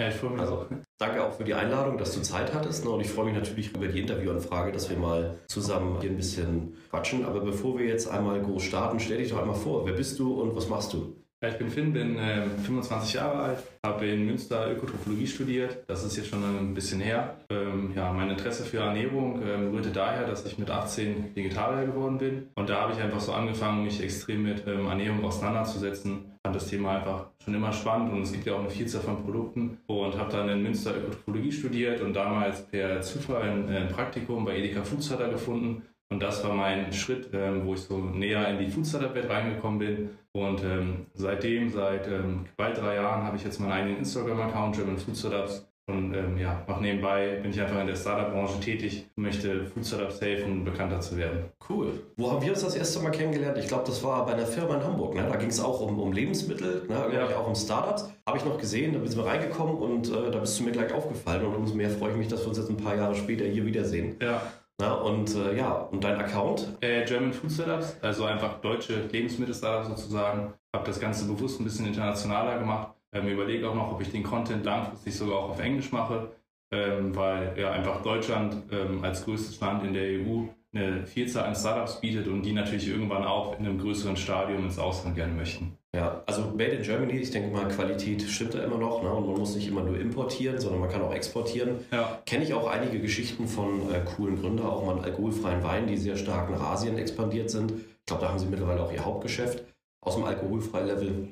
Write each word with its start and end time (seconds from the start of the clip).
Ja, 0.00 0.08
ich 0.08 0.14
freue 0.14 0.30
mich 0.30 0.40
Also, 0.40 0.54
auch. 0.54 0.66
danke 0.98 1.22
auch 1.22 1.32
für 1.34 1.44
die 1.44 1.52
Einladung, 1.52 1.98
dass 1.98 2.14
du 2.14 2.22
Zeit 2.22 2.54
hattest. 2.54 2.84
ne, 2.84 2.90
Und 2.90 3.00
ich 3.00 3.10
freue 3.10 3.26
mich 3.26 3.34
natürlich 3.34 3.74
über 3.74 3.86
die 3.86 4.00
Interviewanfrage, 4.00 4.72
dass 4.72 4.88
wir 4.88 4.96
mal 4.96 5.36
zusammen 5.46 5.98
hier 6.00 6.08
ein 6.10 6.16
bisschen 6.16 6.74
quatschen. 6.88 7.26
Aber 7.26 7.40
bevor 7.40 7.78
wir 7.78 7.86
jetzt 7.86 8.10
einmal 8.10 8.40
groß 8.40 8.62
starten, 8.62 8.98
stell 8.98 9.18
dich 9.18 9.30
doch 9.30 9.40
einmal 9.40 9.56
vor. 9.56 9.84
Wer 9.84 9.92
bist 9.92 10.18
du 10.18 10.40
und 10.40 10.56
was 10.56 10.68
machst 10.70 10.94
du? 10.94 11.16
Ja, 11.42 11.48
ich 11.48 11.56
bin 11.58 11.70
Finn, 11.70 11.92
bin 11.94 12.16
ähm, 12.18 12.50
25 12.64 13.14
Jahre 13.14 13.38
alt, 13.40 13.62
habe 13.84 14.06
in 14.06 14.26
Münster 14.26 14.70
Ökotrophologie 14.72 15.26
studiert. 15.26 15.84
Das 15.86 16.04
ist 16.04 16.16
jetzt 16.18 16.28
schon 16.28 16.42
ein 16.44 16.74
bisschen 16.74 17.00
her. 17.00 17.36
Ähm, 17.50 17.92
ja, 17.96 18.12
mein 18.12 18.28
Interesse 18.30 18.62
für 18.64 18.78
Ernährung 18.78 19.40
ähm, 19.42 19.70
rührte 19.70 19.90
daher, 19.90 20.26
dass 20.26 20.44
ich 20.44 20.58
mit 20.58 20.70
18 20.70 21.34
Vegetarier 21.34 21.86
geworden 21.86 22.18
bin. 22.18 22.48
Und 22.56 22.68
da 22.68 22.82
habe 22.82 22.92
ich 22.92 23.00
einfach 23.00 23.20
so 23.20 23.32
angefangen, 23.32 23.84
mich 23.84 24.02
extrem 24.02 24.42
mit 24.42 24.64
ähm, 24.66 24.86
Ernährung 24.86 25.24
auseinanderzusetzen. 25.24 26.26
Fand 26.50 26.62
das 26.62 26.68
Thema 26.68 26.96
einfach 26.96 27.26
schon 27.44 27.54
immer 27.54 27.72
spannend 27.72 28.12
und 28.12 28.22
es 28.22 28.32
gibt 28.32 28.44
ja 28.44 28.54
auch 28.54 28.58
eine 28.58 28.70
Vielzahl 28.70 29.02
von 29.02 29.22
Produkten. 29.22 29.78
Und 29.86 30.18
habe 30.18 30.32
dann 30.32 30.48
in 30.48 30.64
Münster 30.64 30.96
Ökotrophologie 30.96 31.52
studiert 31.52 32.00
und 32.00 32.12
damals 32.12 32.66
per 32.66 33.00
Zufall 33.02 33.42
ein, 33.42 33.68
ein 33.68 33.86
Praktikum 33.86 34.44
bei 34.44 34.58
Edeka 34.58 34.82
Foodsetter 34.82 35.28
gefunden. 35.28 35.82
Und 36.08 36.20
das 36.20 36.42
war 36.42 36.52
mein 36.52 36.92
Schritt, 36.92 37.30
ähm, 37.32 37.64
wo 37.64 37.74
ich 37.74 37.82
so 37.82 37.98
näher 37.98 38.48
in 38.48 38.58
die 38.58 38.68
Foodsetter-Welt 38.68 39.30
reingekommen 39.30 39.78
bin. 39.78 40.10
Und 40.32 40.64
ähm, 40.64 41.06
seitdem, 41.14 41.70
seit 41.70 42.08
ähm, 42.08 42.46
bald 42.56 42.78
drei 42.78 42.96
Jahren, 42.96 43.22
habe 43.22 43.36
ich 43.36 43.44
jetzt 43.44 43.60
meinen 43.60 43.70
eigenen 43.70 43.98
Instagram-Account, 43.98 44.74
German 44.74 44.98
Food 44.98 45.16
Startups. 45.16 45.69
Und 45.90 46.14
ähm, 46.14 46.38
ja, 46.38 46.62
mache 46.66 46.82
nebenbei, 46.82 47.38
bin 47.42 47.50
ich 47.50 47.60
einfach 47.60 47.80
in 47.80 47.86
der 47.86 47.96
Startup-Branche 47.96 48.60
tätig 48.60 49.06
und 49.16 49.24
möchte 49.24 49.64
Food 49.66 49.86
Startups 49.86 50.20
helfen, 50.20 50.64
bekannter 50.64 51.00
zu 51.00 51.16
werden. 51.16 51.44
Cool. 51.68 51.92
Wo 52.16 52.30
haben 52.30 52.42
wir 52.42 52.50
uns 52.52 52.62
das 52.62 52.74
erste 52.74 53.00
Mal 53.00 53.10
kennengelernt? 53.10 53.58
Ich 53.58 53.68
glaube, 53.68 53.84
das 53.86 54.02
war 54.02 54.24
bei 54.26 54.32
einer 54.32 54.46
Firma 54.46 54.76
in 54.76 54.84
Hamburg. 54.84 55.14
Ne? 55.14 55.26
Da 55.28 55.36
ging 55.36 55.48
es 55.48 55.60
auch 55.60 55.80
um, 55.80 55.98
um 55.98 56.12
Lebensmittel, 56.12 56.86
ne? 56.88 57.14
Ja. 57.14 57.36
auch 57.36 57.46
um 57.46 57.54
Startups. 57.54 58.10
Habe 58.26 58.38
ich 58.38 58.44
noch 58.44 58.58
gesehen, 58.58 58.92
da 58.92 59.06
sind 59.06 59.18
wir 59.22 59.26
reingekommen 59.26 59.76
und 59.76 60.08
äh, 60.08 60.30
da 60.30 60.38
bist 60.38 60.58
du 60.58 60.64
mir 60.64 60.72
gleich 60.72 60.92
aufgefallen. 60.92 61.44
Und 61.44 61.54
umso 61.54 61.74
mehr 61.74 61.90
freue 61.90 62.12
ich 62.12 62.16
mich, 62.16 62.28
dass 62.28 62.40
wir 62.42 62.48
uns 62.48 62.58
jetzt 62.58 62.70
ein 62.70 62.76
paar 62.76 62.96
Jahre 62.96 63.14
später 63.14 63.44
hier 63.44 63.64
wiedersehen. 63.64 64.16
Ja, 64.20 64.42
Ne? 64.80 64.96
Und 64.96 65.34
äh, 65.34 65.56
ja, 65.56 65.72
und 65.72 66.02
dein 66.02 66.16
Account? 66.16 66.66
äh, 66.80 67.04
German 67.04 67.32
Food 67.32 67.52
Startups, 67.52 67.96
also 68.00 68.24
einfach 68.24 68.60
deutsche 68.60 69.06
Lebensmittel-Startups 69.12 69.88
sozusagen. 69.88 70.54
Habe 70.74 70.86
das 70.86 70.98
Ganze 70.98 71.26
bewusst 71.26 71.60
ein 71.60 71.64
bisschen 71.64 71.86
internationaler 71.86 72.58
gemacht. 72.58 72.94
Ähm, 73.12 73.28
überlege 73.28 73.68
auch 73.68 73.74
noch, 73.74 73.92
ob 73.92 74.00
ich 74.00 74.10
den 74.10 74.22
Content 74.22 74.64
langfristig 74.64 75.16
sogar 75.16 75.38
auch 75.38 75.50
auf 75.50 75.60
Englisch 75.60 75.90
mache, 75.92 76.30
ähm, 76.72 77.14
weil 77.16 77.58
ja 77.58 77.72
einfach 77.72 78.02
Deutschland 78.02 78.56
ähm, 78.70 79.02
als 79.02 79.24
größtes 79.24 79.58
Land 79.60 79.84
in 79.84 79.94
der 79.94 80.04
EU 80.20 80.44
eine 80.72 81.04
Vielzahl 81.06 81.46
an 81.46 81.56
Startups 81.56 82.00
bietet 82.00 82.28
und 82.28 82.42
die 82.42 82.52
natürlich 82.52 82.88
irgendwann 82.88 83.24
auch 83.24 83.58
in 83.58 83.66
einem 83.66 83.78
größeren 83.78 84.16
Stadium 84.16 84.64
ins 84.64 84.78
Ausland 84.78 85.16
gerne 85.16 85.32
möchten. 85.32 85.76
Ja, 85.92 86.22
also 86.26 86.42
Made 86.42 86.66
in 86.66 86.82
Germany, 86.82 87.14
ich 87.14 87.32
denke 87.32 87.52
mal, 87.52 87.66
Qualität 87.66 88.22
stimmt 88.22 88.54
da 88.54 88.62
immer 88.62 88.78
noch. 88.78 89.02
Ne? 89.02 89.12
Und 89.12 89.26
man 89.26 89.36
muss 89.36 89.56
nicht 89.56 89.66
immer 89.66 89.82
nur 89.82 89.98
importieren, 89.98 90.60
sondern 90.60 90.80
man 90.80 90.88
kann 90.88 91.02
auch 91.02 91.12
exportieren. 91.12 91.84
Ja, 91.90 92.22
Kenne 92.24 92.44
ich 92.44 92.54
auch 92.54 92.68
einige 92.68 93.00
Geschichten 93.00 93.48
von 93.48 93.92
äh, 93.92 94.00
coolen 94.04 94.40
Gründern, 94.40 94.66
auch 94.66 94.84
mal 94.84 94.94
einen 94.94 95.04
alkoholfreien 95.04 95.64
Wein, 95.64 95.88
die 95.88 95.96
sehr 95.96 96.16
stark 96.16 96.48
nach 96.50 96.60
Asien 96.60 96.96
expandiert 96.96 97.50
sind. 97.50 97.72
Ich 97.72 98.06
glaube, 98.06 98.22
da 98.22 98.28
haben 98.28 98.38
sie 98.38 98.46
mittlerweile 98.46 98.80
auch 98.80 98.92
ihr 98.92 99.04
Hauptgeschäft 99.04 99.64
aus 100.00 100.14
dem 100.14 100.24
alkoholfreien 100.24 100.86
Level, 100.86 101.28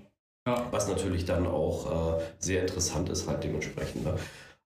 ja. 0.48 0.66
was 0.70 0.88
natürlich 0.88 1.25
dann 1.25 1.47
auch 1.47 2.19
äh, 2.19 2.22
sehr 2.38 2.62
interessant 2.62 3.09
ist, 3.09 3.28
halt 3.28 3.44
dementsprechend. 3.44 4.04
Ne? 4.04 4.14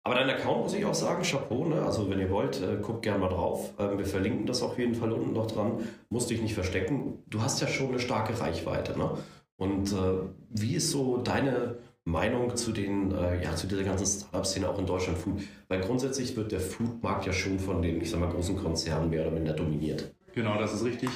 Aber 0.04 0.16
dein 0.16 0.30
Account 0.30 0.64
muss 0.64 0.74
ich 0.74 0.84
auch 0.84 0.94
sagen, 0.94 1.22
Chapeau, 1.22 1.64
ne? 1.64 1.80
Also 1.82 2.10
wenn 2.10 2.18
ihr 2.18 2.30
wollt, 2.30 2.60
äh, 2.60 2.78
guckt 2.82 3.02
gerne 3.02 3.20
mal 3.20 3.28
drauf. 3.28 3.70
Ähm, 3.78 3.98
wir 3.98 4.06
verlinken 4.06 4.46
das 4.46 4.62
auf 4.62 4.76
jeden 4.78 4.94
Fall 4.94 5.12
unten 5.12 5.32
noch 5.32 5.46
dran. 5.46 5.78
Musst 6.10 6.30
dich 6.30 6.42
nicht 6.42 6.54
verstecken. 6.54 7.22
Du 7.28 7.40
hast 7.40 7.60
ja 7.60 7.68
schon 7.68 7.88
eine 7.88 8.00
starke 8.00 8.38
Reichweite, 8.40 8.98
ne? 8.98 9.10
Und 9.56 9.92
äh, 9.92 10.26
wie 10.50 10.74
ist 10.74 10.90
so 10.90 11.18
deine 11.18 11.76
Meinung 12.04 12.56
zu 12.56 12.72
den, 12.72 13.12
äh, 13.12 13.44
ja, 13.44 13.54
zu 13.54 13.68
dieser 13.68 13.84
ganzen 13.84 14.06
Startup-Szene 14.06 14.68
auch 14.68 14.78
in 14.78 14.86
Deutschland 14.86 15.18
Food? 15.18 15.40
Weil 15.68 15.80
grundsätzlich 15.80 16.34
wird 16.36 16.50
der 16.50 16.58
Food-Markt 16.58 17.26
ja 17.26 17.32
schon 17.32 17.60
von 17.60 17.80
den, 17.80 18.00
ich 18.00 18.10
sag 18.10 18.18
mal, 18.18 18.28
großen 18.28 18.56
Konzernen 18.56 19.08
mehr 19.08 19.22
oder 19.22 19.30
minder 19.30 19.52
dominiert. 19.52 20.12
Genau, 20.34 20.58
das 20.58 20.74
ist 20.74 20.84
richtig. 20.84 21.10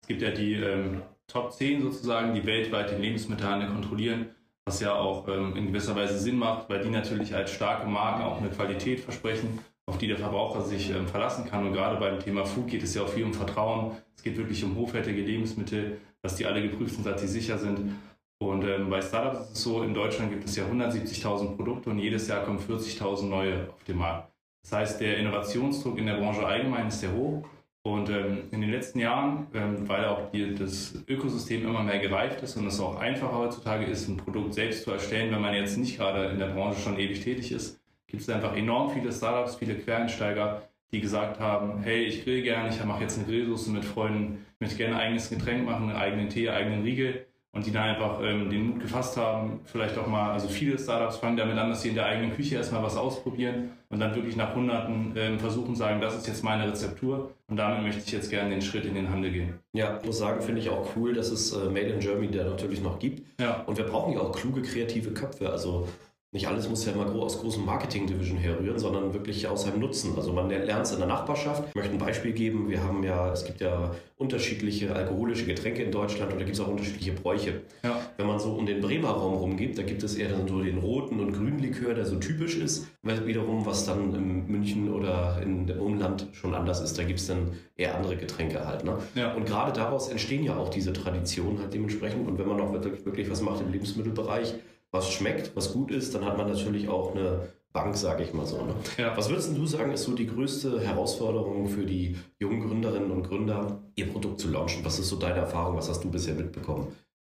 Es 0.00 0.08
gibt 0.08 0.20
ja 0.20 0.32
die 0.32 0.54
ähm, 0.54 1.02
Top 1.32 1.52
10 1.52 1.82
sozusagen, 1.82 2.34
die 2.34 2.44
weltweit 2.44 2.90
den 2.90 3.00
Lebensmittelhandel 3.00 3.70
kontrollieren, 3.70 4.26
was 4.66 4.80
ja 4.80 4.94
auch 4.94 5.26
ähm, 5.28 5.56
in 5.56 5.68
gewisser 5.68 5.96
Weise 5.96 6.18
Sinn 6.18 6.36
macht, 6.36 6.68
weil 6.68 6.82
die 6.82 6.90
natürlich 6.90 7.34
als 7.34 7.52
starke 7.52 7.88
Marken 7.88 8.22
auch 8.22 8.38
eine 8.38 8.50
Qualität 8.50 9.00
versprechen, 9.00 9.60
auf 9.86 9.96
die 9.96 10.08
der 10.08 10.18
Verbraucher 10.18 10.60
sich 10.60 10.90
ähm, 10.90 11.08
verlassen 11.08 11.46
kann. 11.46 11.66
Und 11.66 11.72
gerade 11.72 11.98
beim 11.98 12.20
Thema 12.20 12.44
Food 12.44 12.68
geht 12.68 12.82
es 12.82 12.94
ja 12.94 13.02
auch 13.02 13.08
viel 13.08 13.24
um 13.24 13.32
Vertrauen. 13.32 13.96
Es 14.14 14.22
geht 14.22 14.36
wirklich 14.36 14.62
um 14.62 14.76
hochwertige 14.76 15.22
Lebensmittel, 15.22 15.98
dass 16.20 16.36
die 16.36 16.44
alle 16.44 16.60
geprüft 16.60 16.96
sind, 16.96 17.06
dass 17.06 17.22
sie 17.22 17.28
sicher 17.28 17.56
sind. 17.56 17.96
Und 18.38 18.64
ähm, 18.64 18.90
bei 18.90 19.00
Startups 19.00 19.46
ist 19.46 19.52
es 19.52 19.62
so, 19.62 19.82
in 19.82 19.94
Deutschland 19.94 20.30
gibt 20.30 20.44
es 20.44 20.54
ja 20.54 20.64
170.000 20.64 21.56
Produkte 21.56 21.88
und 21.88 21.98
jedes 21.98 22.28
Jahr 22.28 22.44
kommen 22.44 22.58
40.000 22.58 23.24
neue 23.24 23.70
auf 23.70 23.84
den 23.84 23.96
Markt. 23.96 24.30
Das 24.64 24.72
heißt, 24.72 25.00
der 25.00 25.16
Innovationsdruck 25.16 25.96
in 25.98 26.06
der 26.06 26.16
Branche 26.16 26.44
allgemein 26.44 26.88
ist 26.88 27.00
sehr 27.00 27.12
hoch. 27.12 27.42
Und 27.84 28.10
ähm, 28.10 28.44
in 28.52 28.60
den 28.60 28.70
letzten 28.70 29.00
Jahren, 29.00 29.48
ähm, 29.54 29.88
weil 29.88 30.04
auch 30.04 30.30
die, 30.30 30.54
das 30.54 30.94
Ökosystem 31.08 31.66
immer 31.66 31.82
mehr 31.82 31.98
gereift 31.98 32.40
ist 32.42 32.56
und 32.56 32.66
es 32.66 32.78
auch 32.78 32.96
einfacher 32.96 33.36
heutzutage 33.36 33.86
ist, 33.86 34.08
ein 34.08 34.18
Produkt 34.18 34.54
selbst 34.54 34.84
zu 34.84 34.92
erstellen, 34.92 35.32
wenn 35.32 35.40
man 35.40 35.54
jetzt 35.54 35.76
nicht 35.76 35.96
gerade 35.96 36.26
in 36.26 36.38
der 36.38 36.46
Branche 36.46 36.80
schon 36.80 36.98
ewig 36.98 37.24
tätig 37.24 37.50
ist, 37.50 37.80
gibt 38.06 38.22
es 38.22 38.28
einfach 38.28 38.56
enorm 38.56 38.90
viele 38.90 39.10
Startups, 39.10 39.56
viele 39.56 39.74
Quereinsteiger, 39.74 40.62
die 40.92 41.00
gesagt 41.00 41.40
haben, 41.40 41.82
hey, 41.82 42.04
ich 42.04 42.22
grill 42.22 42.42
gerne, 42.42 42.68
ich 42.68 42.84
mache 42.84 43.02
jetzt 43.02 43.18
eine 43.18 43.26
Grillsoße 43.26 43.70
mit 43.70 43.84
Freunden, 43.84 44.46
möchte 44.60 44.76
gerne 44.76 44.96
ein 44.96 45.00
eigenes 45.00 45.28
Getränk 45.28 45.64
machen, 45.64 45.88
einen 45.88 45.98
eigenen 45.98 46.28
Tee, 46.28 46.48
einen 46.48 46.58
eigenen 46.58 46.82
Riegel 46.82 47.26
und 47.52 47.66
die 47.66 47.70
dann 47.70 47.90
einfach 47.90 48.20
ähm, 48.22 48.48
den 48.48 48.66
Mut 48.70 48.80
gefasst 48.80 49.16
haben, 49.16 49.60
vielleicht 49.64 49.98
auch 49.98 50.06
mal, 50.06 50.32
also 50.32 50.48
viele 50.48 50.78
Startups 50.78 51.16
fangen 51.16 51.36
damit 51.36 51.56
an, 51.58 51.68
dass 51.68 51.82
sie 51.82 51.90
in 51.90 51.94
der 51.94 52.06
eigenen 52.06 52.34
Küche 52.34 52.56
erstmal 52.56 52.82
was 52.82 52.96
ausprobieren 52.96 53.72
und 53.90 54.00
dann 54.00 54.14
wirklich 54.14 54.36
nach 54.36 54.54
Hunderten 54.54 55.12
ähm, 55.16 55.38
versuchen, 55.38 55.76
sagen, 55.76 56.00
das 56.00 56.16
ist 56.16 56.26
jetzt 56.26 56.42
meine 56.42 56.66
Rezeptur 56.66 57.30
und 57.48 57.56
damit 57.56 57.82
möchte 57.82 58.02
ich 58.04 58.12
jetzt 58.12 58.30
gerne 58.30 58.50
den 58.50 58.62
Schritt 58.62 58.86
in 58.86 58.94
den 58.94 59.10
Handel 59.10 59.30
gehen. 59.30 59.54
Ja, 59.74 59.98
ich 60.00 60.06
muss 60.06 60.18
sagen, 60.18 60.40
finde 60.40 60.62
ich 60.62 60.70
auch 60.70 60.88
cool, 60.96 61.12
dass 61.12 61.30
es 61.30 61.52
äh, 61.52 61.66
Made 61.66 61.88
in 61.88 62.00
Germany 62.00 62.30
da 62.30 62.44
natürlich 62.44 62.82
noch 62.82 62.98
gibt. 62.98 63.22
Ja, 63.38 63.62
Und 63.66 63.76
wir 63.76 63.84
brauchen 63.84 64.14
ja 64.14 64.20
auch 64.20 64.32
kluge, 64.32 64.62
kreative 64.62 65.10
Köpfe. 65.12 65.50
Also 65.50 65.86
nicht 66.32 66.48
alles 66.48 66.66
muss 66.66 66.86
ja 66.86 66.92
immer 66.92 67.14
aus 67.14 67.40
großen 67.40 67.62
Marketing-Division 67.64 68.38
herrühren, 68.38 68.78
sondern 68.78 69.12
wirklich 69.12 69.46
aus 69.46 69.64
seinem 69.64 69.80
Nutzen. 69.80 70.14
Also 70.16 70.32
man 70.32 70.48
lernt 70.48 70.86
es 70.86 70.92
in 70.92 70.98
der 70.98 71.06
Nachbarschaft. 71.06 71.64
Ich 71.68 71.74
möchte 71.74 71.92
ein 71.92 71.98
Beispiel 71.98 72.32
geben. 72.32 72.70
Wir 72.70 72.82
haben 72.82 73.04
ja, 73.04 73.30
es 73.30 73.44
gibt 73.44 73.60
ja 73.60 73.94
unterschiedliche 74.16 74.94
alkoholische 74.94 75.44
Getränke 75.44 75.82
in 75.82 75.92
Deutschland 75.92 76.32
und 76.32 76.38
da 76.38 76.44
gibt 76.44 76.56
es 76.56 76.62
auch 76.62 76.68
unterschiedliche 76.68 77.12
Bräuche. 77.12 77.60
ja, 77.82 78.00
Wenn 78.16 78.26
man 78.26 78.38
so 78.38 78.52
um 78.52 78.64
den 78.64 78.80
Bremer 78.80 79.10
Raum 79.10 79.34
rumgeht, 79.34 79.76
da 79.76 79.82
gibt 79.82 80.02
es 80.02 80.14
eher 80.14 80.30
dann 80.30 80.48
so 80.48 80.62
den 80.62 80.78
roten 80.78 81.20
und 81.20 81.32
grünen 81.32 81.58
Likör, 81.58 81.92
der 81.92 82.06
so 82.06 82.16
typisch 82.16 82.56
ist. 82.56 82.86
Weil 83.02 83.26
wiederum, 83.26 83.66
was 83.66 83.84
dann 83.84 84.14
in 84.14 84.46
München 84.46 84.90
oder 84.90 85.38
in 85.42 85.66
dem 85.66 85.80
Umland 85.80 86.28
schon 86.32 86.54
anders 86.54 86.80
ist, 86.80 86.98
da 86.98 87.02
gibt 87.02 87.20
es 87.20 87.26
dann 87.26 87.52
eher 87.76 87.94
andere 87.94 88.16
Getränke 88.16 88.66
halt. 88.66 88.84
Ne? 88.84 88.96
ja. 89.14 89.34
Und 89.34 89.44
gerade 89.44 89.72
daraus 89.72 90.08
entstehen 90.08 90.44
ja 90.44 90.56
auch 90.56 90.70
diese 90.70 90.94
Traditionen 90.94 91.58
halt 91.58 91.74
dementsprechend. 91.74 92.26
Und 92.26 92.38
wenn 92.38 92.48
man 92.48 92.58
auch 92.58 92.72
wirklich, 92.72 93.04
wirklich 93.04 93.30
was 93.30 93.42
macht 93.42 93.60
im 93.60 93.70
Lebensmittelbereich, 93.70 94.54
was 94.92 95.10
schmeckt, 95.10 95.56
was 95.56 95.72
gut 95.72 95.90
ist, 95.90 96.14
dann 96.14 96.24
hat 96.24 96.36
man 96.38 96.46
natürlich 96.46 96.88
auch 96.88 97.14
eine 97.14 97.48
Bank, 97.72 97.96
sage 97.96 98.22
ich 98.22 98.34
mal 98.34 98.46
so. 98.46 98.58
Ne? 98.58 98.74
ja. 98.98 99.16
Was 99.16 99.30
würdest 99.30 99.56
du 99.56 99.66
sagen, 99.66 99.92
ist 99.92 100.04
so 100.04 100.14
die 100.14 100.26
größte 100.26 100.80
Herausforderung 100.80 101.66
für 101.66 101.84
die 101.84 102.16
jungen 102.38 102.60
Gründerinnen 102.60 103.10
und 103.10 103.22
Gründer, 103.22 103.82
ihr 103.94 104.08
Produkt 104.10 104.40
zu 104.40 104.50
launchen? 104.50 104.84
Was 104.84 104.98
ist 104.98 105.08
so 105.08 105.16
deine 105.16 105.38
Erfahrung? 105.38 105.76
Was 105.76 105.88
hast 105.88 106.04
du 106.04 106.10
bisher 106.10 106.34
mitbekommen? 106.34 106.88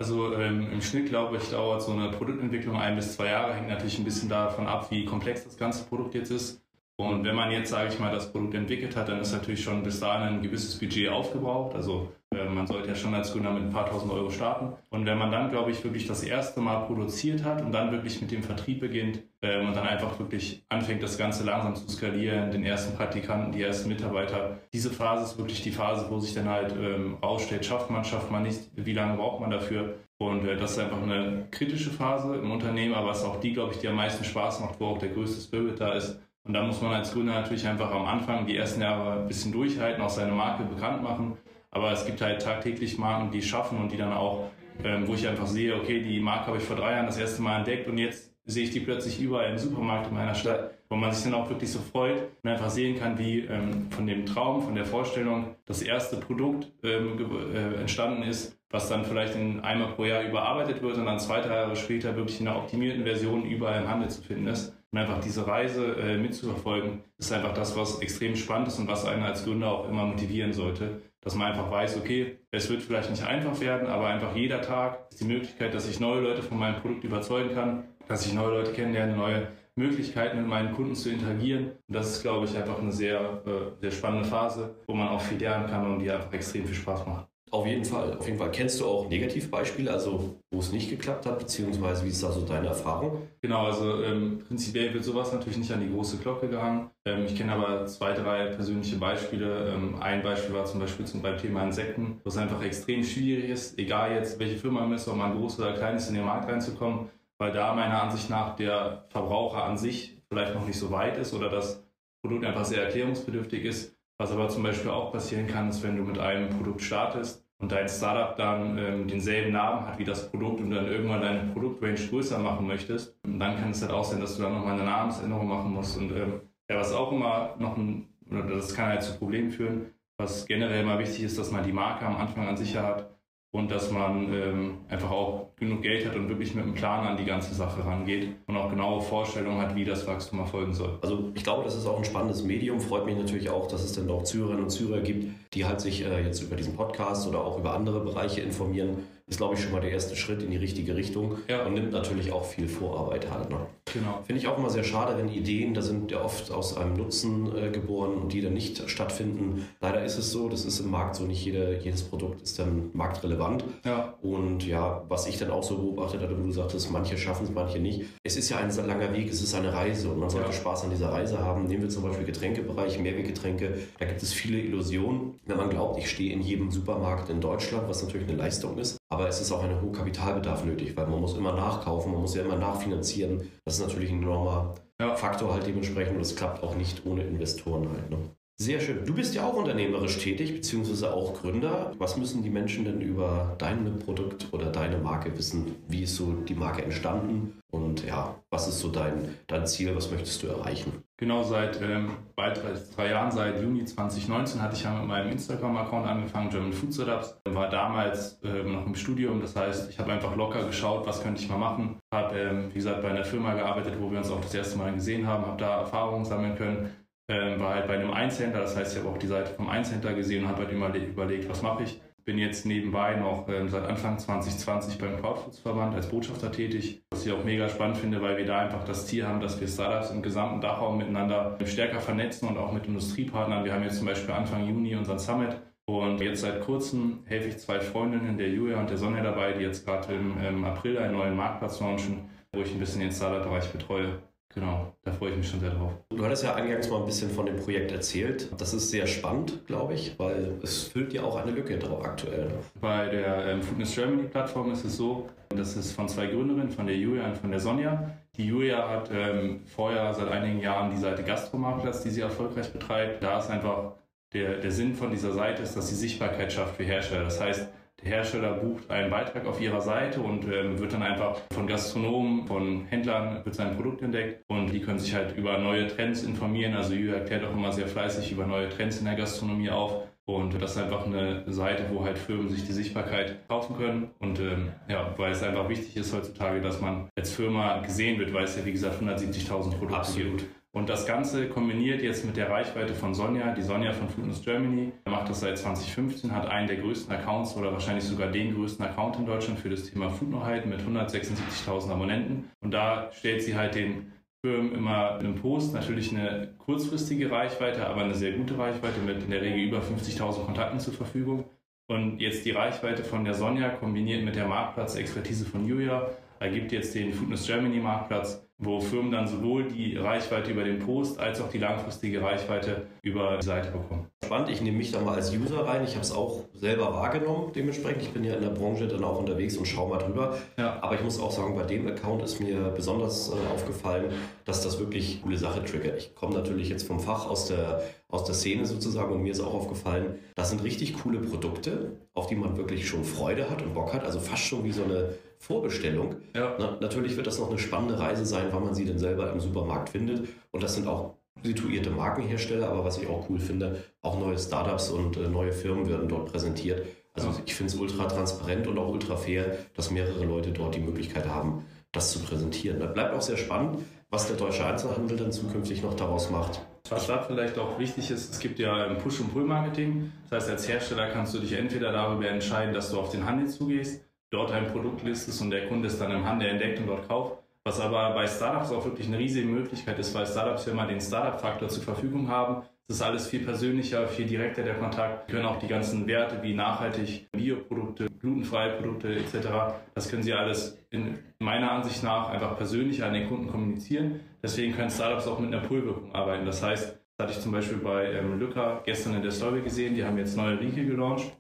Also 0.01 0.35
ähm, 0.35 0.73
im 0.73 0.83
Schnitt, 0.83 1.09
glaube 1.09 1.37
ich, 1.37 1.51
dauert 1.51 1.83
so 1.83 1.93
eine 1.93 2.11
Produktentwicklung 2.11 2.77
ein 2.77 2.97
bis 2.97 3.15
zwei 3.15 3.27
Jahre. 3.27 3.55
Hängt 3.55 3.69
natürlich 3.69 3.99
ein 3.99 4.05
bisschen 4.05 4.29
davon 4.29 4.67
ab, 4.67 4.91
wie 4.91 5.05
komplex 5.05 5.45
das 5.45 5.57
ganze 5.57 5.85
Produkt 5.85 6.15
jetzt 6.15 6.33
ist. 6.33 6.61
Und 6.97 7.25
wenn 7.25 7.35
man 7.35 7.51
jetzt, 7.51 7.71
sage 7.71 7.89
ich 7.93 7.99
mal, 7.99 8.13
das 8.13 8.31
Produkt 8.31 8.55
entwickelt 8.55 8.97
hat, 8.97 9.09
dann 9.09 9.21
ist 9.21 9.33
natürlich 9.33 9.63
schon 9.63 9.83
bis 9.83 10.01
dahin 10.01 10.37
ein 10.37 10.43
gewisses 10.43 10.79
Budget 10.79 11.11
aufgebraucht. 11.11 11.75
Also 11.75 12.13
man 12.49 12.67
sollte 12.67 12.89
ja 12.89 12.95
schon 12.95 13.15
als 13.15 13.33
Gründer 13.33 13.53
mit 13.53 13.63
ein 13.63 13.71
paar 13.71 13.89
tausend 13.89 14.13
Euro 14.13 14.31
starten. 14.31 14.73
Und 14.91 15.07
wenn 15.07 15.19
man 15.19 15.31
dann, 15.31 15.51
glaube 15.51 15.71
ich, 15.71 15.83
wirklich 15.85 16.07
das 16.07 16.23
erste 16.23 16.61
Mal 16.61 16.87
produziert 16.87 17.45
hat 17.45 17.63
und 17.63 17.73
dann 17.73 17.93
wirklich 17.93 18.21
mit 18.21 18.31
dem 18.31 18.43
Vertrieb 18.43 18.81
beginnt 18.81 19.21
äh, 19.41 19.61
und 19.61 19.75
dann 19.75 19.87
einfach 19.87 20.19
wirklich 20.19 20.65
anfängt, 20.69 21.03
das 21.03 21.17
Ganze 21.17 21.45
langsam 21.45 21.75
zu 21.77 21.89
skalieren, 21.89 22.51
den 22.51 22.65
ersten 22.65 22.97
Praktikanten, 22.97 23.53
die 23.53 23.63
ersten 23.63 23.89
Mitarbeiter, 23.89 24.59
diese 24.73 24.91
Phase 24.91 25.25
ist 25.25 25.39
wirklich 25.39 25.63
die 25.63 25.71
Phase, 25.71 26.07
wo 26.11 26.19
sich 26.19 26.35
dann 26.35 26.49
halt 26.49 26.75
ähm, 26.77 27.17
rausstellt, 27.23 27.65
schafft 27.65 27.91
man, 27.91 28.05
schafft 28.05 28.31
man 28.31 28.43
nicht, 28.43 28.61
wie 28.75 28.93
lange 28.93 29.17
braucht 29.17 29.41
man 29.41 29.51
dafür. 29.51 29.95
Und 30.19 30.47
äh, 30.47 30.57
das 30.57 30.73
ist 30.73 30.79
einfach 30.79 31.03
eine 31.03 31.47
kritische 31.51 31.91
Phase 31.91 32.37
im 32.37 32.51
Unternehmen, 32.51 32.95
aber 32.95 33.11
es 33.11 33.19
ist 33.19 33.25
auch 33.25 33.41
die, 33.41 33.53
glaube 33.53 33.73
ich, 33.73 33.81
die 33.81 33.89
am 33.89 33.97
meisten 33.97 34.25
Spaß 34.25 34.61
macht, 34.61 34.81
wo 34.81 34.87
auch 34.87 34.99
der 34.99 35.11
größte 35.11 35.41
Spirit 35.41 35.81
da 35.81 35.93
ist. 35.93 36.21
Und 36.47 36.53
da 36.53 36.63
muss 36.63 36.83
man 36.83 36.93
als 36.93 37.13
Gründer 37.13 37.33
natürlich 37.33 37.67
einfach 37.67 37.91
am 37.91 38.05
Anfang 38.05 38.47
die 38.47 38.57
ersten 38.57 38.83
Jahre 38.83 39.21
ein 39.21 39.29
bisschen 39.29 39.51
durchhalten, 39.51 40.03
auch 40.03 40.11
seine 40.11 40.33
Marke 40.33 40.65
bekannt 40.65 41.03
machen. 41.03 41.39
Aber 41.75 41.93
es 41.93 42.07
gibt 42.07 42.23
halt 42.23 42.41
tagtäglich 42.41 42.97
Marken, 42.97 43.31
die 43.31 43.43
schaffen 43.43 43.79
und 43.79 43.93
die 43.93 43.97
dann 43.97 44.13
auch, 44.13 44.51
ähm, 44.83 45.07
wo 45.07 45.15
ich 45.15 45.29
einfach 45.29 45.47
sehe, 45.47 45.75
okay, 45.77 46.01
die 46.01 46.21
Marke 46.21 46.47
habe 46.47 46.57
ich 46.57 46.65
vor 46.65 46.77
drei 46.77 46.93
Jahren 46.93 47.07
das 47.07 47.19
erste 47.19 47.43
Mal 47.43 47.59
entdeckt 47.59 47.89
und 47.89 47.99
jetzt 47.99 48.33
sehe 48.47 48.65
ich 48.65 48.71
die 48.71 48.81
plötzlich 48.81 49.21
überall 49.21 49.51
im 49.51 49.59
Supermarkt 49.59 50.09
in 50.09 50.15
meiner 50.15 50.35
Stadt, 50.35 50.71
wo 50.89 50.97
man 50.97 51.13
sich 51.13 51.25
dann 51.25 51.35
auch 51.35 51.49
wirklich 51.49 51.71
so 51.71 51.81
freut 51.81 52.29
und 52.43 52.51
einfach 52.51 52.71
sehen 52.71 52.99
kann, 52.99 53.19
wie 53.19 53.41
ähm, 53.41 53.91
von 53.91 54.07
dem 54.07 54.27
Traum, 54.27 54.63
von 54.63 54.75
der 54.75 54.85
Vorstellung 54.85 55.57
das 55.67 55.83
erste 55.83 56.17
Produkt 56.17 56.71
ähm, 56.83 57.19
äh, 57.53 57.81
entstanden 57.81 58.23
ist, 58.23 58.57
was 58.71 58.89
dann 58.89 59.05
vielleicht 59.05 59.35
in 59.35 59.61
einmal 59.61 59.93
pro 59.93 60.05
Jahr 60.05 60.23
überarbeitet 60.23 60.83
wird 60.83 60.97
und 60.97 61.07
dann 61.07 61.19
zwei, 61.19 61.41
drei 61.41 61.55
Jahre 61.55 61.77
später 61.77 62.17
wirklich 62.17 62.41
in 62.41 62.49
einer 62.49 62.59
optimierten 62.59 63.05
Version 63.05 63.45
überall 63.45 63.83
im 63.83 63.89
Handel 63.89 64.11
zu 64.11 64.23
finden 64.23 64.49
ist. 64.49 64.75
Und 64.91 64.99
einfach 64.99 65.21
diese 65.21 65.47
Reise 65.47 65.97
äh, 65.97 66.17
mitzuverfolgen, 66.19 67.01
ist 67.19 67.33
einfach 67.33 67.55
das, 67.55 67.77
was 67.77 68.01
extrem 68.01 68.37
spannend 68.37 68.69
ist 68.69 68.79
und 68.79 68.87
was 68.87 69.05
einen 69.05 69.25
als 69.25 69.45
Gründer 69.45 69.73
auch 69.73 69.89
immer 69.89 70.05
motivieren 70.05 70.53
sollte. 70.53 71.01
Dass 71.25 71.35
man 71.35 71.49
einfach 71.53 71.71
weiß, 71.71 71.97
okay, 71.97 72.39
es 72.51 72.69
wird 72.69 72.83
vielleicht 72.83 73.11
nicht 73.11 73.25
einfach 73.25 73.59
werden, 73.61 73.89
aber 73.89 74.09
einfach 74.09 74.37
jeder 74.37 74.61
Tag 74.61 75.07
ist 75.11 75.21
die 75.21 75.25
Möglichkeit, 75.25 75.75
dass 75.75 75.89
ich 75.89 75.99
neue 75.99 76.21
Leute 76.21 76.43
von 76.43 76.59
meinem 76.59 76.81
Produkt 76.81 77.03
überzeugen 77.03 77.55
kann 77.55 77.85
dass 78.09 78.27
ich 78.27 78.35
neue 78.35 78.59
Leute 78.59 78.73
kennenlerne, 78.73 79.17
neue 79.17 79.49
Möglichkeiten 79.77 80.39
mit 80.39 80.47
meinen 80.47 80.73
Kunden 80.75 80.95
zu 80.95 81.11
interagieren. 81.11 81.73
Und 81.89 81.95
das 81.95 82.11
ist, 82.11 82.23
glaube 82.23 82.47
ich, 82.47 82.57
einfach 82.57 82.79
eine 82.79 82.93
sehr, 82.93 83.43
äh, 83.47 83.81
sehr 83.81 83.91
spannende 83.91 84.29
Phase, 84.29 84.77
wo 84.87 84.95
man 84.95 85.09
auch 85.09 85.21
viel 85.21 85.39
lernen 85.39 85.67
kann 85.67 85.91
und 85.91 85.99
die 86.01 86.11
einfach 86.11 86.33
extrem 86.33 86.65
viel 86.65 86.75
Spaß 86.75 87.07
macht. 87.07 87.29
Auf 87.51 87.67
jeden 87.67 87.85
Fall, 87.85 88.17
auf 88.19 88.27
jeden 88.27 88.39
Fall. 88.39 88.51
Kennst 88.51 88.81
du 88.81 88.87
auch 88.87 89.09
Negativbeispiele, 89.09 89.91
also 89.93 90.41
wo 90.51 90.59
es 90.59 90.73
nicht 90.73 90.91
geklappt 90.91 91.25
hat, 91.27 91.39
beziehungsweise 91.39 92.05
wie 92.05 92.09
ist 92.09 92.23
da 92.23 92.33
so 92.33 92.41
deine 92.41 92.67
Erfahrung? 92.69 93.29
Genau, 93.43 93.67
also 93.67 94.03
ähm, 94.03 94.41
prinzipiell 94.49 94.93
wird 94.93 95.05
sowas 95.05 95.33
natürlich 95.33 95.59
nicht 95.59 95.71
an 95.71 95.81
die 95.81 95.93
große 95.93 96.17
Glocke 96.17 96.49
gehangen. 96.49 96.91
Ähm, 97.05 97.27
ich 97.27 97.37
kenne 97.37 97.53
aber 97.53 97.87
zwei, 97.87 98.13
drei 98.13 98.47
persönliche 98.47 98.97
Beispiele. 98.97 99.73
Ähm, 99.73 99.97
ein 100.01 100.23
Beispiel 100.23 100.55
war 100.55 100.65
zum 100.65 100.81
Beispiel 100.81 101.07
zum, 101.07 101.23
beim 101.23 101.39
Thema 101.39 101.63
Insekten, 101.63 102.21
wo 102.25 102.29
es 102.29 102.37
einfach 102.37 102.61
extrem 102.65 103.05
schwierig 103.05 103.51
ist, 103.51 103.79
egal 103.79 104.13
jetzt 104.17 104.41
welche 104.41 104.57
Firma 104.57 104.81
man 104.81 104.95
ist, 104.95 105.07
ob 105.07 105.17
man 105.17 105.37
groß 105.37 105.61
oder 105.61 105.75
klein 105.75 105.97
ist, 105.97 106.09
in 106.09 106.17
den 106.17 106.25
Markt 106.25 106.49
reinzukommen 106.51 107.11
weil 107.39 107.53
da 107.53 107.75
meiner 107.75 108.03
Ansicht 108.03 108.31
nach 108.31 108.57
der 108.57 109.07
Verbraucher 109.11 109.65
an 109.65 109.77
sich 109.77 110.19
vielleicht 110.29 110.55
noch 110.55 110.67
nicht 110.67 110.79
so 110.79 110.91
weit 110.91 111.19
ist 111.19 111.35
oder 111.35 111.49
das 111.49 111.85
Produkt 112.23 112.45
einfach 112.45 112.65
sehr 112.65 112.83
erklärungsbedürftig 112.85 113.65
ist. 113.65 113.94
Was 114.19 114.31
aber 114.31 114.49
zum 114.49 114.63
Beispiel 114.63 114.91
auch 114.91 115.13
passieren 115.13 115.47
kann, 115.47 115.69
ist, 115.69 115.83
wenn 115.83 115.97
du 115.97 116.05
mit 116.05 116.19
einem 116.19 116.49
Produkt 116.51 116.83
startest 116.83 117.45
und 117.59 117.73
dein 117.73 117.89
Startup 117.89 118.37
dann 118.37 118.79
ähm, 118.79 119.09
denselben 119.09 119.53
Namen 119.53 119.87
hat 119.87 119.99
wie 119.99 120.05
das 120.05 120.31
Produkt 120.31 120.61
und 120.61 120.71
dann 120.71 120.87
irgendwann 120.87 121.21
deine 121.21 121.53
Produktrange 121.53 121.95
größer 121.95 122.39
machen 122.39 122.67
möchtest, 122.67 123.17
dann 123.25 123.57
kann 123.57 123.71
es 123.71 123.83
halt 123.83 123.93
auch 123.93 124.05
sein, 124.05 124.21
dass 124.21 124.37
du 124.37 124.43
dann 124.43 124.55
nochmal 124.55 124.75
eine 124.75 124.85
Namensänderung 124.85 125.49
machen 125.49 125.73
musst. 125.73 125.97
Und 125.99 126.13
ähm, 126.13 126.41
ja, 126.71 126.77
was 126.77 126.93
auch 126.93 127.11
immer 127.11 127.55
noch 127.59 127.77
ein, 127.77 128.09
oder 128.31 128.43
das 128.43 128.75
kann 128.75 128.91
halt 128.91 129.03
zu 129.03 129.19
Problemen 129.19 129.51
führen, 129.51 129.93
was 130.17 130.47
generell 130.47 130.85
mal 130.85 130.99
wichtig 130.99 131.25
ist, 131.25 131.39
dass 131.39 131.51
man 131.51 131.65
die 131.65 131.73
Marke 131.73 132.07
am 132.07 132.17
Anfang 132.17 132.47
an 132.47 132.57
sich 132.57 132.77
hat 132.77 133.11
und 133.53 133.71
dass 133.71 133.91
man 133.91 134.33
ähm, 134.33 134.79
einfach 134.89 135.11
auch 135.11 135.44
genug 135.57 135.83
Geld 135.83 136.07
hat 136.07 136.17
und 136.17 136.29
wirklich 136.29 136.55
mit 136.55 136.65
einem 136.65 136.75
Plan 136.75 137.07
an 137.07 137.17
die 137.17 137.25
ganze 137.25 137.55
Sache 137.55 137.85
rangeht 137.85 138.29
und 138.47 138.57
auch 138.57 138.71
genaue 138.71 139.01
Vorstellungen 139.03 139.61
hat, 139.61 139.77
wie 139.77 139.85
das 139.85 140.07
Wachstum 140.07 140.41
erfolgen 140.41 140.75
soll. 140.75 140.99
Also 141.03 141.31
ich 141.35 141.45
glaube, 141.45 141.65
das 141.65 141.77
ist 141.77 141.87
auch 141.87 141.99
ein 141.99 142.05
spannendes 142.05 142.43
Medium. 142.43 142.81
Freut 142.81 143.07
mich 143.07 143.17
natürlich 143.17 143.51
auch, 143.51 143.69
dass 143.69 143.85
es 143.85 143.93
dann 143.93 144.11
auch 144.11 144.25
Zürerinnen 144.25 144.65
und 144.65 144.71
Zürer 144.71 145.01
gibt, 145.01 145.33
die 145.55 145.65
halt 145.65 145.81
sich 145.81 146.05
äh, 146.05 146.25
jetzt 146.25 146.43
über 146.43 146.57
diesen 146.57 146.75
Podcast 146.75 147.29
oder 147.29 147.41
auch 147.41 147.59
über 147.59 147.75
andere 147.75 148.01
Bereiche 148.01 148.41
informieren 148.41 148.99
ist, 149.27 149.39
glaube 149.39 149.55
ich, 149.55 149.63
schon 149.63 149.73
mal 149.73 149.81
der 149.81 149.91
erste 149.91 150.17
Schritt 150.17 150.43
in 150.43 150.51
die 150.51 150.59
richtige 150.59 150.95
Richtung 150.95 151.39
ja. 151.49 151.65
und 151.65 151.75
nimmt 151.75 151.93
natürlich 151.93 152.31
auch 152.31 152.45
viel 152.45 152.69
Vorarbeit 152.69 153.31
halt. 153.31 153.49
Ne? 153.49 153.57
Genau. 153.93 154.21
Finde 154.25 154.41
ich 154.41 154.49
auch 154.49 154.59
immer 154.59 154.69
sehr 154.69 154.85
schade, 154.85 155.17
wenn 155.17 155.29
Ideen, 155.29 155.73
da 155.73 155.81
sind 155.81 156.11
ja 156.11 156.23
oft 156.23 156.51
aus 156.51 156.77
einem 156.77 156.95
Nutzen 156.95 157.57
äh, 157.57 157.71
geboren 157.71 158.19
und 158.19 158.33
die 158.35 158.43
dann 158.43 158.53
nicht 158.53 158.89
stattfinden. 158.91 159.67
Leider 159.81 160.05
ist 160.05 160.19
es 160.19 160.31
so, 160.31 160.51
das 160.51 160.67
ist 160.67 160.81
im 160.81 160.91
Markt 160.91 161.17
so, 161.17 161.25
nicht 161.25 161.43
jede, 161.45 161.79
jedes 161.79 162.03
Produkt 162.03 162.43
ist 162.43 162.59
dann 162.59 162.91
marktrelevant. 162.93 163.65
Ja. 163.85 164.15
Und 164.21 164.67
ja, 164.67 165.05
was 165.09 165.27
ich 165.27 165.39
dann 165.39 165.51
auch 165.51 165.63
so 165.63 165.79
beobachtet 165.79 166.21
hatte, 166.21 166.39
wo 166.39 166.45
du 166.45 166.53
sagtest, 166.53 166.91
manche 166.91 167.17
schaffen 167.17 167.45
es, 167.45 167.53
manche 167.53 167.79
nicht. 167.79 168.05
Es 168.25 168.37
ist 168.37 168.51
ja 168.51 168.59
ein 168.59 168.75
langer 168.75 169.15
Weg, 169.15 169.31
es 169.31 169.43
ist 169.43 169.55
eine 169.55 169.73
Reise 169.73 170.11
und 170.11 170.19
man 170.19 170.29
sollte 170.29 170.49
ja. 170.49 170.53
Spaß 170.53 170.85
an 170.85 170.91
dieser 170.91 171.11
Reise 171.11 171.39
haben. 171.39 171.67
Nehmen 171.67 171.83
wir 171.83 171.89
zum 171.89 172.03
Beispiel 172.03 172.27
Getränkebereich, 172.27 172.99
Mehrweggetränke, 172.99 173.79
da 173.99 174.05
gibt 174.05 174.23
es 174.23 174.35
viele 174.35 174.59
Illusionen. 174.59 175.41
Wenn 175.47 175.57
man 175.57 175.71
glaubt, 175.71 175.99
ich 175.99 176.11
stehe 176.11 176.33
in 176.33 176.43
jedem 176.43 176.71
Supermarkt 176.71 177.31
in 177.31 177.41
Deutschland, 177.41 177.89
was 177.89 178.03
natürlich 178.03 178.29
eine 178.29 178.37
Leistung 178.37 178.77
ist, 178.77 178.99
aber 179.15 179.29
es 179.29 179.41
ist 179.41 179.53
auch 179.53 179.63
ein 179.63 179.81
hoher 179.81 179.93
Kapitalbedarf 179.93 180.65
nötig, 180.65 180.97
weil 180.97 181.07
man 181.07 181.21
muss 181.21 181.37
immer 181.37 181.53
nachkaufen, 181.53 182.13
man 182.13 182.23
muss 182.23 182.35
ja 182.35 182.43
immer 182.43 182.57
nachfinanzieren. 182.57 183.49
Das 183.65 183.79
ist 183.79 183.87
natürlich 183.87 184.11
ein 184.11 184.23
enormer 184.23 184.75
ja. 185.01 185.15
Faktor 185.15 185.55
halt 185.55 185.67
dementsprechend 185.67 186.17
und 186.17 186.23
es 186.23 186.35
klappt 186.35 186.65
auch 186.65 186.75
nicht 186.75 187.07
ohne 187.07 187.23
Investoren 187.23 187.89
halt. 187.91 188.11
Ne? 188.11 188.19
Sehr 188.57 188.79
schön. 188.79 189.05
Du 189.05 189.15
bist 189.15 189.35
ja 189.35 189.45
auch 189.45 189.55
unternehmerisch 189.55 190.19
tätig, 190.19 190.55
beziehungsweise 190.55 191.13
auch 191.13 191.35
Gründer. 191.35 191.91
Was 191.99 192.17
müssen 192.17 192.45
die 192.45 192.51
Menschen 192.51 192.85
denn 192.85 193.01
über 193.01 193.57
dein 193.59 193.99
Produkt 193.99 194.47
oder 194.53 194.71
deine 194.71 194.99
Marke 194.99 195.37
wissen? 195.37 195.75
Wie 195.89 196.05
ist 196.05 196.15
so 196.15 196.33
die 196.33 196.55
Marke 196.55 196.85
entstanden? 196.85 197.61
Und 197.73 198.07
ja, 198.07 198.37
was 198.51 198.69
ist 198.69 198.79
so 198.79 198.91
dein, 198.91 199.35
dein 199.49 199.67
Ziel? 199.67 199.97
Was 199.97 200.09
möchtest 200.09 200.41
du 200.45 200.47
erreichen? 200.47 201.03
Genau, 201.17 201.43
seit 201.43 201.83
ähm, 201.83 202.11
bald 202.37 202.63
drei, 202.63 202.75
drei, 202.95 203.11
Jahren, 203.11 203.33
seit 203.33 203.61
Juni 203.61 203.85
2019, 203.85 204.63
hatte 204.63 204.77
ich 204.77 204.85
ja 204.85 204.95
mit 204.95 205.09
meinem 205.09 205.33
Instagram-Account 205.33 206.07
angefangen, 206.07 206.51
German 206.51 206.73
Food 206.73 206.93
Setups. 206.93 207.37
War 207.49 207.69
damals 207.69 208.39
ähm, 208.45 208.73
noch 208.73 208.87
im 208.87 208.95
Studium, 208.95 209.41
das 209.41 209.57
heißt, 209.57 209.91
ich 209.91 209.99
habe 209.99 210.13
einfach 210.13 210.37
locker 210.37 210.65
geschaut, 210.65 211.05
was 211.07 211.25
könnte 211.25 211.43
ich 211.43 211.49
mal 211.49 211.59
machen. 211.59 211.99
Habe, 212.13 212.39
ähm, 212.39 212.69
wie 212.71 212.75
gesagt, 212.75 213.03
bei 213.03 213.11
einer 213.11 213.25
Firma 213.25 213.55
gearbeitet, 213.55 213.95
wo 214.01 214.13
wir 214.13 214.19
uns 214.19 214.31
auch 214.31 214.41
das 214.41 214.55
erste 214.55 214.79
Mal 214.79 214.93
gesehen 214.95 215.27
haben, 215.27 215.45
habe 215.45 215.59
da 215.59 215.81
Erfahrungen 215.81 216.25
sammeln 216.25 216.57
können. 216.57 216.91
Ähm, 217.29 217.59
war 217.59 217.75
halt 217.75 217.87
bei 217.87 217.95
einem 217.95 218.13
Einzenter, 218.13 218.61
das 218.61 218.77
heißt, 218.77 218.97
ich 218.97 219.03
habe 219.03 219.15
auch 219.15 219.19
die 219.19 219.27
Seite 219.27 219.55
vom 219.55 219.69
Einzenter 219.69 220.13
gesehen 220.13 220.45
und 220.45 220.51
habe 220.51 220.65
halt 220.65 220.73
immer 220.73 220.95
überlegt, 220.95 221.49
was 221.49 221.63
mache 221.63 221.85
ich 221.85 222.01
bin 222.25 222.39
jetzt 222.39 222.65
nebenbei 222.65 223.17
noch 223.17 223.47
ähm, 223.49 223.69
seit 223.69 223.85
Anfang 223.85 224.19
2020 224.19 224.99
beim 224.99 225.21
Crowdfoods-Verband 225.21 225.95
als 225.95 226.09
Botschafter 226.09 226.51
tätig, 226.51 227.03
was 227.11 227.27
ich 227.27 227.33
auch 227.33 227.45
mega 227.45 227.69
spannend 227.69 227.99
finde, 227.99 228.23
weil 228.23 228.39
wir 228.39 228.47
da 228.47 228.61
einfach 228.61 228.85
das 228.85 229.07
Ziel 229.07 229.27
haben, 229.27 229.41
dass 229.41 229.61
wir 229.61 229.69
Startups 229.69 230.11
im 230.11 230.23
gesamten 230.23 230.61
Dachraum 230.61 230.99
miteinander 230.99 231.59
stärker 231.67 232.01
vernetzen 232.01 232.49
und 232.49 232.57
auch 232.57 232.73
mit 232.73 232.87
Industriepartnern. 232.87 233.65
Wir 233.65 233.75
haben 233.75 233.83
jetzt 233.83 233.99
zum 233.99 234.07
Beispiel 234.07 234.33
Anfang 234.33 234.67
Juni 234.67 234.97
unseren 234.97 235.19
Summit 235.19 235.57
und 235.85 236.21
jetzt 236.23 236.41
seit 236.41 236.63
kurzem 236.63 237.21
helfe 237.27 237.49
ich 237.49 237.59
zwei 237.59 237.81
Freundinnen, 237.81 238.39
der 238.39 238.49
Julia 238.49 238.81
und 238.81 238.89
der 238.89 238.97
Sonja 238.97 239.23
dabei, 239.23 239.53
die 239.53 239.63
jetzt 239.63 239.85
gerade 239.85 240.15
im, 240.15 240.43
im 240.43 240.65
April 240.65 240.97
einen 240.99 241.13
neuen 241.13 241.37
Marktplatz 241.37 241.81
launchen, 241.81 242.31
wo 242.53 242.61
ich 242.61 242.73
ein 242.73 242.79
bisschen 242.79 243.01
den 243.01 243.13
Startup-Bereich 243.13 243.71
betreue. 243.71 244.23
Genau, 244.55 244.93
da 245.03 245.11
freue 245.11 245.33
ich 245.33 245.37
mich 245.37 245.49
schon 245.49 245.59
sehr 245.59 245.71
drauf. 245.71 245.93
Du 246.11 246.25
hattest 246.25 246.45
ja 246.45 246.55
eingangs 246.55 246.89
mal 246.89 247.01
ein 247.01 247.07
bisschen 247.07 247.29
von 247.29 247.47
dem 247.47 247.57
Projekt 247.57 247.91
erzählt. 247.91 248.49
Das 248.57 248.73
ist 248.73 248.89
sehr 248.89 249.07
spannend, 249.09 249.67
glaube 249.67 249.95
ich, 249.95 250.17
weil 250.17 250.53
es 250.63 250.85
füllt 250.85 251.13
ja 251.13 251.25
auch 251.25 251.35
eine 251.35 251.51
Lücke 251.51 251.77
drauf 251.77 252.05
aktuell. 252.05 252.49
Bei 252.81 253.09
der 253.09 253.47
ähm, 253.47 253.63
Foodness 253.63 253.95
Germany 253.97 254.29
Plattform 254.29 254.71
ist 254.71 254.85
es 254.85 254.97
so, 254.97 255.29
das 255.49 255.77
ist 255.77 255.93
von 255.93 256.09
zwei 256.09 256.29
Gründerinnen, 256.29 256.71
von 256.71 256.87
der 256.87 256.97
Julia 256.97 257.27
und 257.27 257.37
von 257.37 257.51
der 257.51 257.59
Sonja. 257.59 258.11
Die 258.37 258.47
Julia 258.47 258.89
hat 258.89 259.11
ähm, 259.13 259.61
vorher 259.67 260.15
seit 260.15 260.29
einigen 260.29 260.61
Jahren 260.61 260.91
die 260.93 260.99
Seite 260.99 261.25
Gastromarktplatz, 261.25 262.05
die 262.05 262.11
sie 262.11 262.21
erfolgreich 262.21 262.73
betreibt. 262.73 263.25
Da 263.25 263.41
ist 263.41 263.51
einfach 263.51 263.95
der, 264.33 264.59
der 264.59 264.71
Sinn 264.71 264.95
von 264.95 265.11
dieser 265.11 265.33
Seite, 265.33 265.63
ist, 265.63 265.77
dass 265.77 265.89
sie 265.89 265.97
Sichtbarkeit 265.97 266.53
schafft 266.53 266.77
für 266.77 266.85
Hersteller. 266.85 267.25
Das 267.25 267.41
heißt, 267.41 267.69
der 268.05 268.13
Hersteller 268.13 268.53
bucht 268.55 268.91
einen 268.91 269.11
Beitrag 269.11 269.47
auf 269.47 269.61
ihrer 269.61 269.81
Seite 269.81 270.21
und 270.21 270.45
ähm, 270.45 270.79
wird 270.79 270.93
dann 270.93 271.03
einfach 271.03 271.41
von 271.53 271.67
Gastronomen, 271.67 272.47
von 272.47 272.85
Händlern 272.87 273.45
wird 273.45 273.55
sein 273.55 273.75
Produkt 273.77 274.03
entdeckt 274.03 274.45
und 274.49 274.71
die 274.73 274.81
können 274.81 274.99
sich 274.99 275.15
halt 275.15 275.37
über 275.37 275.59
neue 275.59 275.89
Trends 275.89 276.23
informieren. 276.23 276.75
Also 276.75 276.95
Jü 276.95 277.13
erklärt 277.13 277.45
auch 277.45 277.53
immer 277.53 277.73
sehr 277.73 277.89
fleißig 277.89 278.31
über 278.33 278.47
neue 278.47 278.69
Trends 278.69 278.99
in 278.99 279.07
der 279.07 279.15
Gastronomie 279.15 279.71
auf. 279.71 280.07
Und 280.27 280.61
das 280.61 280.73
ist 280.73 280.79
einfach 280.79 281.07
eine 281.07 281.45
Seite, 281.53 281.85
wo 281.93 282.05
halt 282.05 282.19
Firmen 282.19 282.49
sich 282.49 282.65
die 282.65 282.73
Sichtbarkeit 282.73 283.47
kaufen 283.47 283.77
können. 283.77 284.11
Und 284.21 284.41
ähm, 284.41 284.73
ja, 284.89 285.13
weil 285.19 285.33
es 285.33 285.43
einfach 285.43 285.69
wichtig 285.69 285.97
ist 285.97 286.15
heutzutage, 286.15 286.61
dass 286.63 286.81
man 286.81 287.09
als 287.17 287.33
Firma 287.33 287.81
gesehen 287.81 288.19
wird, 288.19 288.33
weil 288.33 288.45
es 288.45 288.57
ja 288.57 288.65
wie 288.65 288.73
gesagt 288.73 289.03
170.000 289.03 289.77
Produkte 289.77 289.97
Absolut. 289.97 290.39
gibt. 290.39 290.51
Und 290.75 290.89
das 290.89 291.07
Ganze 291.07 291.49
kombiniert 291.49 292.03
jetzt 292.03 292.25
mit 292.25 292.37
der 292.37 292.51
Reichweite 292.51 292.95
von 292.95 293.15
Sonja. 293.15 293.55
Die 293.55 293.63
Sonja 293.63 293.93
von 293.93 294.09
Foodness 294.09 294.43
Germany 294.43 294.91
macht 295.05 295.29
das 295.29 295.39
seit 295.39 295.57
2015, 295.57 296.35
hat 296.35 296.49
einen 296.49 296.67
der 296.67 296.79
größten 296.79 297.15
Accounts 297.15 297.57
oder 297.57 297.73
wahrscheinlich 297.73 298.03
sogar 298.03 298.27
den 298.33 298.55
größten 298.55 298.85
Account 298.85 299.17
in 299.17 299.27
Deutschland 299.27 299.61
für 299.61 299.71
das 299.71 299.85
Thema 299.85 300.11
Foodneuheit 300.11 300.67
mit 300.67 300.81
176.000 300.81 301.93
Abonnenten. 301.93 302.51
Und 302.61 302.73
da 302.73 303.09
stellt 303.13 303.43
sie 303.43 303.55
halt 303.55 303.77
den 303.77 304.14
Firmen 304.45 304.75
immer 304.75 305.21
in 305.23 305.37
Post 305.37 305.73
natürlich 305.73 306.15
eine 306.15 306.53
kurzfristige 306.59 307.31
Reichweite, 307.31 307.87
aber 307.87 308.03
eine 308.03 308.15
sehr 308.15 308.33
gute 308.33 308.59
Reichweite 308.59 309.01
mit 309.01 309.23
in 309.23 309.31
der 309.31 309.41
Regel 309.41 309.69
über 309.69 309.79
50.000 309.79 310.45
Kontakten 310.45 310.79
zur 310.79 310.93
Verfügung. 310.93 311.47
Und 311.87 312.21
jetzt 312.21 312.45
die 312.45 312.51
Reichweite 312.51 313.05
von 313.05 313.25
der 313.25 313.33
Sonja 313.33 313.71
kombiniert 313.71 314.23
mit 314.23 314.37
der 314.37 314.47
Marktplatzexpertise 314.47 315.47
von 315.47 315.67
Julia 315.67 316.11
ergibt 316.41 316.73
jetzt 316.73 316.95
den 316.95 317.15
Foodness 317.15 317.47
Germany 317.47 317.79
Marktplatz, 317.79 318.44
wo 318.59 318.81
Firmen 318.81 319.11
dann 319.11 319.27
sowohl 319.27 319.65
die 319.65 319.97
Reichweite 319.97 320.53
über 320.53 320.65
den 320.65 320.79
Post 320.79 321.19
als 321.19 321.41
auch 321.41 321.51
die 321.51 321.59
langfristige 321.59 322.23
Reichweite 322.23 322.87
über 323.03 323.39
die 323.39 323.45
Seite 323.45 323.71
bekommen. 323.71 324.07
Spannend, 324.25 324.49
ich 324.49 324.61
nehme 324.63 324.79
mich 324.79 324.93
da 324.93 325.01
mal 325.01 325.17
als 325.17 325.35
User 325.35 325.67
rein. 325.67 325.85
Ich 325.85 325.95
habe 325.95 326.03
es 326.03 326.13
auch 326.13 326.45
selber 326.55 326.95
wahrgenommen, 326.95 327.53
dementsprechend. 327.55 328.03
Ich 328.03 328.11
bin 328.11 328.25
ja 328.25 328.35
in 328.35 328.43
der 328.43 328.51
Branche 328.51 328.87
dann 328.87 329.05
auch 329.05 329.19
unterwegs 329.19 329.57
und 329.57 329.67
schaue 329.67 329.91
mal 329.91 329.99
drüber. 329.99 330.39
Ja. 330.57 330.79
Aber 330.81 330.95
ich 330.95 331.03
muss 331.03 331.21
auch 331.21 331.31
sagen, 331.31 331.55
bei 331.55 331.65
dem 331.65 331.87
Account 331.89 332.23
ist 332.23 332.41
mir 332.41 332.71
besonders 332.71 333.31
äh, 333.31 333.55
aufgefallen, 333.55 334.13
dass 334.45 334.63
das 334.63 334.79
wirklich 334.79 335.21
coole 335.23 335.37
Sache 335.37 335.65
triggert. 335.65 335.99
Ich 335.99 336.15
komme 336.15 336.35
natürlich 336.35 336.69
jetzt 336.69 336.87
vom 336.87 337.01
Fach 337.01 337.29
aus 337.29 337.49
der, 337.49 337.83
aus 338.15 338.25
der 338.25 338.35
Szene 338.35 338.65
sozusagen 338.65 339.13
und 339.13 339.23
mir 339.23 339.33
ist 339.33 339.41
auch 339.41 339.53
aufgefallen, 339.53 340.21
das 340.37 340.51
sind 340.51 340.63
richtig 340.63 340.95
coole 341.03 341.19
Produkte, 341.19 341.97
auf 342.15 342.29
die 342.29 342.37
man 342.37 342.57
wirklich 342.57 342.87
schon 342.87 343.03
Freude 343.03 343.51
hat 343.51 343.61
und 343.61 343.75
Bock 343.75 343.93
hat. 343.93 344.05
Also 344.05 344.21
fast 344.21 344.45
schon 344.45 344.63
wie 344.63 344.71
so 344.71 344.85
eine 344.85 345.15
Vorbestellung. 345.39 346.17
Ja. 346.35 346.55
Na, 346.59 346.79
natürlich 346.81 347.17
wird 347.17 347.27
das 347.27 347.41
noch 347.41 347.51
eine 347.51 347.59
spannende 347.59 347.99
Reise 347.99 348.25
sein, 348.25 348.47
wann 348.53 348.63
man 348.63 348.75
sie 348.75 348.85
denn 348.85 349.01
selber 349.01 349.33
im 349.33 349.41
Supermarkt 349.41 349.89
findet. 349.89 350.29
Und 350.53 350.63
das 350.63 350.77
sind 350.77 350.87
auch 350.87 351.15
situierte 351.43 351.91
Markenhersteller, 351.91 352.69
aber 352.69 352.85
was 352.85 352.99
ich 352.99 353.09
auch 353.09 353.29
cool 353.29 353.41
finde, 353.41 353.83
auch 354.01 354.19
neue 354.19 354.39
Startups 354.39 354.91
und 354.91 355.17
äh, 355.17 355.29
neue 355.29 355.53
Firmen 355.53 355.89
werden 355.89 356.09
dort 356.09 356.31
präsentiert. 356.31 356.87
Also 357.15 357.29
ja. 357.29 357.35
ich 357.45 357.55
finde 357.55 357.73
es 357.73 357.79
ultra 357.79 358.07
transparent 358.07 358.69
und 358.69 358.79
auch 358.79 358.89
ultra 358.89 359.17
fair, 359.17 359.59
dass 359.75 359.91
mehrere 359.91 360.25
Leute 360.25 360.53
dort 360.53 360.77
die 360.77 360.81
Möglichkeit 360.81 361.27
haben, 361.27 361.65
das 361.91 362.13
zu 362.13 362.21
präsentieren. 362.21 362.79
Da 362.79 362.87
bleibt 362.87 363.13
auch 363.13 363.23
sehr 363.23 363.37
spannend, 363.37 363.81
was 364.09 364.29
der 364.29 364.37
deutsche 364.37 364.65
Einzelhandel 364.65 365.17
dann 365.17 365.33
zukünftig 365.33 365.83
noch 365.83 365.95
daraus 365.95 366.31
macht. 366.31 366.61
Was 366.91 367.07
da 367.07 367.23
vielleicht 367.23 367.59
auch 367.59 367.79
wichtig 367.79 368.11
ist, 368.11 368.33
es 368.33 368.39
gibt 368.39 368.59
ja 368.59 368.93
Push- 368.95 369.21
und 369.21 369.33
Pull-Marketing. 369.33 370.13
Das 370.29 370.43
heißt, 370.43 370.51
als 370.51 370.69
Hersteller 370.69 371.09
kannst 371.11 371.35
du 371.35 371.39
dich 371.39 371.53
entweder 371.53 371.93
darüber 371.93 372.29
entscheiden, 372.29 372.75
dass 372.75 372.91
du 372.91 373.01
auf 373.01 373.11
den 373.11 373.25
Handel 373.25 373.49
zugehst, 373.49 374.05
dort 374.31 374.53
ein 374.53 374.71
Produkt 374.71 375.03
listest 375.03 375.41
und 375.41 375.51
der 375.51 375.67
Kunde 375.67 375.89
es 375.89 375.99
dann 375.99 376.11
im 376.11 376.27
Handel 376.27 376.49
entdeckt 376.49 376.79
und 376.79 376.87
dort 376.87 377.09
kauft 377.09 377.39
was 377.67 377.81
aber 377.81 378.11
bei 378.11 378.27
Startups 378.27 378.71
auch 378.71 378.85
wirklich 378.85 379.07
eine 379.07 379.19
riesige 379.19 379.47
Möglichkeit 379.47 379.99
ist, 379.99 380.15
weil 380.15 380.27
Startups 380.27 380.67
ja 380.67 380.73
immer 380.73 380.87
den 380.87 381.01
Startup-Faktor 381.01 381.69
zur 381.71 381.83
Verfügung 381.83 382.29
haben. 382.29 382.63
Es 382.87 382.97
ist 382.97 383.03
alles 383.03 383.29
viel 383.29 383.41
persönlicher, 383.41 384.07
viel 384.09 384.27
direkter 384.27 384.63
der 384.63 384.75
Kontakt. 384.75 385.27
Wir 385.27 385.37
können 385.37 385.47
auch 385.47 385.59
die 385.59 385.69
ganzen 385.69 386.07
Werte 386.07 386.43
wie 386.43 386.53
nachhaltig, 386.53 387.31
Bioprodukte, 387.33 388.09
glutenfreie 388.21 388.77
Produkte 388.77 389.15
etc. 389.15 389.49
Das 389.95 390.11
können 390.11 390.23
Sie 390.23 390.35
alles 390.35 390.79
in 390.91 391.19
meiner 391.39 391.73
Ansicht 391.73 392.03
nach 392.03 392.29
einfach 392.29 392.59
persönlicher 392.59 393.07
an 393.07 393.15
den 393.15 393.27
Kunden 393.27 393.49
kommunizieren. 393.49 394.21
Deswegen 394.43 394.75
können 394.75 394.91
Startups 394.91 395.27
auch 395.27 395.39
mit 395.39 395.55
einer 395.55 395.67
Pull-Wirkung 395.67 396.15
arbeiten. 396.15 396.45
Das 396.45 396.63
heißt, 396.63 396.99
das 397.17 397.27
hatte 397.27 397.39
ich 397.39 397.43
zum 397.43 397.53
Beispiel 397.53 397.79
bei 397.79 398.13
ähm, 398.13 398.39
Lücker 398.39 398.83
gestern 398.85 399.15
in 399.15 399.23
der 399.23 399.31
Story 399.31 399.63
gesehen. 399.63 399.95
Die 399.95 400.05
haben 400.05 400.19
jetzt 400.19 400.37
neue 400.37 400.61
Riegel 400.61 400.85
gelauncht. 400.85 401.33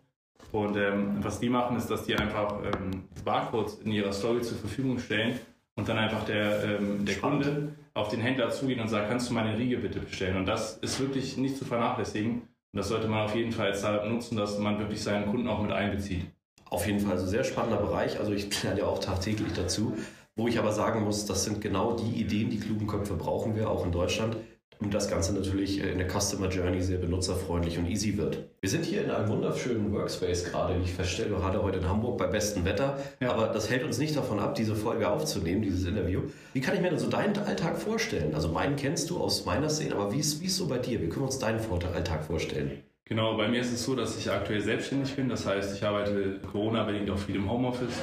Und 0.50 0.76
ähm, 0.76 1.18
was 1.22 1.40
die 1.40 1.50
machen, 1.50 1.76
ist, 1.76 1.90
dass 1.90 2.04
die 2.04 2.16
einfach 2.16 2.62
ähm, 2.62 3.04
Barcodes 3.22 3.80
in 3.84 3.92
ihrer 3.92 4.12
Story 4.12 4.40
zur 4.40 4.56
Verfügung 4.56 4.98
stellen 4.98 5.38
und 5.74 5.88
dann 5.88 5.98
einfach 5.98 6.24
der, 6.24 6.64
ähm, 6.64 7.04
der 7.04 7.16
Kunde 7.16 7.74
auf 7.94 8.08
den 8.08 8.20
Händler 8.20 8.50
zugeht 8.50 8.80
und 8.80 8.88
sagt, 8.88 9.08
kannst 9.08 9.30
du 9.30 9.34
meine 9.34 9.56
Riege 9.56 9.78
bitte 9.78 10.00
bestellen? 10.00 10.36
Und 10.36 10.46
das 10.46 10.78
ist 10.78 11.00
wirklich 11.00 11.36
nicht 11.36 11.56
zu 11.56 11.64
vernachlässigen. 11.64 12.42
Und 12.42 12.78
das 12.78 12.88
sollte 12.88 13.06
man 13.06 13.22
auf 13.22 13.36
jeden 13.36 13.52
Fall 13.52 13.70
deshalb 13.70 14.04
nutzen, 14.06 14.36
dass 14.36 14.58
man 14.58 14.78
wirklich 14.78 15.02
seinen 15.02 15.30
Kunden 15.30 15.48
auch 15.48 15.62
mit 15.62 15.70
einbezieht. 15.70 16.26
Auf 16.68 16.86
jeden 16.86 16.98
Fall, 16.98 17.12
also 17.12 17.26
sehr 17.26 17.44
spannender 17.44 17.78
Bereich. 17.78 18.18
Also 18.18 18.32
ich 18.32 18.62
lerne 18.64 18.80
ja 18.80 18.86
auch 18.86 18.98
tagtäglich 18.98 19.52
dazu. 19.54 19.96
Wo 20.36 20.48
ich 20.48 20.58
aber 20.58 20.72
sagen 20.72 21.04
muss, 21.04 21.26
das 21.26 21.44
sind 21.44 21.60
genau 21.60 21.96
die 21.96 22.20
Ideen, 22.20 22.50
die 22.50 22.58
klugen 22.58 22.88
Köpfe 22.88 23.14
brauchen 23.14 23.54
wir 23.54 23.70
auch 23.70 23.84
in 23.84 23.92
Deutschland 23.92 24.36
und 24.80 24.92
das 24.92 25.08
Ganze 25.08 25.32
natürlich 25.34 25.78
in 25.78 25.98
der 25.98 26.08
Customer 26.08 26.48
Journey 26.48 26.82
sehr 26.82 26.98
benutzerfreundlich 26.98 27.78
und 27.78 27.86
easy 27.86 28.16
wird. 28.16 28.38
Wir 28.60 28.70
sind 28.70 28.84
hier 28.84 29.04
in 29.04 29.10
einem 29.10 29.28
wunderschönen 29.28 29.92
Workspace 29.92 30.44
gerade, 30.44 30.78
wie 30.78 30.84
ich 30.84 30.92
feststelle, 30.92 31.30
gerade 31.30 31.62
heute 31.62 31.78
in 31.78 31.88
Hamburg 31.88 32.18
bei 32.18 32.26
bestem 32.26 32.64
Wetter. 32.64 32.98
Ja. 33.20 33.32
Aber 33.32 33.48
das 33.48 33.70
hält 33.70 33.84
uns 33.84 33.98
nicht 33.98 34.16
davon 34.16 34.38
ab, 34.38 34.54
diese 34.54 34.74
Folge 34.74 35.08
aufzunehmen, 35.08 35.62
dieses 35.62 35.86
Interview. 35.86 36.22
Wie 36.52 36.60
kann 36.60 36.74
ich 36.74 36.80
mir 36.80 36.90
denn 36.90 36.98
so 36.98 37.08
deinen 37.08 37.36
Alltag 37.38 37.78
vorstellen? 37.78 38.34
Also 38.34 38.48
meinen 38.48 38.76
kennst 38.76 39.10
du 39.10 39.18
aus 39.18 39.44
meiner 39.44 39.68
Szene, 39.68 39.94
aber 39.94 40.12
wie 40.12 40.20
ist, 40.20 40.40
wie 40.40 40.46
ist 40.46 40.56
so 40.56 40.66
bei 40.66 40.78
dir? 40.78 41.00
Wie 41.00 41.08
können 41.08 41.22
wir 41.22 41.26
uns 41.26 41.38
deinen 41.38 41.60
Alltag 41.94 42.24
vorstellen? 42.24 42.82
Genau, 43.06 43.36
bei 43.36 43.48
mir 43.48 43.60
ist 43.60 43.70
es 43.70 43.84
so, 43.84 43.94
dass 43.94 44.16
ich 44.16 44.30
aktuell 44.30 44.62
selbstständig 44.62 45.14
bin. 45.14 45.28
Das 45.28 45.46
heißt, 45.46 45.76
ich 45.76 45.84
arbeite 45.84 46.40
Corona-bedingt 46.50 47.10
auch 47.10 47.18
viel 47.18 47.36
im 47.36 47.50
Homeoffice, 47.50 48.02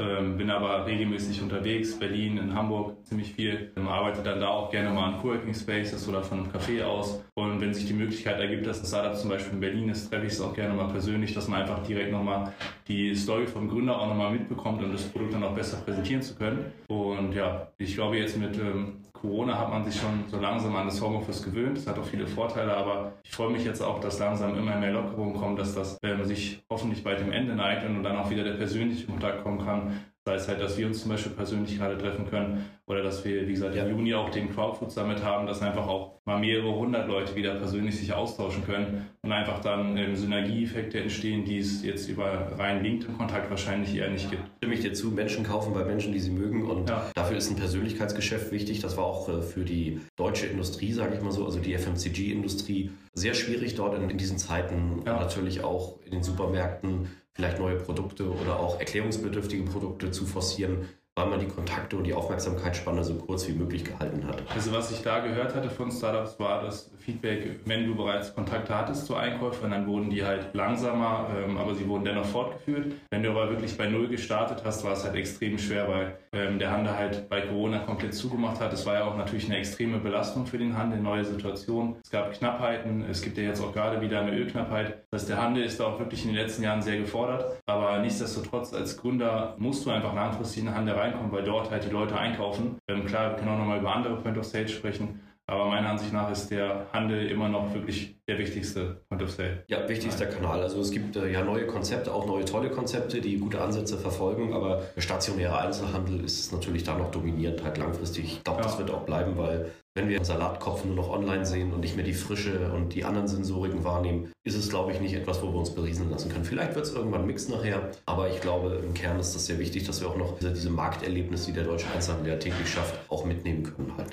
ähm, 0.00 0.36
bin 0.36 0.50
aber 0.50 0.84
regelmäßig 0.86 1.40
unterwegs, 1.40 1.96
Berlin, 1.96 2.36
in 2.36 2.52
Hamburg 2.52 2.96
ziemlich 3.06 3.32
viel. 3.32 3.70
Ähm, 3.76 3.86
arbeite 3.86 4.24
dann 4.24 4.40
da 4.40 4.48
auch 4.48 4.68
gerne 4.68 4.90
mal 4.90 5.12
an 5.12 5.20
Coworking 5.20 5.54
Spaces 5.54 6.08
oder 6.08 6.24
von 6.24 6.40
einem 6.40 6.48
Café 6.50 6.82
aus. 6.82 7.22
Und 7.34 7.60
wenn 7.60 7.72
sich 7.72 7.86
die 7.86 7.92
Möglichkeit 7.92 8.40
ergibt, 8.40 8.66
dass 8.66 8.80
ein 8.80 8.86
Startup 8.86 9.16
zum 9.16 9.30
Beispiel 9.30 9.52
in 9.52 9.60
Berlin 9.60 9.88
ist, 9.88 10.10
treffe 10.10 10.26
ich 10.26 10.32
es 10.32 10.40
auch 10.40 10.52
gerne 10.52 10.74
mal 10.74 10.88
persönlich, 10.88 11.32
dass 11.32 11.46
man 11.46 11.60
einfach 11.60 11.84
direkt 11.84 12.10
nochmal 12.10 12.52
die 12.88 13.14
Story 13.14 13.46
vom 13.46 13.68
Gründer 13.68 14.00
auch 14.00 14.08
nochmal 14.08 14.32
mitbekommt, 14.32 14.82
um 14.82 14.90
das 14.90 15.04
Produkt 15.04 15.32
dann 15.32 15.44
auch 15.44 15.54
besser 15.54 15.76
präsentieren 15.76 16.22
zu 16.22 16.34
können. 16.34 16.72
Und 16.88 17.34
ja, 17.36 17.68
ich 17.78 17.94
glaube 17.94 18.16
jetzt 18.16 18.36
mit 18.36 18.58
ähm, 18.58 18.96
Corona 19.12 19.58
hat 19.58 19.70
man 19.70 19.84
sich 19.84 20.00
schon 20.00 20.24
so 20.28 20.38
langsam 20.38 20.74
an 20.76 20.86
das 20.86 21.00
Homeoffice 21.00 21.42
gewöhnt. 21.42 21.78
Das 21.78 21.86
hat 21.86 21.98
auch 21.98 22.04
viele 22.04 22.26
Vorteile, 22.26 22.76
aber 22.76 23.12
ich 23.22 23.30
freue 23.30 23.50
mich 23.50 23.64
jetzt 23.64 23.82
auch, 23.82 24.00
dass 24.00 24.18
langsam 24.18 24.56
immer 24.56 24.76
mehr 24.76 24.92
Lockerungen 24.92 25.34
kommen, 25.34 25.56
dass 25.56 25.74
das 25.74 25.98
ähm, 26.02 26.24
sich 26.24 26.62
hoffentlich 26.70 27.02
bald 27.02 27.20
dem 27.20 27.32
Ende 27.32 27.54
neigt 27.54 27.84
und 27.84 28.02
dann 28.02 28.16
auch 28.16 28.30
wieder 28.30 28.44
der 28.44 28.54
persönliche 28.54 29.06
Kontakt 29.06 29.42
kommen 29.42 29.64
kann. 29.64 30.00
Sei 30.26 30.34
es 30.34 30.48
halt, 30.48 30.60
dass 30.60 30.76
wir 30.76 30.86
uns 30.86 31.00
zum 31.00 31.10
Beispiel 31.10 31.32
persönlich 31.32 31.78
gerade 31.78 31.96
treffen 31.96 32.28
können 32.28 32.66
oder 32.86 33.02
dass 33.02 33.24
wir, 33.24 33.48
wie 33.48 33.52
gesagt, 33.52 33.74
im 33.74 33.88
Juni 33.88 34.12
auch 34.14 34.28
den 34.28 34.52
Crowdfood 34.52 34.90
Summit 34.90 35.22
haben, 35.24 35.46
dass 35.46 35.62
einfach 35.62 35.86
auch 35.86 36.20
mal 36.26 36.38
mehrere 36.38 36.74
hundert 36.74 37.08
Leute 37.08 37.34
wieder 37.34 37.54
persönlich 37.54 37.98
sich 37.98 38.12
austauschen 38.12 38.64
können 38.66 39.06
und 39.22 39.32
einfach 39.32 39.60
dann 39.60 39.96
ähm, 39.96 40.14
Synergieeffekte 40.16 41.00
entstehen, 41.00 41.46
die 41.46 41.58
es 41.58 41.82
jetzt 41.82 42.08
über 42.08 42.52
rein 42.58 42.82
LinkedIn-Kontakt 42.82 43.48
wahrscheinlich 43.48 43.94
eher 43.94 44.10
nicht 44.10 44.30
gibt. 44.30 44.42
Stimme 44.58 44.74
ich 44.74 44.80
dir 44.80 44.92
zu, 44.92 45.08
Menschen 45.08 45.42
kaufen 45.44 45.72
bei 45.72 45.84
Menschen, 45.84 46.12
die 46.12 46.20
sie 46.20 46.30
mögen 46.30 46.68
und 46.68 46.90
ja. 46.90 47.10
dafür 47.14 47.38
ist 47.38 47.48
ein 47.48 47.56
Persönlichkeitsgeschäft 47.56 48.52
wichtig. 48.52 48.80
Das 48.80 48.98
war 48.98 49.04
auch 49.04 49.28
äh, 49.30 49.40
für 49.40 49.64
die 49.64 50.00
deutsche 50.16 50.46
Industrie, 50.46 50.92
sage 50.92 51.14
ich 51.14 51.22
mal 51.22 51.32
so, 51.32 51.46
also 51.46 51.60
die 51.60 51.72
FMCG-Industrie, 51.72 52.90
sehr 53.14 53.32
schwierig 53.32 53.74
dort 53.74 53.96
in, 53.96 54.10
in 54.10 54.18
diesen 54.18 54.36
Zeiten 54.36 55.02
ja. 55.06 55.18
natürlich 55.18 55.64
auch 55.64 55.98
in 56.04 56.10
den 56.10 56.22
Supermärkten 56.22 57.08
vielleicht 57.40 57.58
neue 57.58 57.76
Produkte 57.76 58.30
oder 58.30 58.60
auch 58.60 58.78
erklärungsbedürftige 58.78 59.64
Produkte 59.64 60.10
zu 60.10 60.26
forcieren, 60.26 60.86
weil 61.16 61.26
man 61.26 61.40
die 61.40 61.48
Kontakte 61.48 61.96
und 61.96 62.04
die 62.04 62.12
Aufmerksamkeitsspanne 62.12 63.02
so 63.02 63.14
kurz 63.14 63.48
wie 63.48 63.52
möglich 63.52 63.82
gehalten 63.82 64.26
hat. 64.28 64.42
Also 64.54 64.72
was 64.72 64.90
ich 64.92 65.00
da 65.00 65.20
gehört 65.20 65.54
hatte 65.54 65.70
von 65.70 65.90
Startups 65.90 66.38
war 66.38 66.62
das 66.62 66.90
Feedback, 66.98 67.60
wenn 67.64 67.86
du 67.86 67.94
bereits 67.94 68.34
Kontakte 68.34 68.76
hattest 68.76 69.06
zu 69.06 69.16
Einkäufern, 69.16 69.70
dann 69.70 69.86
wurden 69.86 70.10
die 70.10 70.22
halt 70.22 70.54
langsamer, 70.54 71.28
ähm, 71.34 71.56
aber 71.56 71.74
sie 71.74 71.88
wurden 71.88 72.04
dennoch 72.04 72.26
fortgeführt. 72.26 72.92
Wenn 73.10 73.22
du 73.22 73.30
aber 73.30 73.48
wirklich 73.48 73.76
bei 73.78 73.86
Null 73.86 74.08
gestartet 74.08 74.62
hast, 74.62 74.84
war 74.84 74.92
es 74.92 75.04
halt 75.04 75.16
extrem 75.16 75.56
schwer, 75.58 75.88
weil 75.88 76.18
ähm, 76.32 76.58
der 76.58 76.70
Handel 76.70 76.96
halt 76.96 77.28
bei 77.28 77.40
Corona 77.40 77.80
komplett 77.80 78.14
zugemacht 78.14 78.60
hat. 78.60 78.72
Es 78.72 78.86
war 78.86 78.94
ja 78.94 79.04
auch 79.04 79.16
natürlich 79.16 79.46
eine 79.46 79.58
extreme 79.58 79.98
Belastung 79.98 80.46
für 80.46 80.58
den 80.58 80.76
Handel, 80.76 81.00
neue 81.00 81.24
Situation. 81.24 81.96
Es 82.04 82.10
gab 82.10 82.32
Knappheiten, 82.32 83.04
es 83.10 83.22
gibt 83.22 83.36
ja 83.36 83.44
jetzt 83.44 83.60
auch 83.60 83.72
gerade 83.72 84.00
wieder 84.00 84.20
eine 84.20 84.36
Ölknappheit. 84.36 85.04
Das 85.10 85.22
heißt, 85.22 85.30
der 85.30 85.42
Handel 85.42 85.64
ist 85.64 85.80
da 85.80 85.86
auch 85.86 85.98
wirklich 85.98 86.24
in 86.24 86.28
den 86.28 86.36
letzten 86.36 86.62
Jahren 86.62 86.82
sehr 86.82 86.98
gefordert, 86.98 87.60
aber 87.66 87.98
nichtsdestotrotz 87.98 88.72
als 88.72 88.96
Gründer 88.96 89.56
musst 89.58 89.84
du 89.84 89.90
einfach 89.90 90.14
langfristig 90.14 90.60
in 90.60 90.66
den 90.66 90.74
Handel 90.74 90.94
reinkommen, 90.94 91.32
weil 91.32 91.42
dort 91.42 91.70
halt 91.70 91.84
die 91.84 91.90
Leute 91.90 92.16
einkaufen. 92.16 92.78
Ähm, 92.88 93.06
klar, 93.06 93.30
wir 93.30 93.36
können 93.36 93.50
auch 93.50 93.58
nochmal 93.58 93.80
über 93.80 93.94
andere 93.94 94.16
Point 94.16 94.38
of 94.38 94.44
Sale 94.44 94.68
sprechen, 94.68 95.20
aber 95.50 95.66
meiner 95.66 95.90
Ansicht 95.90 96.12
nach 96.12 96.30
ist 96.30 96.50
der 96.50 96.86
Handel 96.92 97.26
immer 97.26 97.48
noch 97.48 97.74
wirklich 97.74 98.16
der 98.28 98.38
wichtigste 98.38 99.02
Point 99.08 99.22
of 99.22 99.30
Sale. 99.30 99.64
Ja, 99.66 99.88
wichtigster 99.88 100.26
Kanal. 100.26 100.62
Also 100.62 100.80
es 100.80 100.92
gibt 100.92 101.16
äh, 101.16 101.30
ja 101.30 101.42
neue 101.42 101.66
konzepte, 101.66 102.14
auch 102.14 102.24
neue 102.26 102.44
tolle 102.44 102.70
Konzepte, 102.70 103.20
die 103.20 103.36
gute 103.38 103.60
Ansätze 103.60 103.98
verfolgen, 103.98 104.54
aber 104.54 104.82
der 104.94 105.00
stationäre 105.00 105.58
Einzelhandel 105.58 106.24
ist 106.24 106.52
natürlich 106.52 106.84
da 106.84 106.96
noch 106.96 107.10
dominierend, 107.10 107.64
halt 107.64 107.78
langfristig. 107.78 108.24
Ich 108.24 108.44
glaube, 108.44 108.60
ja. 108.60 108.66
das 108.66 108.78
wird 108.78 108.92
auch 108.92 109.02
bleiben, 109.02 109.36
weil 109.36 109.72
wenn 109.96 110.08
wir 110.08 110.16
einen 110.16 110.24
Salatkopf 110.24 110.84
nur 110.84 110.94
noch 110.94 111.10
online 111.10 111.44
sehen 111.44 111.72
und 111.72 111.80
nicht 111.80 111.96
mehr 111.96 112.04
die 112.04 112.14
Frische 112.14 112.70
und 112.72 112.94
die 112.94 113.04
anderen 113.04 113.26
Sensoriken 113.26 113.82
wahrnehmen, 113.82 114.30
ist 114.44 114.56
es, 114.56 114.70
glaube 114.70 114.92
ich, 114.92 115.00
nicht 115.00 115.14
etwas, 115.14 115.42
wo 115.42 115.48
wir 115.48 115.58
uns 115.58 115.74
berieseln 115.74 116.10
lassen 116.10 116.30
können. 116.30 116.44
Vielleicht 116.44 116.76
wird 116.76 116.86
es 116.86 116.94
irgendwann 116.94 117.26
Mix 117.26 117.48
nachher, 117.48 117.90
aber 118.06 118.30
ich 118.30 118.40
glaube, 118.40 118.80
im 118.84 118.94
Kern 118.94 119.18
ist 119.18 119.34
das 119.34 119.46
sehr 119.46 119.58
wichtig, 119.58 119.82
dass 119.84 120.00
wir 120.00 120.08
auch 120.08 120.16
noch 120.16 120.38
diese, 120.38 120.52
diese 120.52 120.70
Markterlebnisse, 120.70 121.46
die 121.46 121.54
der 121.54 121.64
deutsche 121.64 121.90
Einzelhandel 121.92 122.34
ja 122.34 122.38
täglich 122.38 122.68
schafft, 122.68 122.94
auch 123.10 123.24
mitnehmen 123.24 123.64
können. 123.64 123.92
Halt 123.96 124.12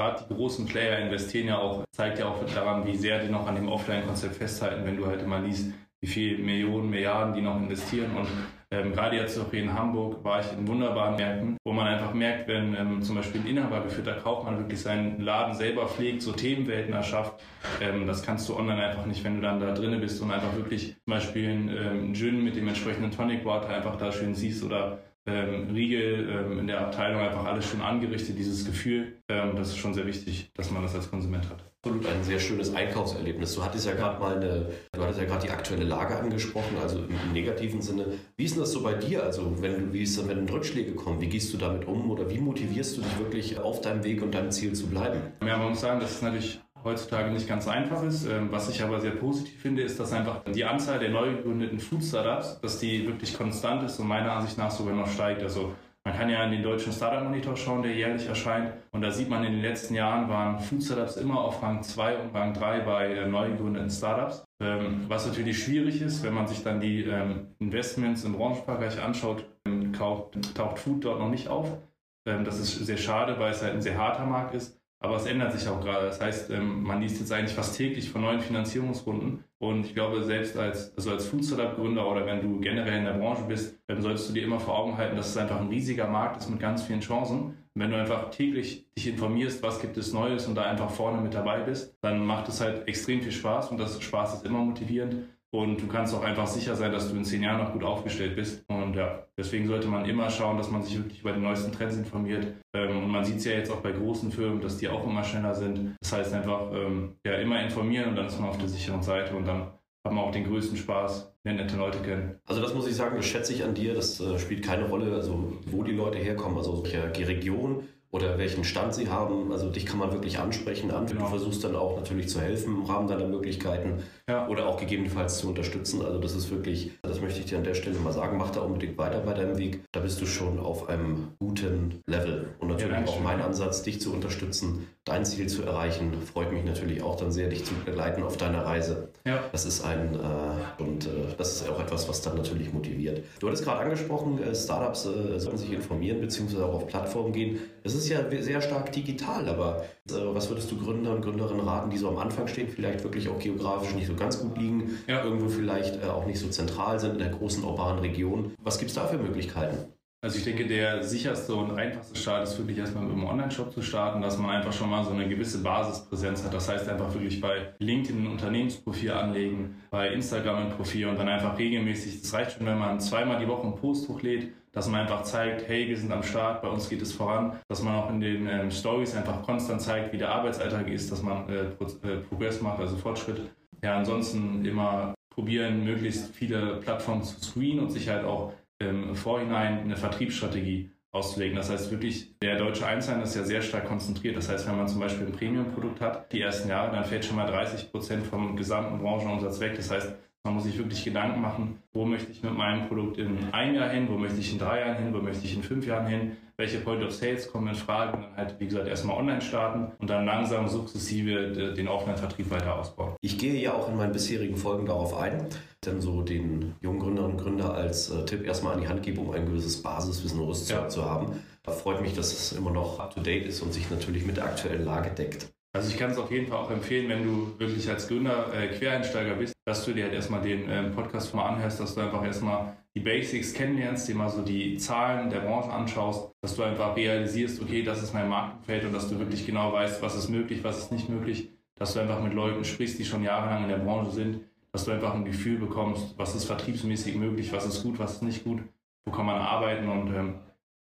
gerade 0.00 0.24
die 0.28 0.34
großen 0.34 0.66
Player 0.66 0.98
investieren 0.98 1.48
ja 1.48 1.58
auch, 1.58 1.84
zeigt 1.90 2.18
ja 2.18 2.26
auch 2.26 2.42
daran, 2.54 2.86
wie 2.86 2.96
sehr 2.96 3.18
die 3.18 3.30
noch 3.30 3.46
an 3.46 3.54
dem 3.54 3.68
Offline-Konzept 3.68 4.36
festhalten, 4.36 4.86
wenn 4.86 4.96
du 4.96 5.06
halt 5.06 5.22
immer 5.22 5.40
liest, 5.40 5.72
wie 6.00 6.06
viele 6.06 6.38
Millionen, 6.38 6.88
Milliarden 6.88 7.34
die 7.34 7.42
noch 7.42 7.56
investieren. 7.56 8.16
Und 8.16 8.26
ähm, 8.70 8.92
gerade 8.92 9.16
jetzt 9.16 9.38
auch 9.38 9.50
hier 9.50 9.62
in 9.62 9.74
Hamburg 9.74 10.24
war 10.24 10.40
ich 10.40 10.50
in 10.52 10.66
wunderbaren 10.66 11.16
Märkten, 11.16 11.56
wo 11.64 11.72
man 11.72 11.86
einfach 11.86 12.14
merkt, 12.14 12.48
wenn 12.48 12.74
ähm, 12.74 13.02
zum 13.02 13.16
Beispiel 13.16 13.42
ein 13.42 13.46
inhabergeführter 13.46 14.14
Kaufmann 14.14 14.56
wirklich 14.56 14.80
seinen 14.80 15.20
Laden 15.20 15.54
selber 15.54 15.86
pflegt, 15.86 16.22
so 16.22 16.32
Themenwelten 16.32 16.94
erschafft, 16.94 17.42
ähm, 17.82 18.06
das 18.06 18.22
kannst 18.22 18.48
du 18.48 18.56
online 18.56 18.82
einfach 18.82 19.04
nicht, 19.04 19.22
wenn 19.22 19.34
du 19.36 19.42
dann 19.42 19.60
da 19.60 19.74
drinnen 19.74 20.00
bist 20.00 20.22
und 20.22 20.30
einfach 20.30 20.56
wirklich 20.56 20.94
zum 21.04 21.12
Beispiel 21.12 21.50
einen 21.50 21.68
ähm, 21.68 22.14
Gin 22.14 22.42
mit 22.42 22.56
dem 22.56 22.68
entsprechenden 22.68 23.10
Tonic 23.10 23.44
Water 23.44 23.68
einfach 23.68 23.96
da 23.96 24.10
schön 24.12 24.34
siehst 24.34 24.64
oder 24.64 25.00
ähm, 25.26 25.70
Riegel 25.72 26.28
ähm, 26.30 26.58
in 26.58 26.66
der 26.66 26.80
Abteilung 26.80 27.20
einfach 27.20 27.44
alles 27.44 27.66
schon 27.66 27.80
angerichtet, 27.80 28.38
dieses 28.38 28.64
Gefühl, 28.64 29.18
ähm, 29.28 29.54
das 29.56 29.68
ist 29.68 29.76
schon 29.76 29.94
sehr 29.94 30.06
wichtig, 30.06 30.50
dass 30.54 30.70
man 30.70 30.82
das 30.82 30.94
als 30.94 31.10
Konsument 31.10 31.48
hat. 31.48 31.64
Absolut 31.82 32.06
ein 32.06 32.22
sehr 32.24 32.38
schönes 32.38 32.74
Einkaufserlebnis. 32.74 33.54
Du 33.54 33.64
hattest 33.64 33.86
ja 33.86 33.94
gerade 33.94 34.20
mal 34.20 34.36
eine, 34.36 34.66
du 34.92 35.02
hattest 35.02 35.18
ja 35.18 35.24
gerade 35.24 35.46
die 35.46 35.50
aktuelle 35.50 35.84
Lage 35.84 36.14
angesprochen, 36.16 36.76
also 36.80 36.98
im, 36.98 37.08
im, 37.10 37.32
negativen 37.32 37.80
Sinne. 37.80 38.06
Wie 38.36 38.44
ist 38.44 38.54
denn 38.54 38.60
das 38.60 38.72
so 38.72 38.82
bei 38.82 38.94
dir? 38.94 39.22
Also 39.22 39.62
wenn 39.62 39.92
wie 39.92 40.02
ist 40.02 40.18
dann, 40.18 40.28
wenn 40.28 40.46
Rückschläge 40.46 40.94
kommen, 40.94 41.22
wie 41.22 41.28
gehst 41.28 41.54
du 41.54 41.56
damit 41.56 41.86
um 41.86 42.10
oder 42.10 42.28
wie 42.28 42.38
motivierst 42.38 42.98
du 42.98 43.02
dich 43.02 43.18
wirklich 43.18 43.58
auf 43.58 43.80
deinem 43.80 44.04
Weg 44.04 44.22
und 44.22 44.34
deinem 44.34 44.50
Ziel 44.50 44.74
zu 44.74 44.88
bleiben? 44.88 45.20
Ja, 45.46 45.56
man 45.56 45.70
muss 45.70 45.80
sagen, 45.80 46.00
das 46.00 46.12
ist 46.12 46.22
natürlich 46.22 46.60
heutzutage 46.84 47.30
nicht 47.30 47.48
ganz 47.48 47.68
einfach 47.68 48.02
ist. 48.02 48.26
Ähm, 48.26 48.48
was 48.50 48.68
ich 48.68 48.82
aber 48.82 49.00
sehr 49.00 49.12
positiv 49.12 49.60
finde, 49.60 49.82
ist, 49.82 50.00
dass 50.00 50.12
einfach 50.12 50.42
die 50.44 50.64
Anzahl 50.64 50.98
der 50.98 51.10
neu 51.10 51.36
gegründeten 51.36 51.78
Food 51.78 52.02
Startups, 52.02 52.60
dass 52.60 52.78
die 52.78 53.06
wirklich 53.06 53.36
konstant 53.36 53.82
ist 53.82 53.98
und 53.98 54.08
meiner 54.08 54.32
Ansicht 54.32 54.58
nach 54.58 54.70
sogar 54.70 54.94
noch 54.94 55.08
steigt. 55.08 55.42
Also 55.42 55.72
man 56.04 56.16
kann 56.16 56.30
ja 56.30 56.42
in 56.44 56.50
den 56.50 56.62
deutschen 56.62 56.92
Startup 56.92 57.22
Monitor 57.22 57.56
schauen, 57.56 57.82
der 57.82 57.92
jährlich 57.92 58.26
erscheint. 58.26 58.72
Und 58.90 59.02
da 59.02 59.10
sieht 59.10 59.28
man, 59.28 59.44
in 59.44 59.52
den 59.52 59.60
letzten 59.60 59.94
Jahren 59.94 60.30
waren 60.30 60.58
Food 60.58 60.82
Startups 60.82 61.16
immer 61.16 61.40
auf 61.40 61.62
Rang 61.62 61.82
2 61.82 62.18
und 62.18 62.34
Rang 62.34 62.54
3 62.54 62.80
bei 62.80 63.12
äh, 63.12 63.28
neu 63.28 63.50
gegründeten 63.50 63.90
Startups. 63.90 64.44
Ähm, 64.62 65.04
was 65.08 65.26
natürlich 65.26 65.62
schwierig 65.62 66.00
ist, 66.00 66.22
wenn 66.22 66.32
man 66.32 66.46
sich 66.46 66.62
dann 66.62 66.80
die 66.80 67.02
ähm, 67.02 67.48
Investments 67.58 68.24
im 68.24 68.32
Branchenbereich 68.32 69.00
anschaut, 69.02 69.44
taucht 69.92 70.78
Food 70.78 71.04
dort 71.04 71.20
noch 71.20 71.28
nicht 71.28 71.48
auf. 71.48 71.76
Das 72.24 72.58
ist 72.58 72.74
sehr 72.84 72.98
schade, 72.98 73.38
weil 73.38 73.50
es 73.50 73.62
halt 73.62 73.74
ein 73.74 73.82
sehr 73.82 73.96
harter 73.96 74.26
Markt 74.26 74.54
ist. 74.54 74.79
Aber 75.02 75.16
es 75.16 75.24
ändert 75.24 75.52
sich 75.52 75.66
auch 75.66 75.80
gerade. 75.80 76.06
Das 76.06 76.20
heißt, 76.20 76.50
ähm, 76.50 76.82
man 76.82 77.00
liest 77.00 77.20
jetzt 77.20 77.32
eigentlich 77.32 77.54
fast 77.54 77.76
täglich 77.76 78.10
von 78.10 78.20
neuen 78.20 78.40
Finanzierungsrunden. 78.40 79.44
Und 79.58 79.86
ich 79.86 79.94
glaube, 79.94 80.22
selbst 80.24 80.58
als, 80.58 80.94
also 80.94 81.10
als 81.10 81.26
Food 81.26 81.44
Startup 81.44 81.74
Gründer 81.74 82.10
oder 82.10 82.26
wenn 82.26 82.42
du 82.42 82.60
generell 82.60 82.98
in 82.98 83.04
der 83.06 83.14
Branche 83.14 83.44
bist, 83.44 83.78
dann 83.86 84.02
solltest 84.02 84.28
du 84.28 84.34
dir 84.34 84.44
immer 84.44 84.60
vor 84.60 84.78
Augen 84.78 84.98
halten, 84.98 85.16
dass 85.16 85.30
es 85.30 85.36
einfach 85.38 85.58
ein 85.58 85.68
riesiger 85.68 86.06
Markt 86.06 86.36
ist 86.36 86.50
mit 86.50 86.60
ganz 86.60 86.82
vielen 86.82 87.00
Chancen. 87.00 87.56
Und 87.74 87.82
wenn 87.82 87.90
du 87.90 87.96
einfach 87.96 88.30
täglich 88.30 88.86
dich 88.94 89.06
informierst, 89.06 89.62
was 89.62 89.80
gibt 89.80 89.96
es 89.96 90.12
Neues 90.12 90.46
und 90.46 90.54
da 90.54 90.64
einfach 90.64 90.90
vorne 90.90 91.22
mit 91.22 91.32
dabei 91.32 91.60
bist, 91.60 91.96
dann 92.02 92.26
macht 92.26 92.48
es 92.48 92.60
halt 92.60 92.86
extrem 92.86 93.22
viel 93.22 93.32
Spaß 93.32 93.70
und 93.70 93.78
das 93.78 94.02
Spaß 94.02 94.34
ist 94.34 94.46
immer 94.46 94.58
motivierend. 94.58 95.24
Und 95.52 95.82
du 95.82 95.88
kannst 95.88 96.14
auch 96.14 96.22
einfach 96.22 96.46
sicher 96.46 96.76
sein, 96.76 96.92
dass 96.92 97.10
du 97.10 97.16
in 97.16 97.24
zehn 97.24 97.42
Jahren 97.42 97.58
noch 97.58 97.72
gut 97.72 97.82
aufgestellt 97.82 98.36
bist. 98.36 98.64
Und 98.68 98.94
ja, 98.94 99.26
deswegen 99.36 99.66
sollte 99.66 99.88
man 99.88 100.04
immer 100.04 100.30
schauen, 100.30 100.56
dass 100.56 100.70
man 100.70 100.82
sich 100.82 100.96
wirklich 100.96 101.20
über 101.20 101.32
die 101.32 101.40
neuesten 101.40 101.72
Trends 101.72 101.96
informiert. 101.96 102.46
Ähm, 102.72 103.04
und 103.04 103.10
man 103.10 103.24
sieht 103.24 103.38
es 103.38 103.44
ja 103.44 103.52
jetzt 103.52 103.70
auch 103.70 103.80
bei 103.80 103.90
großen 103.90 104.30
Firmen, 104.30 104.60
dass 104.60 104.78
die 104.78 104.88
auch 104.88 105.04
immer 105.04 105.24
schneller 105.24 105.54
sind. 105.54 105.96
Das 106.00 106.12
heißt 106.12 106.32
einfach, 106.34 106.72
ähm, 106.72 107.16
ja, 107.26 107.34
immer 107.34 107.60
informieren 107.60 108.10
und 108.10 108.16
dann 108.16 108.26
ist 108.26 108.38
man 108.38 108.50
auf 108.50 108.58
der 108.58 108.68
sicheren 108.68 109.02
Seite 109.02 109.34
und 109.34 109.46
dann 109.46 109.72
hat 110.04 110.12
man 110.12 110.18
auch 110.18 110.30
den 110.30 110.44
größten 110.44 110.76
Spaß, 110.76 111.34
wenn 111.42 111.56
nette 111.56 111.76
Leute 111.76 111.98
kennen. 111.98 112.38
Also 112.46 112.62
das 112.62 112.72
muss 112.72 112.86
ich 112.86 112.94
sagen, 112.94 113.16
das 113.16 113.26
schätze 113.26 113.52
ich 113.52 113.64
an 113.64 113.74
dir. 113.74 113.94
Das 113.94 114.20
äh, 114.20 114.38
spielt 114.38 114.64
keine 114.64 114.88
Rolle, 114.88 115.12
also 115.14 115.58
wo 115.66 115.82
die 115.82 115.92
Leute 115.92 116.18
herkommen, 116.18 116.56
also 116.56 116.84
welche 116.84 117.26
Region 117.26 117.88
oder 118.12 118.38
welchen 118.38 118.64
Stand 118.64 118.94
sie 118.94 119.08
haben. 119.08 119.52
Also 119.52 119.70
dich 119.70 119.86
kann 119.86 119.98
man 119.98 120.12
wirklich 120.12 120.38
ansprechen. 120.38 120.90
An. 120.90 121.06
Genau. 121.06 121.24
Du 121.24 121.26
versuchst 121.28 121.62
dann 121.62 121.76
auch 121.76 121.96
natürlich 121.96 122.28
zu 122.28 122.40
helfen 122.40 122.76
im 122.76 122.82
Rahmen 122.84 123.08
deiner 123.08 123.26
Möglichkeiten 123.26 124.02
ja. 124.28 124.48
oder 124.48 124.66
auch 124.66 124.78
gegebenenfalls 124.78 125.38
zu 125.38 125.48
unterstützen. 125.48 126.04
Also 126.04 126.18
das 126.18 126.34
ist 126.34 126.50
wirklich, 126.50 126.92
das 127.02 127.20
möchte 127.20 127.40
ich 127.40 127.46
dir 127.46 127.58
an 127.58 127.64
der 127.64 127.74
Stelle 127.74 127.98
mal 128.00 128.12
sagen, 128.12 128.36
mach 128.36 128.50
da 128.50 128.60
unbedingt 128.60 128.98
weiter 128.98 129.20
bei 129.20 129.34
deinem 129.34 129.58
Weg. 129.58 129.80
Da 129.92 130.00
bist 130.00 130.20
du 130.20 130.26
schon 130.26 130.58
auf 130.58 130.88
einem 130.88 131.28
guten 131.38 132.02
Level. 132.06 132.48
Und 132.58 132.68
natürlich 132.68 132.96
ja, 132.96 133.04
auch 133.04 133.20
mein 133.20 133.40
Ansatz, 133.40 133.82
dich 133.82 134.00
zu 134.00 134.12
unterstützen, 134.12 134.88
dein 135.04 135.24
Ziel 135.24 135.48
zu 135.48 135.62
erreichen, 135.62 136.12
freut 136.22 136.52
mich 136.52 136.64
natürlich 136.64 137.02
auch 137.02 137.16
dann 137.16 137.32
sehr, 137.32 137.48
dich 137.48 137.64
zu 137.64 137.74
begleiten 137.74 138.22
auf 138.22 138.36
deiner 138.36 138.64
Reise. 138.64 139.08
Ja. 139.24 139.44
Das 139.52 139.64
ist 139.64 139.84
ein 139.84 140.14
äh, 140.14 140.82
und 140.82 141.06
äh, 141.06 141.34
das 141.36 141.52
ist 141.52 141.68
auch 141.68 141.80
etwas, 141.80 142.08
was 142.08 142.22
dann 142.22 142.36
natürlich 142.36 142.72
motiviert. 142.72 143.22
Du 143.38 143.46
hattest 143.46 143.64
gerade 143.64 143.80
angesprochen, 143.80 144.42
äh, 144.42 144.54
Startups 144.54 145.06
äh, 145.06 145.38
sollen 145.38 145.58
sich 145.58 145.72
informieren 145.72 146.20
bzw. 146.20 146.62
auch 146.62 146.74
auf 146.74 146.86
Plattformen 146.86 147.32
gehen. 147.32 147.58
Es 147.82 147.94
ist 147.94 147.99
ja 148.08 148.24
sehr 148.40 148.60
stark 148.60 148.92
digital, 148.92 149.48
aber 149.48 149.84
äh, 150.08 150.12
was 150.12 150.48
würdest 150.48 150.70
du 150.70 150.78
Gründer 150.78 151.12
und 151.12 151.22
Gründerinnen 151.22 151.66
raten, 151.66 151.90
die 151.90 151.98
so 151.98 152.08
am 152.08 152.18
Anfang 152.18 152.48
stehen, 152.48 152.68
vielleicht 152.68 153.04
wirklich 153.04 153.28
auch 153.28 153.38
geografisch 153.38 153.94
nicht 153.94 154.06
so 154.06 154.14
ganz 154.14 154.40
gut 154.40 154.56
liegen, 154.58 154.98
ja. 155.06 155.22
irgendwo 155.24 155.48
vielleicht 155.48 156.02
äh, 156.02 156.06
auch 156.06 156.26
nicht 156.26 156.38
so 156.38 156.48
zentral 156.48 156.98
sind 156.98 157.12
in 157.12 157.18
der 157.18 157.30
großen 157.30 157.64
urbanen 157.64 158.00
Region? 158.00 158.52
Was 158.62 158.78
gibt 158.78 158.90
es 158.90 158.94
da 158.94 159.06
für 159.06 159.18
Möglichkeiten? 159.18 159.92
Also 160.22 160.36
ich 160.36 160.44
denke, 160.44 160.66
der 160.66 161.02
sicherste 161.02 161.54
und 161.54 161.78
einfachste 161.78 162.14
Start 162.14 162.44
ist 162.44 162.58
wirklich 162.58 162.76
erstmal 162.76 163.04
mit 163.04 163.14
einem 163.14 163.24
Online-Shop 163.24 163.72
zu 163.72 163.80
starten, 163.80 164.20
dass 164.20 164.36
man 164.36 164.50
einfach 164.50 164.72
schon 164.72 164.90
mal 164.90 165.02
so 165.02 165.12
eine 165.12 165.26
gewisse 165.26 165.62
Basispräsenz 165.62 166.44
hat. 166.44 166.52
Das 166.52 166.68
heißt 166.68 166.90
einfach 166.90 167.14
wirklich 167.14 167.40
bei 167.40 167.72
LinkedIn 167.78 168.24
ein 168.24 168.30
Unternehmensprofil 168.30 169.12
anlegen, 169.12 169.76
bei 169.90 170.12
Instagram 170.12 170.66
ein 170.66 170.70
Profil 170.76 171.06
und 171.06 171.18
dann 171.18 171.26
einfach 171.26 171.56
regelmäßig, 171.56 172.20
das 172.20 172.34
reicht 172.34 172.52
schon, 172.52 172.66
wenn 172.66 172.78
man 172.78 173.00
zweimal 173.00 173.38
die 173.38 173.48
Woche 173.48 173.62
einen 173.62 173.76
Post 173.76 174.10
hochlädt, 174.10 174.52
dass 174.72 174.88
man 174.88 175.00
einfach 175.00 175.22
zeigt, 175.22 175.66
hey, 175.68 175.88
wir 175.88 175.96
sind 175.96 176.12
am 176.12 176.22
Start, 176.22 176.60
bei 176.60 176.68
uns 176.68 176.90
geht 176.90 177.00
es 177.00 177.14
voran, 177.14 177.58
dass 177.68 177.82
man 177.82 177.94
auch 177.94 178.10
in 178.10 178.20
den 178.20 178.46
ähm, 178.46 178.70
Stories 178.70 179.16
einfach 179.16 179.42
konstant 179.42 179.80
zeigt, 179.80 180.12
wie 180.12 180.18
der 180.18 180.32
Arbeitsalltag 180.32 180.86
ist, 180.88 181.10
dass 181.10 181.22
man 181.22 181.48
äh, 181.48 181.62
äh 181.62 182.16
Progress 182.28 182.60
macht, 182.60 182.78
also 182.78 182.94
Fortschritt. 182.96 183.40
Ja, 183.82 183.96
ansonsten 183.96 184.62
immer 184.66 185.14
probieren, 185.30 185.82
möglichst 185.84 186.34
viele 186.34 186.76
Plattformen 186.76 187.22
zu 187.22 187.40
screenen 187.40 187.80
und 187.80 187.90
sich 187.90 188.08
halt 188.10 188.24
auch 188.24 188.52
im 188.80 189.14
Vorhinein 189.14 189.80
eine 189.80 189.96
Vertriebsstrategie 189.96 190.90
auszulegen. 191.12 191.56
Das 191.56 191.70
heißt 191.70 191.90
wirklich, 191.90 192.38
der 192.40 192.56
deutsche 192.56 192.86
Einzelhandel 192.86 193.26
ist 193.26 193.36
ja 193.36 193.44
sehr 193.44 193.62
stark 193.62 193.86
konzentriert. 193.86 194.36
Das 194.36 194.48
heißt, 194.48 194.66
wenn 194.68 194.76
man 194.76 194.88
zum 194.88 195.00
Beispiel 195.00 195.26
ein 195.26 195.32
Premium-Produkt 195.32 196.00
hat, 196.00 196.32
die 196.32 196.40
ersten 196.40 196.68
Jahre, 196.68 196.94
dann 196.94 197.04
fällt 197.04 197.24
schon 197.24 197.36
mal 197.36 197.46
30 197.46 197.90
Prozent 197.90 198.26
vom 198.26 198.56
gesamten 198.56 198.98
Branchenumsatz 198.98 199.60
weg. 199.60 199.74
Das 199.76 199.90
heißt, 199.90 200.14
man 200.44 200.54
muss 200.54 200.64
sich 200.64 200.78
wirklich 200.78 201.04
Gedanken 201.04 201.40
machen, 201.40 201.78
wo 201.92 202.06
möchte 202.06 202.32
ich 202.32 202.42
mit 202.42 202.54
meinem 202.56 202.88
Produkt 202.88 203.18
in 203.18 203.52
einem 203.52 203.74
Jahr 203.74 203.90
hin, 203.90 204.08
wo 204.08 204.16
möchte 204.16 204.40
ich 204.40 204.52
in 204.52 204.58
drei 204.58 204.80
Jahren 204.80 205.02
hin, 205.02 205.12
wo 205.12 205.18
möchte 205.18 205.44
ich 205.44 205.54
in 205.54 205.62
fünf 205.62 205.86
Jahren 205.86 206.06
hin, 206.06 206.36
welche 206.60 206.78
Point 206.78 207.02
of 207.02 207.12
Sales 207.12 207.50
kommen 207.50 207.68
in 207.68 207.74
Frage 207.74 208.16
und 208.16 208.22
dann 208.22 208.36
halt, 208.36 208.60
wie 208.60 208.66
gesagt, 208.66 208.86
erstmal 208.86 209.16
online 209.16 209.40
starten 209.40 209.92
und 209.98 210.08
dann 210.08 210.24
langsam 210.26 210.68
sukzessive 210.68 211.74
den 211.74 211.88
Offline-Vertrieb 211.88 212.50
weiter 212.50 212.78
ausbauen. 212.78 213.14
Ich 213.20 213.38
gehe 213.38 213.54
ja 213.54 213.74
auch 213.74 213.88
in 213.88 213.96
meinen 213.96 214.12
bisherigen 214.12 214.56
Folgen 214.56 214.86
darauf 214.86 215.16
ein, 215.16 215.46
denn 215.84 216.00
so 216.00 216.22
den 216.22 216.76
jungen 216.82 217.00
Gründerinnen 217.00 217.36
und 217.36 217.42
Gründer 217.42 217.74
als 217.74 218.10
äh, 218.10 218.24
Tipp 218.26 218.46
erstmal 218.46 218.74
an 218.74 218.80
die 218.82 218.88
Hand 218.88 219.02
gebe, 219.02 219.20
um 219.20 219.30
ein 219.30 219.46
gewisses 219.46 219.82
Basiswissen 219.82 220.40
Rüstzeug 220.40 220.82
ja. 220.82 220.88
zu 220.88 221.04
haben. 221.04 221.32
Da 221.62 221.72
freut 221.72 222.02
mich, 222.02 222.14
dass 222.14 222.32
es 222.32 222.52
immer 222.52 222.70
noch 222.70 223.00
up-to-date 223.00 223.46
ist 223.46 223.62
und 223.62 223.72
sich 223.72 223.90
natürlich 223.90 224.26
mit 224.26 224.36
der 224.36 224.44
aktuellen 224.44 224.84
Lage 224.84 225.10
deckt. 225.10 225.48
Also 225.72 225.88
ich 225.88 225.98
kann 225.98 226.10
es 226.10 226.18
auf 226.18 226.32
jeden 226.32 226.48
Fall 226.48 226.58
auch 226.58 226.70
empfehlen, 226.70 227.08
wenn 227.08 227.22
du 227.22 227.58
wirklich 227.58 227.88
als 227.88 228.08
Gründer 228.08 228.52
äh, 228.52 228.68
Quereinsteiger 228.68 229.34
bist, 229.34 229.54
dass 229.64 229.84
du 229.84 229.92
dir 229.92 230.04
halt 230.04 230.14
erstmal 230.14 230.42
den 230.42 230.68
ähm, 230.68 230.92
Podcast 230.92 231.32
mal 231.32 231.46
anhörst, 231.46 231.78
dass 231.78 231.94
du 231.94 232.00
einfach 232.00 232.24
erstmal 232.24 232.76
die 232.96 233.00
Basics 233.00 233.54
kennenlernst, 233.54 234.08
dir 234.08 234.16
mal 234.16 234.28
so 234.28 234.42
die 234.42 234.76
Zahlen 234.78 235.30
der 235.30 235.40
Branche 235.40 235.70
anschaust, 235.70 236.32
dass 236.40 236.56
du 236.56 236.64
einfach 236.64 236.96
realisierst, 236.96 237.62
okay, 237.62 237.84
das 237.84 238.02
ist 238.02 238.12
mein 238.12 238.28
Markenfeld 238.28 238.84
und 238.84 238.92
dass 238.92 239.08
du 239.08 239.18
wirklich 239.20 239.46
genau 239.46 239.72
weißt, 239.72 240.02
was 240.02 240.16
ist 240.16 240.28
möglich, 240.28 240.64
was 240.64 240.78
ist 240.78 240.90
nicht 240.90 241.08
möglich, 241.08 241.50
dass 241.76 241.94
du 241.94 242.00
einfach 242.00 242.20
mit 242.20 242.34
Leuten 242.34 242.64
sprichst, 242.64 242.98
die 242.98 243.04
schon 243.04 243.22
jahrelang 243.22 243.62
in 243.62 243.68
der 243.68 243.76
Branche 243.76 244.10
sind, 244.10 244.40
dass 244.72 244.84
du 244.84 244.90
einfach 244.90 245.14
ein 245.14 245.24
Gefühl 245.24 245.58
bekommst, 245.58 246.14
was 246.16 246.34
ist 246.34 246.46
vertriebsmäßig 246.46 247.14
möglich, 247.14 247.52
was 247.52 247.64
ist 247.64 247.84
gut, 247.84 248.00
was 248.00 248.14
ist 248.14 248.22
nicht 248.22 248.42
gut, 248.42 248.60
wo 249.04 249.12
kann 249.12 249.26
man 249.26 249.40
arbeiten 249.40 249.88
und 249.88 250.12
ähm, 250.14 250.34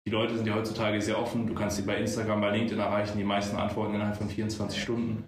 die 0.07 0.13
Leute 0.13 0.37
sind 0.37 0.47
ja 0.47 0.55
heutzutage 0.55 1.03
sehr 1.03 1.21
offen. 1.21 1.47
Du 1.47 1.55
kannst 1.55 1.77
sie 1.77 1.83
bei 1.83 1.97
Instagram, 1.97 2.41
bei 2.41 2.51
LinkedIn 2.51 2.79
erreichen. 2.79 3.19
Die 3.19 3.25
meisten 3.25 3.57
antworten 3.57 3.95
innerhalb 3.95 4.17
von 4.17 4.29
24 4.29 4.81
Stunden. 4.81 5.25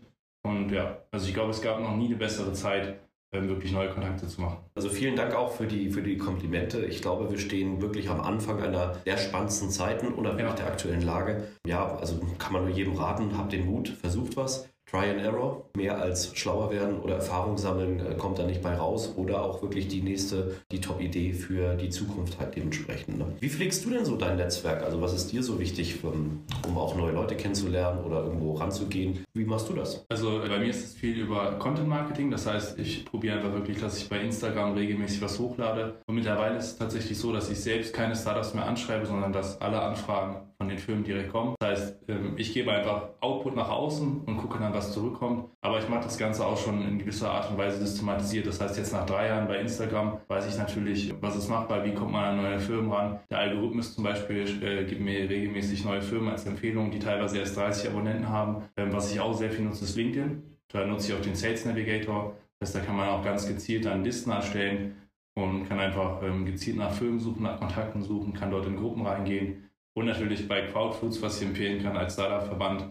Und 0.47 0.71
ja, 0.71 0.99
also 1.11 1.27
ich 1.27 1.35
glaube, 1.35 1.51
es 1.51 1.61
gab 1.61 1.81
noch 1.81 1.97
nie 1.97 2.07
eine 2.07 2.17
bessere 2.17 2.53
Zeit, 2.53 3.01
ähm, 3.35 3.49
wirklich 3.49 3.73
neue 3.73 3.91
Kontakte 3.91 4.29
zu 4.29 4.41
machen. 4.41 4.59
Also 4.77 4.89
vielen 4.89 5.17
Dank 5.17 5.35
auch 5.35 5.51
für 5.51 5.67
die, 5.67 5.91
für 5.91 6.01
die 6.01 6.17
Komplimente. 6.17 6.87
Ich 6.87 7.03
glaube, 7.03 7.29
wir 7.29 7.39
stehen 7.39 7.83
wirklich 7.83 8.09
am 8.09 8.21
Anfang 8.21 8.63
einer 8.63 8.95
der 9.05 9.17
spannendsten 9.17 9.71
Zeiten, 9.71 10.15
unabhängig 10.15 10.53
ja. 10.53 10.57
der 10.57 10.67
aktuellen 10.69 11.03
Lage. 11.03 11.49
Ja, 11.67 11.97
also 11.97 12.21
kann 12.39 12.53
man 12.53 12.65
nur 12.65 12.75
jedem 12.75 12.95
raten, 12.95 13.37
habt 13.37 13.53
den 13.53 13.67
Mut, 13.67 13.89
versucht 13.89 14.37
was. 14.37 14.69
Try 14.91 15.11
and 15.11 15.21
Error, 15.21 15.65
mehr 15.77 15.99
als 15.99 16.35
schlauer 16.35 16.71
werden 16.71 16.99
oder 17.01 17.17
Erfahrung 17.17 17.59
sammeln, 17.59 18.01
äh, 18.01 18.15
kommt 18.15 18.39
da 18.39 18.47
nicht 18.47 18.63
bei 18.63 18.75
raus. 18.75 19.13
Oder 19.17 19.43
auch 19.43 19.61
wirklich 19.61 19.89
die 19.89 20.01
nächste, 20.01 20.57
die 20.73 20.81
Top-Idee 20.81 21.35
für 21.35 21.75
die 21.75 21.91
Zukunft 21.91 22.41
halt 22.41 22.57
dementsprechend. 22.57 23.19
Ne? 23.19 23.27
Wie 23.41 23.51
pflegst 23.51 23.85
du 23.85 23.91
denn 23.91 24.05
so 24.05 24.17
dein 24.17 24.37
Netzwerk? 24.37 24.83
Also 24.83 25.01
was 25.03 25.13
ist 25.13 25.31
dir 25.31 25.43
so 25.43 25.61
wichtig, 25.61 26.03
um, 26.05 26.43
um 26.67 26.79
auch 26.79 26.97
neue 26.97 27.13
Leute 27.13 27.37
kennenzulernen 27.37 28.03
oder 28.05 28.25
irgendwo 28.25 28.55
ranzugehen? 28.55 29.25
Wie 29.35 29.45
machst 29.45 29.69
du 29.69 29.75
das? 29.75 30.07
Also 30.09 30.41
bei 30.41 30.59
mir 30.59 30.71
ist 30.71 30.85
es 30.85 30.95
viel 30.95 31.19
über 31.19 31.59
Content 31.59 31.89
Marketing. 31.89 32.31
Das 32.31 32.47
heißt, 32.47 32.79
ich 32.79 33.05
probiere 33.05 33.37
einfach 33.37 33.53
wirklich, 33.53 33.79
dass 33.81 33.99
ich 33.99 34.09
bei 34.09 34.21
Instagram 34.21 34.73
regelmäßig 34.73 35.21
was 35.21 35.39
hochlade. 35.39 35.97
Und 36.07 36.15
mittlerweile 36.15 36.57
ist 36.57 36.67
es 36.67 36.77
tatsächlich 36.79 37.19
so, 37.19 37.33
dass 37.33 37.51
ich 37.51 37.61
selbst 37.61 37.93
keine 37.93 38.17
Startups 38.17 38.55
mehr 38.55 38.67
anschreibe, 38.67 39.05
sondern 39.05 39.33
dass 39.33 39.61
alle 39.61 39.81
Anfragen 39.81 40.48
von 40.59 40.69
den 40.69 40.79
Firmen 40.79 41.05
direkt 41.05 41.31
kommen. 41.31 41.55
Das 41.61 41.71
heißt, 41.71 42.05
ähm, 42.09 42.33
ich 42.37 42.53
gebe 42.53 42.73
einfach 42.73 43.11
Output 43.21 43.55
nach 43.55 43.71
außen 43.71 44.23
und 44.27 44.37
gucke 44.39 44.59
dann, 44.59 44.75
was 44.75 44.93
zurückkommt. 44.93 45.51
Aber 45.61 45.79
ich 45.79 45.89
mache 45.89 46.03
das 46.03 46.19
Ganze 46.19 46.45
auch 46.45 46.59
schon 46.59 46.83
in 46.83 46.99
gewisser 46.99 47.31
Art 47.31 47.51
und 47.51 47.59
Weise 47.59 47.79
systematisiert. 47.79 48.47
Das 48.47 48.61
heißt, 48.61 48.77
jetzt 48.77 48.93
nach 48.93 49.07
drei 49.07 49.29
Jahren 49.29 49.47
bei 49.47 49.59
Instagram 49.59 50.19
weiß 50.27 50.49
ich 50.49 50.59
natürlich, 50.59 51.15
was 51.21 51.37
es 51.37 51.49
macht, 51.49 51.71
weil 51.71 51.85
wie 51.85 51.95
kommt 51.95 52.11
man 52.11 52.25
an 52.25 52.43
neue 52.43 52.59
Firmen 52.59 52.91
ran. 52.91 53.21
Der 53.31 53.39
Algorithmus 53.39 53.95
zum 53.95 54.03
Beispiel 54.03 54.63
äh, 54.63 54.85
gibt 54.85 55.01
mir 55.01 55.31
regelmäßig 55.31 55.85
neue 55.85 56.03
Firmen 56.03 56.31
als 56.31 56.45
Empfehlung, 56.45 56.91
die 56.91 56.99
teilweise 56.99 57.39
erst 57.39 57.57
30 57.57 57.91
Abonnenten 57.91 58.29
haben. 58.29 58.65
Ähm, 58.77 58.93
was 58.93 59.13
ich 59.13 59.21
auch 59.21 59.35
sehr 59.35 59.53
viel 59.53 59.65
nutze, 59.65 59.85
ist 59.85 59.97
LinkedIn. 59.97 60.43
Da 60.73 60.85
nutze 60.85 61.13
ich 61.13 61.19
auch 61.19 61.23
den 61.23 61.37
Sales 61.37 61.65
Navigator. 61.65 62.35
Das 62.59 62.71
heißt, 62.71 62.83
da 62.83 62.87
kann 62.87 62.97
man 62.97 63.09
auch 63.09 63.23
ganz 63.23 63.47
gezielt 63.47 63.85
dann 63.85 64.03
Listen 64.03 64.33
erstellen 64.33 64.97
und 65.35 65.69
kann 65.69 65.79
einfach 65.79 66.21
ähm, 66.25 66.45
gezielt 66.45 66.79
nach 66.79 66.91
Firmen 66.91 67.21
suchen, 67.21 67.45
nach 67.45 67.61
Kontakten 67.61 68.03
suchen, 68.03 68.33
kann 68.33 68.51
dort 68.51 68.67
in 68.67 68.77
Gruppen 68.77 69.07
reingehen 69.07 69.68
und 69.99 70.07
natürlich 70.07 70.47
bei 70.47 70.63
Crowdfoods, 70.63 71.21
was 71.23 71.41
ich 71.41 71.49
empfehlen 71.49 71.83
kann 71.83 71.97
als 71.97 72.15
Startup-Verband, 72.15 72.85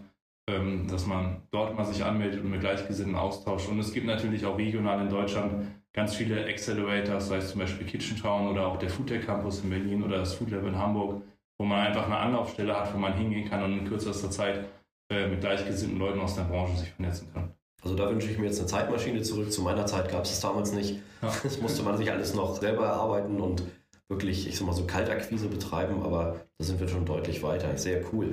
ähm, 0.48 0.86
dass 0.88 1.06
man 1.06 1.42
dort 1.50 1.76
mal 1.76 1.84
sich 1.84 2.04
anmeldet 2.04 2.42
und 2.42 2.50
mit 2.50 2.60
Gleichgesinnten 2.60 3.16
austauscht. 3.16 3.68
Und 3.68 3.78
es 3.78 3.92
gibt 3.92 4.06
natürlich 4.06 4.44
auch 4.44 4.58
regional 4.58 5.00
in 5.00 5.08
Deutschland 5.08 5.68
ganz 5.92 6.14
viele 6.14 6.44
Accelerators, 6.44 7.28
sei 7.28 7.38
es 7.38 7.50
zum 7.50 7.60
Beispiel 7.60 7.86
Kitchen 7.86 8.16
Town 8.16 8.48
oder 8.48 8.66
auch 8.66 8.78
der 8.78 8.90
Foodtech 8.90 9.26
Campus 9.26 9.62
in 9.62 9.70
Berlin 9.70 10.02
oder 10.02 10.18
das 10.18 10.34
Food 10.34 10.50
Lab 10.50 10.64
in 10.64 10.76
Hamburg, 10.76 11.22
wo 11.58 11.64
man 11.64 11.86
einfach 11.86 12.06
eine 12.06 12.16
Anlaufstelle 12.16 12.78
hat, 12.78 12.94
wo 12.94 12.98
man 12.98 13.14
hingehen 13.14 13.48
kann 13.48 13.62
und 13.62 13.78
in 13.78 13.84
kürzester 13.84 14.30
Zeit 14.30 14.66
äh, 15.10 15.26
mit 15.26 15.40
gleichgesinnten 15.40 15.98
Leuten 15.98 16.20
aus 16.20 16.36
der 16.36 16.42
Branche 16.42 16.76
sich 16.76 16.90
vernetzen 16.90 17.28
kann. 17.32 17.52
Also 17.82 17.96
da 17.96 18.10
wünsche 18.10 18.30
ich 18.30 18.38
mir 18.38 18.46
jetzt 18.46 18.58
eine 18.58 18.68
Zeitmaschine 18.68 19.22
zurück. 19.22 19.50
Zu 19.52 19.62
meiner 19.62 19.86
Zeit 19.86 20.10
gab 20.10 20.24
es 20.24 20.32
es 20.32 20.40
damals 20.40 20.72
nicht. 20.72 21.00
Ja. 21.22 21.32
Das 21.42 21.60
musste 21.60 21.82
man 21.82 21.96
sich 21.96 22.10
alles 22.10 22.34
noch 22.34 22.56
selber 22.56 22.86
erarbeiten 22.86 23.40
und 23.40 23.62
wirklich, 24.08 24.48
ich 24.48 24.56
sag 24.56 24.66
mal 24.66 24.72
so 24.72 24.84
Kaltakquise 24.84 25.48
betreiben, 25.48 26.02
aber 26.02 26.40
da 26.58 26.64
sind 26.64 26.80
wir 26.80 26.88
schon 26.88 27.04
deutlich 27.04 27.42
weiter. 27.42 27.76
Sehr 27.76 28.02
cool. 28.12 28.32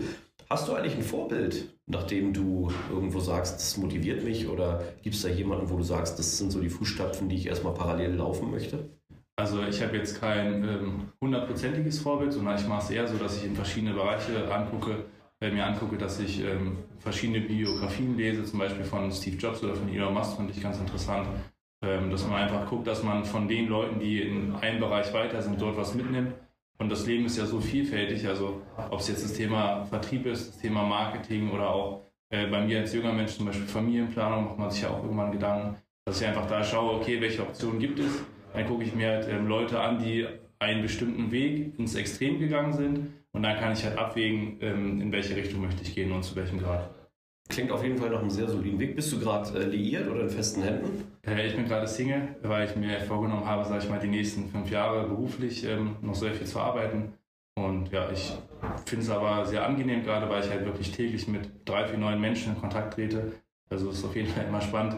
Hast 0.49 0.67
du 0.67 0.73
eigentlich 0.73 0.95
ein 0.95 1.03
Vorbild, 1.03 1.75
nachdem 1.87 2.31
du 2.31 2.71
irgendwo 2.91 3.19
sagst, 3.19 3.55
das 3.55 3.77
motiviert 3.77 4.23
mich 4.23 4.47
oder 4.47 4.83
gibt 5.01 5.15
es 5.15 5.23
da 5.23 5.29
jemanden, 5.29 5.69
wo 5.69 5.77
du 5.77 5.83
sagst, 5.83 6.19
das 6.19 6.37
sind 6.37 6.51
so 6.51 6.61
die 6.61 6.69
Fußstapfen, 6.69 7.29
die 7.29 7.35
ich 7.35 7.47
erstmal 7.47 7.73
parallel 7.73 8.15
laufen 8.15 8.51
möchte? 8.51 8.89
Also 9.37 9.63
ich 9.63 9.81
habe 9.81 9.97
jetzt 9.97 10.21
kein 10.21 10.63
ähm, 10.63 11.09
hundertprozentiges 11.19 11.97
ähm, 11.97 12.03
Vorbild, 12.03 12.31
sondern 12.31 12.57
ich 12.57 12.67
mache 12.67 12.83
es 12.83 12.89
eher 12.91 13.07
so, 13.07 13.17
dass 13.17 13.37
ich 13.37 13.45
in 13.45 13.55
verschiedene 13.55 13.93
Bereiche 13.93 14.53
angucke, 14.53 15.05
äh, 15.41 15.51
mir 15.51 15.65
angucke, 15.65 15.97
dass 15.97 16.19
ich 16.19 16.41
ähm, 16.41 16.77
verschiedene 16.99 17.41
Biografien 17.41 18.15
lese, 18.15 18.45
zum 18.45 18.59
Beispiel 18.59 18.85
von 18.85 19.11
Steve 19.11 19.35
Jobs 19.35 19.61
oder 19.63 19.75
von 19.75 19.89
Elon 19.89 20.13
Musk, 20.13 20.37
fand 20.37 20.51
ich 20.51 20.61
ganz 20.61 20.79
interessant. 20.79 21.27
Ähm, 21.85 22.09
dass 22.09 22.27
man 22.27 22.41
einfach 22.41 22.67
guckt, 22.67 22.87
dass 22.87 23.03
man 23.03 23.25
von 23.25 23.47
den 23.47 23.67
Leuten, 23.67 23.99
die 23.99 24.21
in 24.21 24.55
einem 24.55 24.79
Bereich 24.79 25.13
weiter 25.13 25.41
sind, 25.41 25.61
dort 25.61 25.77
was 25.77 25.93
mitnimmt. 25.93 26.33
Und 26.79 26.89
das 26.89 27.05
Leben 27.05 27.25
ist 27.25 27.37
ja 27.37 27.45
so 27.45 27.61
vielfältig, 27.61 28.27
also 28.27 28.61
ob 28.89 28.99
es 28.99 29.07
jetzt 29.07 29.23
das 29.23 29.33
Thema 29.33 29.85
Vertrieb 29.85 30.25
ist, 30.25 30.49
das 30.49 30.57
Thema 30.57 30.83
Marketing 30.83 31.51
oder 31.51 31.69
auch 31.69 32.01
äh, 32.29 32.47
bei 32.47 32.65
mir 32.65 32.79
als 32.79 32.93
junger 32.93 33.13
Mensch 33.13 33.33
zum 33.33 33.45
Beispiel 33.45 33.67
Familienplanung, 33.67 34.45
macht 34.45 34.57
man 34.57 34.71
sich 34.71 34.81
ja 34.81 34.89
auch 34.89 35.03
irgendwann 35.03 35.31
Gedanken, 35.31 35.77
dass 36.05 36.19
ich 36.19 36.27
einfach 36.27 36.47
da 36.47 36.63
schaue, 36.63 36.95
okay, 36.95 37.21
welche 37.21 37.43
Optionen 37.43 37.79
gibt 37.79 37.99
es. 37.99 38.11
Dann 38.53 38.65
gucke 38.65 38.83
ich 38.83 38.95
mir 38.95 39.09
halt 39.09 39.29
ähm, 39.29 39.47
Leute 39.47 39.79
an, 39.79 39.99
die 39.99 40.25
einen 40.59 40.81
bestimmten 40.81 41.31
Weg 41.31 41.77
ins 41.77 41.95
Extrem 41.95 42.39
gegangen 42.39 42.73
sind 42.73 43.13
und 43.31 43.43
dann 43.43 43.57
kann 43.57 43.73
ich 43.73 43.83
halt 43.85 43.97
abwägen, 43.97 44.57
ähm, 44.61 45.01
in 45.01 45.11
welche 45.11 45.35
Richtung 45.35 45.61
möchte 45.61 45.83
ich 45.83 45.93
gehen 45.93 46.11
und 46.11 46.23
zu 46.23 46.35
welchem 46.35 46.59
Grad. 46.59 46.94
Klingt 47.49 47.71
auf 47.71 47.83
jeden 47.83 47.97
Fall 47.97 48.09
nach 48.09 48.19
einem 48.19 48.29
sehr 48.29 48.47
soliden 48.47 48.79
Weg. 48.79 48.95
Bist 48.95 49.11
du 49.11 49.19
gerade 49.19 49.59
äh, 49.59 49.65
liiert 49.65 50.09
oder 50.09 50.21
in 50.21 50.29
festen 50.29 50.63
Händen? 50.63 51.11
Äh, 51.25 51.47
ich 51.47 51.55
bin 51.55 51.65
gerade 51.65 51.87
Single, 51.87 52.35
weil 52.41 52.67
ich 52.67 52.75
mir 52.75 52.99
vorgenommen 53.01 53.45
habe, 53.45 53.63
sage 53.65 53.83
ich 53.83 53.89
mal, 53.89 53.99
die 53.99 54.07
nächsten 54.07 54.49
fünf 54.49 54.71
Jahre 54.71 55.07
beruflich 55.07 55.63
ähm, 55.63 55.95
noch 56.01 56.15
sehr 56.15 56.33
viel 56.33 56.47
zu 56.47 56.59
arbeiten. 56.59 57.13
Und 57.57 57.91
ja, 57.91 58.09
ich 58.11 58.33
finde 58.85 59.05
es 59.05 59.11
aber 59.11 59.45
sehr 59.45 59.65
angenehm, 59.65 60.03
gerade 60.03 60.29
weil 60.29 60.43
ich 60.43 60.49
halt 60.49 60.65
wirklich 60.65 60.91
täglich 60.91 61.27
mit 61.27 61.49
drei, 61.65 61.87
vier 61.87 61.97
neuen 61.97 62.19
Menschen 62.19 62.53
in 62.53 62.59
Kontakt 62.59 62.95
trete. 62.95 63.31
Also 63.69 63.91
ist 63.91 64.03
auf 64.03 64.15
jeden 64.15 64.27
Fall 64.27 64.45
immer 64.45 64.61
spannend. 64.61 64.97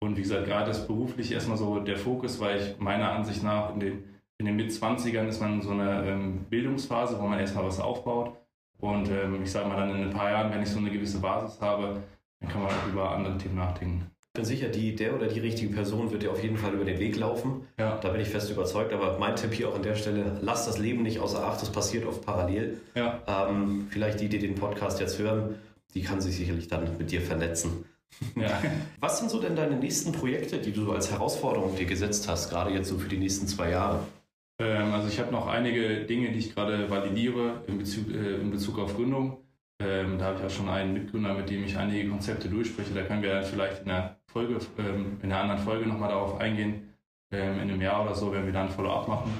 Und 0.00 0.16
wie 0.16 0.22
gesagt, 0.22 0.46
gerade 0.46 0.70
ist 0.70 0.86
beruflich 0.86 1.32
erstmal 1.32 1.56
so 1.56 1.80
der 1.80 1.96
Fokus, 1.96 2.40
weil 2.40 2.60
ich 2.60 2.78
meiner 2.78 3.12
Ansicht 3.12 3.42
nach 3.42 3.74
in 3.74 3.80
den 3.80 4.04
in 4.40 4.46
den 4.46 4.56
Mit-20ern 4.56 5.26
ist 5.26 5.40
man 5.40 5.54
in 5.54 5.62
so 5.62 5.70
einer 5.70 6.04
ähm, 6.04 6.44
Bildungsphase, 6.48 7.20
wo 7.20 7.26
man 7.26 7.40
erstmal 7.40 7.64
was 7.64 7.80
aufbaut. 7.80 8.36
Und 8.80 9.08
ähm, 9.10 9.42
ich 9.42 9.50
sage 9.50 9.68
mal 9.68 9.76
dann 9.76 9.90
in 9.90 10.08
ein 10.08 10.10
paar 10.10 10.30
Jahren, 10.30 10.52
wenn 10.52 10.62
ich 10.62 10.68
so 10.68 10.78
eine 10.78 10.90
gewisse 10.90 11.18
Basis 11.18 11.60
habe, 11.60 12.02
dann 12.40 12.48
kann 12.48 12.62
man 12.62 12.70
auch 12.70 12.86
über 12.86 13.10
andere 13.10 13.36
Themen 13.38 13.56
nachdenken. 13.56 14.10
Ich 14.20 14.32
bin 14.34 14.44
sicher, 14.44 14.68
die, 14.68 14.94
der 14.94 15.16
oder 15.16 15.26
die 15.26 15.40
richtige 15.40 15.74
Person 15.74 16.12
wird 16.12 16.22
dir 16.22 16.30
auf 16.30 16.40
jeden 16.42 16.56
Fall 16.56 16.72
über 16.72 16.84
den 16.84 17.00
Weg 17.00 17.16
laufen. 17.16 17.66
Ja. 17.76 17.98
Da 17.98 18.10
bin 18.10 18.20
ich 18.20 18.28
fest 18.28 18.50
überzeugt. 18.50 18.92
Aber 18.92 19.18
mein 19.18 19.34
Tipp 19.34 19.52
hier 19.52 19.68
auch 19.68 19.74
an 19.74 19.82
der 19.82 19.96
Stelle, 19.96 20.38
lass 20.40 20.66
das 20.66 20.78
Leben 20.78 21.02
nicht 21.02 21.18
außer 21.18 21.44
Acht, 21.44 21.60
das 21.60 21.72
passiert 21.72 22.06
oft 22.06 22.24
parallel. 22.24 22.80
Ja. 22.94 23.20
Ähm, 23.26 23.88
vielleicht 23.90 24.20
die, 24.20 24.28
die 24.28 24.38
den 24.38 24.54
Podcast 24.54 25.00
jetzt 25.00 25.18
hören, 25.18 25.56
die 25.94 26.02
kann 26.02 26.20
sich 26.20 26.36
sicherlich 26.36 26.68
dann 26.68 26.96
mit 26.98 27.10
dir 27.10 27.20
vernetzen. 27.20 27.84
Ja. 28.36 28.62
Was 29.00 29.18
sind 29.18 29.30
so 29.30 29.40
denn 29.40 29.56
deine 29.56 29.76
nächsten 29.76 30.12
Projekte, 30.12 30.58
die 30.58 30.72
du 30.72 30.92
als 30.92 31.10
Herausforderung 31.10 31.74
dir 31.74 31.86
gesetzt 31.86 32.28
hast, 32.28 32.50
gerade 32.50 32.70
jetzt 32.70 32.88
so 32.88 32.98
für 32.98 33.08
die 33.08 33.18
nächsten 33.18 33.48
zwei 33.48 33.70
Jahre? 33.70 34.00
Ähm, 34.58 34.92
also 34.92 35.08
ich 35.08 35.18
habe 35.20 35.32
noch 35.32 35.46
einige 35.46 36.04
Dinge, 36.04 36.32
die 36.32 36.38
ich 36.38 36.54
gerade 36.54 36.90
validiere 36.90 37.62
in 37.66 37.78
Bezug, 37.78 38.10
äh, 38.10 38.36
in 38.36 38.50
Bezug 38.50 38.78
auf 38.78 38.96
Gründung. 38.96 39.38
Ähm, 39.80 40.18
da 40.18 40.26
habe 40.26 40.38
ich 40.38 40.44
auch 40.44 40.50
schon 40.50 40.68
einen 40.68 40.92
Mitgründer, 40.92 41.34
mit 41.34 41.48
dem 41.50 41.64
ich 41.64 41.76
einige 41.76 42.08
Konzepte 42.08 42.48
durchspreche. 42.48 42.92
Da 42.94 43.02
können 43.02 43.22
wir 43.22 43.32
dann 43.32 43.44
vielleicht 43.44 43.82
in 43.82 43.88
der 43.88 44.16
Folge, 44.26 44.58
ähm, 44.78 45.18
in 45.22 45.28
der 45.28 45.40
anderen 45.40 45.60
Folge 45.60 45.86
nochmal 45.86 46.10
darauf 46.10 46.40
eingehen, 46.40 46.94
ähm, 47.30 47.54
in 47.54 47.60
einem 47.60 47.80
Jahr 47.80 48.02
oder 48.02 48.14
so, 48.14 48.32
wenn 48.32 48.44
wir 48.44 48.52
dann 48.52 48.68
Follow-up 48.68 49.06
machen. 49.06 49.32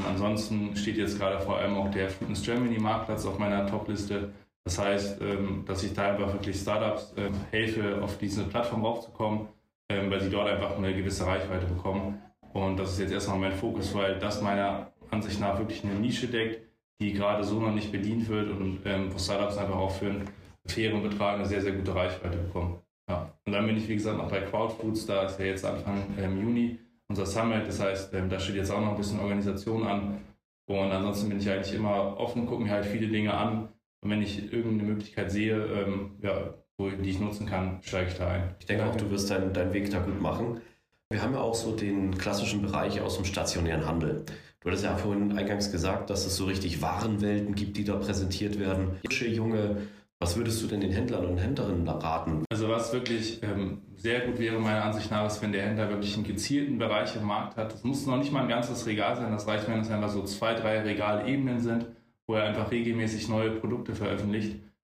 Und 0.00 0.06
ansonsten 0.06 0.76
steht 0.76 0.98
jetzt 0.98 1.18
gerade 1.18 1.40
vor 1.40 1.56
allem 1.58 1.76
auch 1.76 1.90
der 1.90 2.10
Fitness 2.10 2.42
Germany 2.42 2.78
Marktplatz 2.78 3.24
auf 3.24 3.38
meiner 3.38 3.66
Top-Liste. 3.66 4.32
Das 4.64 4.78
heißt, 4.78 5.22
ähm, 5.22 5.64
dass 5.66 5.82
ich 5.82 5.94
da 5.94 6.10
einfach 6.12 6.34
wirklich 6.34 6.56
Startups 6.56 7.14
ähm, 7.16 7.32
helfe, 7.50 8.02
auf 8.02 8.18
diese 8.18 8.44
Plattform 8.44 8.84
raufzukommen, 8.84 9.48
ähm, 9.88 10.10
weil 10.10 10.20
sie 10.20 10.28
dort 10.28 10.48
einfach 10.48 10.76
eine 10.76 10.94
gewisse 10.94 11.26
Reichweite 11.26 11.66
bekommen. 11.66 12.20
Und 12.52 12.78
das 12.78 12.92
ist 12.92 13.00
jetzt 13.00 13.12
erstmal 13.12 13.38
mein 13.38 13.52
Fokus, 13.52 13.94
weil 13.94 14.18
das 14.18 14.40
meiner 14.42 14.92
Ansicht 15.10 15.40
nach 15.40 15.58
wirklich 15.58 15.84
eine 15.84 15.94
Nische 15.94 16.28
deckt, 16.28 16.62
die 17.00 17.12
gerade 17.12 17.44
so 17.44 17.60
noch 17.60 17.72
nicht 17.72 17.92
bedient 17.92 18.28
wird 18.28 18.50
und 18.50 18.80
ähm, 18.84 19.12
wo 19.12 19.18
Startups 19.18 19.56
einfach 19.56 19.76
auch 19.76 19.92
für 19.92 20.06
einen 20.06 20.30
fairen 20.66 21.02
Betrag 21.02 21.36
eine 21.36 21.46
sehr, 21.46 21.62
sehr 21.62 21.72
gute 21.72 21.94
Reichweite 21.94 22.36
bekommen. 22.38 22.80
Ja. 23.08 23.32
Und 23.46 23.52
dann 23.52 23.66
bin 23.66 23.76
ich, 23.76 23.88
wie 23.88 23.94
gesagt, 23.94 24.18
noch 24.18 24.30
bei 24.30 24.40
Crowdfoods, 24.40 25.06
da 25.06 25.22
ist 25.22 25.38
ja 25.38 25.46
jetzt 25.46 25.64
Anfang 25.64 26.04
ähm, 26.18 26.40
Juni 26.40 26.78
unser 27.08 27.26
Summit, 27.26 27.66
das 27.66 27.80
heißt, 27.80 28.14
ähm, 28.14 28.28
da 28.28 28.38
steht 28.38 28.56
jetzt 28.56 28.70
auch 28.70 28.80
noch 28.80 28.90
ein 28.90 28.96
bisschen 28.96 29.20
Organisation 29.20 29.86
an. 29.86 30.20
Und 30.66 30.92
ansonsten 30.92 31.30
bin 31.30 31.38
ich 31.38 31.50
eigentlich 31.50 31.74
immer 31.74 32.18
offen, 32.18 32.46
gucke 32.46 32.62
mir 32.62 32.70
halt 32.70 32.84
viele 32.84 33.08
Dinge 33.08 33.32
an. 33.32 33.68
Und 34.00 34.10
wenn 34.10 34.22
ich 34.22 34.52
irgendeine 34.52 34.90
Möglichkeit 34.90 35.30
sehe, 35.30 35.56
ähm, 35.56 36.16
ja, 36.22 36.54
wo, 36.76 36.90
die 36.90 37.10
ich 37.10 37.18
nutzen 37.18 37.46
kann, 37.46 37.78
steige 37.82 38.10
ich 38.10 38.18
da 38.18 38.28
ein. 38.28 38.54
Ich 38.60 38.66
denke 38.66 38.84
auch, 38.84 38.94
du 38.94 39.10
wirst 39.10 39.30
deinen, 39.30 39.52
deinen 39.52 39.72
Weg 39.72 39.90
da 39.90 39.98
gut 40.00 40.20
machen. 40.20 40.60
Wir 41.10 41.22
haben 41.22 41.32
ja 41.32 41.40
auch 41.40 41.54
so 41.54 41.74
den 41.74 42.18
klassischen 42.18 42.60
Bereich 42.60 43.00
aus 43.00 43.16
dem 43.16 43.24
stationären 43.24 43.86
Handel. 43.86 44.26
Du 44.60 44.68
hattest 44.68 44.84
ja 44.84 44.94
vorhin 44.94 45.38
eingangs 45.38 45.72
gesagt, 45.72 46.10
dass 46.10 46.26
es 46.26 46.36
so 46.36 46.44
richtig 46.44 46.82
Warenwelten 46.82 47.54
gibt, 47.54 47.78
die 47.78 47.84
da 47.84 47.96
präsentiert 47.96 48.58
werden. 48.58 48.98
Junge, 49.10 49.88
was 50.18 50.36
würdest 50.36 50.62
du 50.62 50.66
denn 50.66 50.82
den 50.82 50.92
Händlern 50.92 51.24
und 51.24 51.38
Händlerinnen 51.38 51.88
raten? 51.88 52.44
Also 52.50 52.68
was 52.68 52.92
wirklich 52.92 53.42
ähm, 53.42 53.80
sehr 53.96 54.20
gut 54.20 54.38
wäre 54.38 54.60
meiner 54.60 54.84
Ansicht 54.84 55.10
nach, 55.10 55.26
ist, 55.26 55.40
wenn 55.40 55.52
der 55.52 55.62
Händler 55.62 55.88
wirklich 55.88 56.14
einen 56.14 56.24
gezielten 56.24 56.76
Bereich 56.76 57.16
im 57.16 57.24
Markt 57.24 57.56
hat. 57.56 57.72
Das 57.72 57.84
muss 57.84 58.04
noch 58.04 58.18
nicht 58.18 58.30
mal 58.30 58.42
ein 58.42 58.48
ganzes 58.48 58.84
Regal 58.84 59.16
sein, 59.16 59.32
das 59.32 59.46
reicht, 59.46 59.66
wenn 59.66 59.80
es 59.80 59.90
einfach 59.90 60.10
so 60.10 60.24
zwei, 60.24 60.52
drei 60.52 60.82
Regalebenen 60.82 61.60
sind, 61.60 61.86
wo 62.26 62.34
er 62.34 62.44
einfach 62.44 62.70
regelmäßig 62.70 63.30
neue 63.30 63.52
Produkte 63.52 63.94
veröffentlicht 63.94 64.56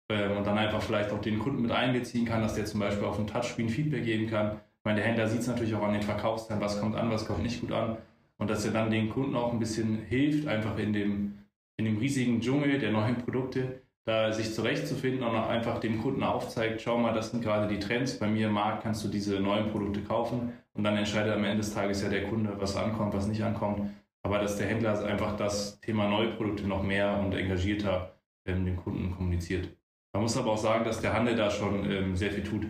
ähm, 0.09 0.39
und 0.39 0.45
dann 0.45 0.59
einfach 0.59 0.83
vielleicht 0.83 1.13
auch 1.13 1.21
den 1.21 1.39
Kunden 1.39 1.63
mit 1.63 1.71
einbeziehen 1.71 2.25
kann, 2.25 2.43
dass 2.43 2.55
der 2.55 2.65
zum 2.65 2.81
Beispiel 2.81 3.05
auf 3.05 3.15
dem 3.15 3.29
Touchscreen 3.29 3.69
Feedback 3.69 4.03
geben 4.03 4.29
kann 4.29 4.61
meine, 4.91 5.03
der 5.03 5.09
Händler 5.09 5.29
sieht 5.29 5.41
es 5.41 5.47
natürlich 5.47 5.75
auch 5.75 5.83
an 5.83 5.93
den 5.93 6.03
Verkaufszahlen, 6.03 6.61
was 6.61 6.81
kommt 6.81 6.97
an, 6.97 7.11
was 7.11 7.25
kommt 7.25 7.45
nicht 7.45 7.61
gut 7.61 7.71
an. 7.71 7.99
Und 8.39 8.51
dass 8.51 8.65
er 8.65 8.73
dann 8.73 8.91
den 8.91 9.09
Kunden 9.09 9.37
auch 9.37 9.53
ein 9.53 9.61
bisschen 9.61 9.99
hilft, 9.99 10.49
einfach 10.49 10.77
in 10.79 10.93
dem, 10.93 11.39
in 11.77 11.85
dem 11.85 11.99
riesigen 11.99 12.41
Dschungel 12.41 12.79
der 12.79 12.91
neuen 12.91 13.19
Produkte, 13.19 13.83
da 14.05 14.33
sich 14.33 14.53
zurechtzufinden 14.53 15.23
und 15.23 15.37
auch 15.37 15.49
einfach 15.49 15.79
dem 15.79 16.03
Kunden 16.03 16.25
aufzeigt, 16.25 16.81
schau 16.81 16.99
mal, 16.99 17.13
das 17.13 17.31
sind 17.31 17.45
gerade 17.45 17.69
die 17.69 17.79
Trends, 17.79 18.19
bei 18.19 18.27
mir 18.27 18.49
im 18.49 18.55
Markt 18.55 18.83
kannst 18.83 19.05
du 19.05 19.09
diese 19.09 19.39
neuen 19.39 19.71
Produkte 19.71 20.01
kaufen 20.01 20.55
und 20.73 20.83
dann 20.83 20.97
entscheidet 20.97 21.35
am 21.35 21.45
Ende 21.45 21.59
des 21.59 21.73
Tages 21.73 22.03
ja 22.03 22.09
der 22.09 22.25
Kunde, 22.25 22.57
was 22.59 22.77
ankommt, 22.77 23.15
was 23.15 23.29
nicht 23.29 23.45
ankommt. 23.45 23.91
Aber 24.23 24.39
dass 24.41 24.57
der 24.57 24.67
Händler 24.67 25.05
einfach 25.05 25.37
das 25.37 25.81
Thema 25.81 26.09
neue 26.09 26.33
Produkte 26.33 26.67
noch 26.67 26.83
mehr 26.83 27.21
und 27.21 27.33
engagierter 27.33 28.17
ähm, 28.45 28.65
dem 28.65 28.77
Kunden 28.77 29.13
kommuniziert. 29.13 29.69
Man 30.13 30.23
muss 30.23 30.37
aber 30.37 30.53
auch 30.53 30.59
sagen, 30.59 30.85
dass 30.85 31.01
der 31.01 31.13
Handel 31.13 31.37
da 31.37 31.49
schon 31.49 31.89
ähm, 31.89 32.17
sehr 32.17 32.33
viel 32.33 32.43
tut. 32.43 32.67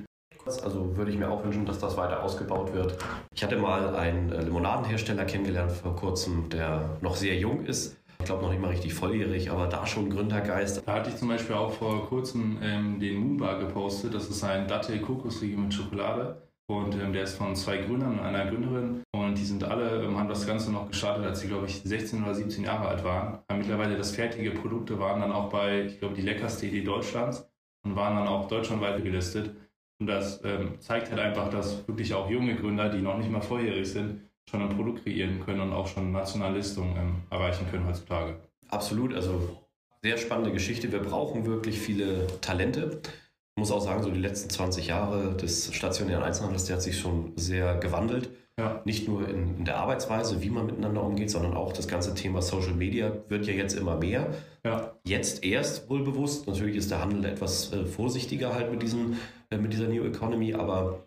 Also 0.46 0.96
würde 0.96 1.10
ich 1.10 1.18
mir 1.18 1.30
auch 1.30 1.44
wünschen, 1.44 1.66
dass 1.66 1.78
das 1.78 1.96
weiter 1.96 2.22
ausgebaut 2.22 2.72
wird. 2.72 2.96
Ich 3.34 3.42
hatte 3.42 3.56
mal 3.56 3.94
einen 3.94 4.32
äh, 4.32 4.42
Limonadenhersteller 4.42 5.24
kennengelernt 5.24 5.72
vor 5.72 5.94
kurzem, 5.96 6.48
der 6.48 6.98
noch 7.00 7.16
sehr 7.16 7.36
jung 7.36 7.64
ist. 7.66 7.96
Ich 8.18 8.26
glaube 8.26 8.42
noch 8.42 8.50
nicht 8.50 8.60
mal 8.60 8.68
richtig 8.68 8.92
volljährig, 8.92 9.50
aber 9.50 9.66
da 9.66 9.86
schon 9.86 10.10
Gründergeist. 10.10 10.82
Da 10.86 10.92
hatte 10.92 11.10
ich 11.10 11.16
zum 11.16 11.28
Beispiel 11.28 11.56
auch 11.56 11.72
vor 11.72 12.06
kurzem 12.06 12.58
ähm, 12.62 13.00
den 13.00 13.18
Moonbar 13.18 13.58
gepostet. 13.58 14.14
Das 14.14 14.28
ist 14.28 14.44
ein 14.44 14.68
Dattel-Kokosriegel 14.68 15.58
mit 15.58 15.72
Schokolade. 15.72 16.42
Und 16.70 16.94
ähm, 16.94 17.12
der 17.12 17.24
ist 17.24 17.36
von 17.36 17.56
zwei 17.56 17.78
Gründern 17.78 18.18
und 18.18 18.20
einer 18.20 18.46
Gründerin. 18.46 19.02
Und 19.12 19.36
die 19.36 19.44
sind 19.44 19.64
alle, 19.64 20.02
ähm, 20.04 20.18
haben 20.18 20.28
das 20.28 20.46
Ganze 20.46 20.70
noch 20.70 20.88
gestartet, 20.88 21.24
als 21.24 21.40
sie, 21.40 21.48
glaube 21.48 21.66
ich, 21.66 21.82
16 21.82 22.22
oder 22.22 22.34
17 22.34 22.64
Jahre 22.64 22.88
alt 22.88 23.02
waren. 23.02 23.38
Haben 23.50 23.58
mittlerweile 23.58 23.96
das 23.96 24.12
fertige 24.12 24.52
Produkte, 24.52 25.00
waren 25.00 25.20
dann 25.20 25.32
auch 25.32 25.48
bei, 25.48 25.86
ich 25.86 25.98
glaube, 25.98 26.14
die 26.14 26.22
leckerste 26.22 26.66
Idee 26.66 26.82
Deutschlands 26.82 27.50
und 27.84 27.96
waren 27.96 28.16
dann 28.16 28.28
auch 28.28 28.46
deutschlandweit 28.48 29.02
gelistet. 29.02 29.56
Und 30.00 30.06
das 30.06 30.40
ähm, 30.44 30.80
zeigt 30.80 31.10
halt 31.10 31.20
einfach, 31.20 31.50
dass 31.50 31.86
wirklich 31.86 32.14
auch 32.14 32.30
junge 32.30 32.56
Gründer, 32.56 32.88
die 32.88 33.02
noch 33.02 33.18
nicht 33.18 33.30
mal 33.30 33.42
vorjährig 33.42 33.86
sind, 33.86 34.22
schon 34.50 34.62
ein 34.62 34.70
Produkt 34.70 35.04
kreieren 35.04 35.40
können 35.44 35.60
und 35.60 35.72
auch 35.72 35.86
schon 35.86 36.10
Nationalistung 36.10 36.96
ähm, 36.96 37.16
erreichen 37.30 37.66
können 37.70 37.86
heutzutage. 37.86 38.40
Absolut, 38.68 39.14
also 39.14 39.58
sehr 40.02 40.16
spannende 40.16 40.52
Geschichte. 40.52 40.90
Wir 40.90 41.00
brauchen 41.00 41.44
wirklich 41.44 41.78
viele 41.78 42.26
Talente. 42.40 43.02
Ich 43.04 43.60
muss 43.60 43.70
auch 43.70 43.82
sagen, 43.82 44.02
so 44.02 44.10
die 44.10 44.18
letzten 44.18 44.48
20 44.48 44.86
Jahre 44.86 45.36
des 45.36 45.74
stationären 45.74 46.24
Einzelhandels, 46.24 46.64
der 46.64 46.76
hat 46.76 46.82
sich 46.82 46.98
schon 46.98 47.32
sehr 47.36 47.76
gewandelt. 47.76 48.30
Ja. 48.60 48.82
Nicht 48.84 49.08
nur 49.08 49.26
in, 49.26 49.56
in, 49.56 49.64
der 49.64 49.78
Arbeitsweise, 49.78 50.42
wie 50.42 50.50
man 50.50 50.66
miteinander 50.66 51.02
umgeht, 51.02 51.30
sondern 51.30 51.54
auch 51.54 51.72
das 51.72 51.88
ganze 51.88 52.14
Thema 52.14 52.42
Social 52.42 52.74
Media 52.74 53.10
wird 53.28 53.46
ja 53.46 53.54
jetzt 53.54 53.72
immer 53.72 53.96
mehr. 53.96 54.34
Ja. 54.64 54.92
Jetzt 55.02 55.42
erst 55.42 55.88
wohl 55.88 56.04
bewusst. 56.04 56.46
Natürlich 56.46 56.76
ist 56.76 56.90
der 56.90 57.00
Handel 57.00 57.24
etwas 57.24 57.72
äh, 57.72 57.86
vorsichtiger 57.86 58.54
halt 58.54 58.70
mit, 58.70 58.82
diesen, 58.82 59.16
äh, 59.50 59.56
mit 59.56 59.72
dieser 59.72 59.88
New 59.88 60.04
Economy, 60.04 60.52
aber 60.52 61.06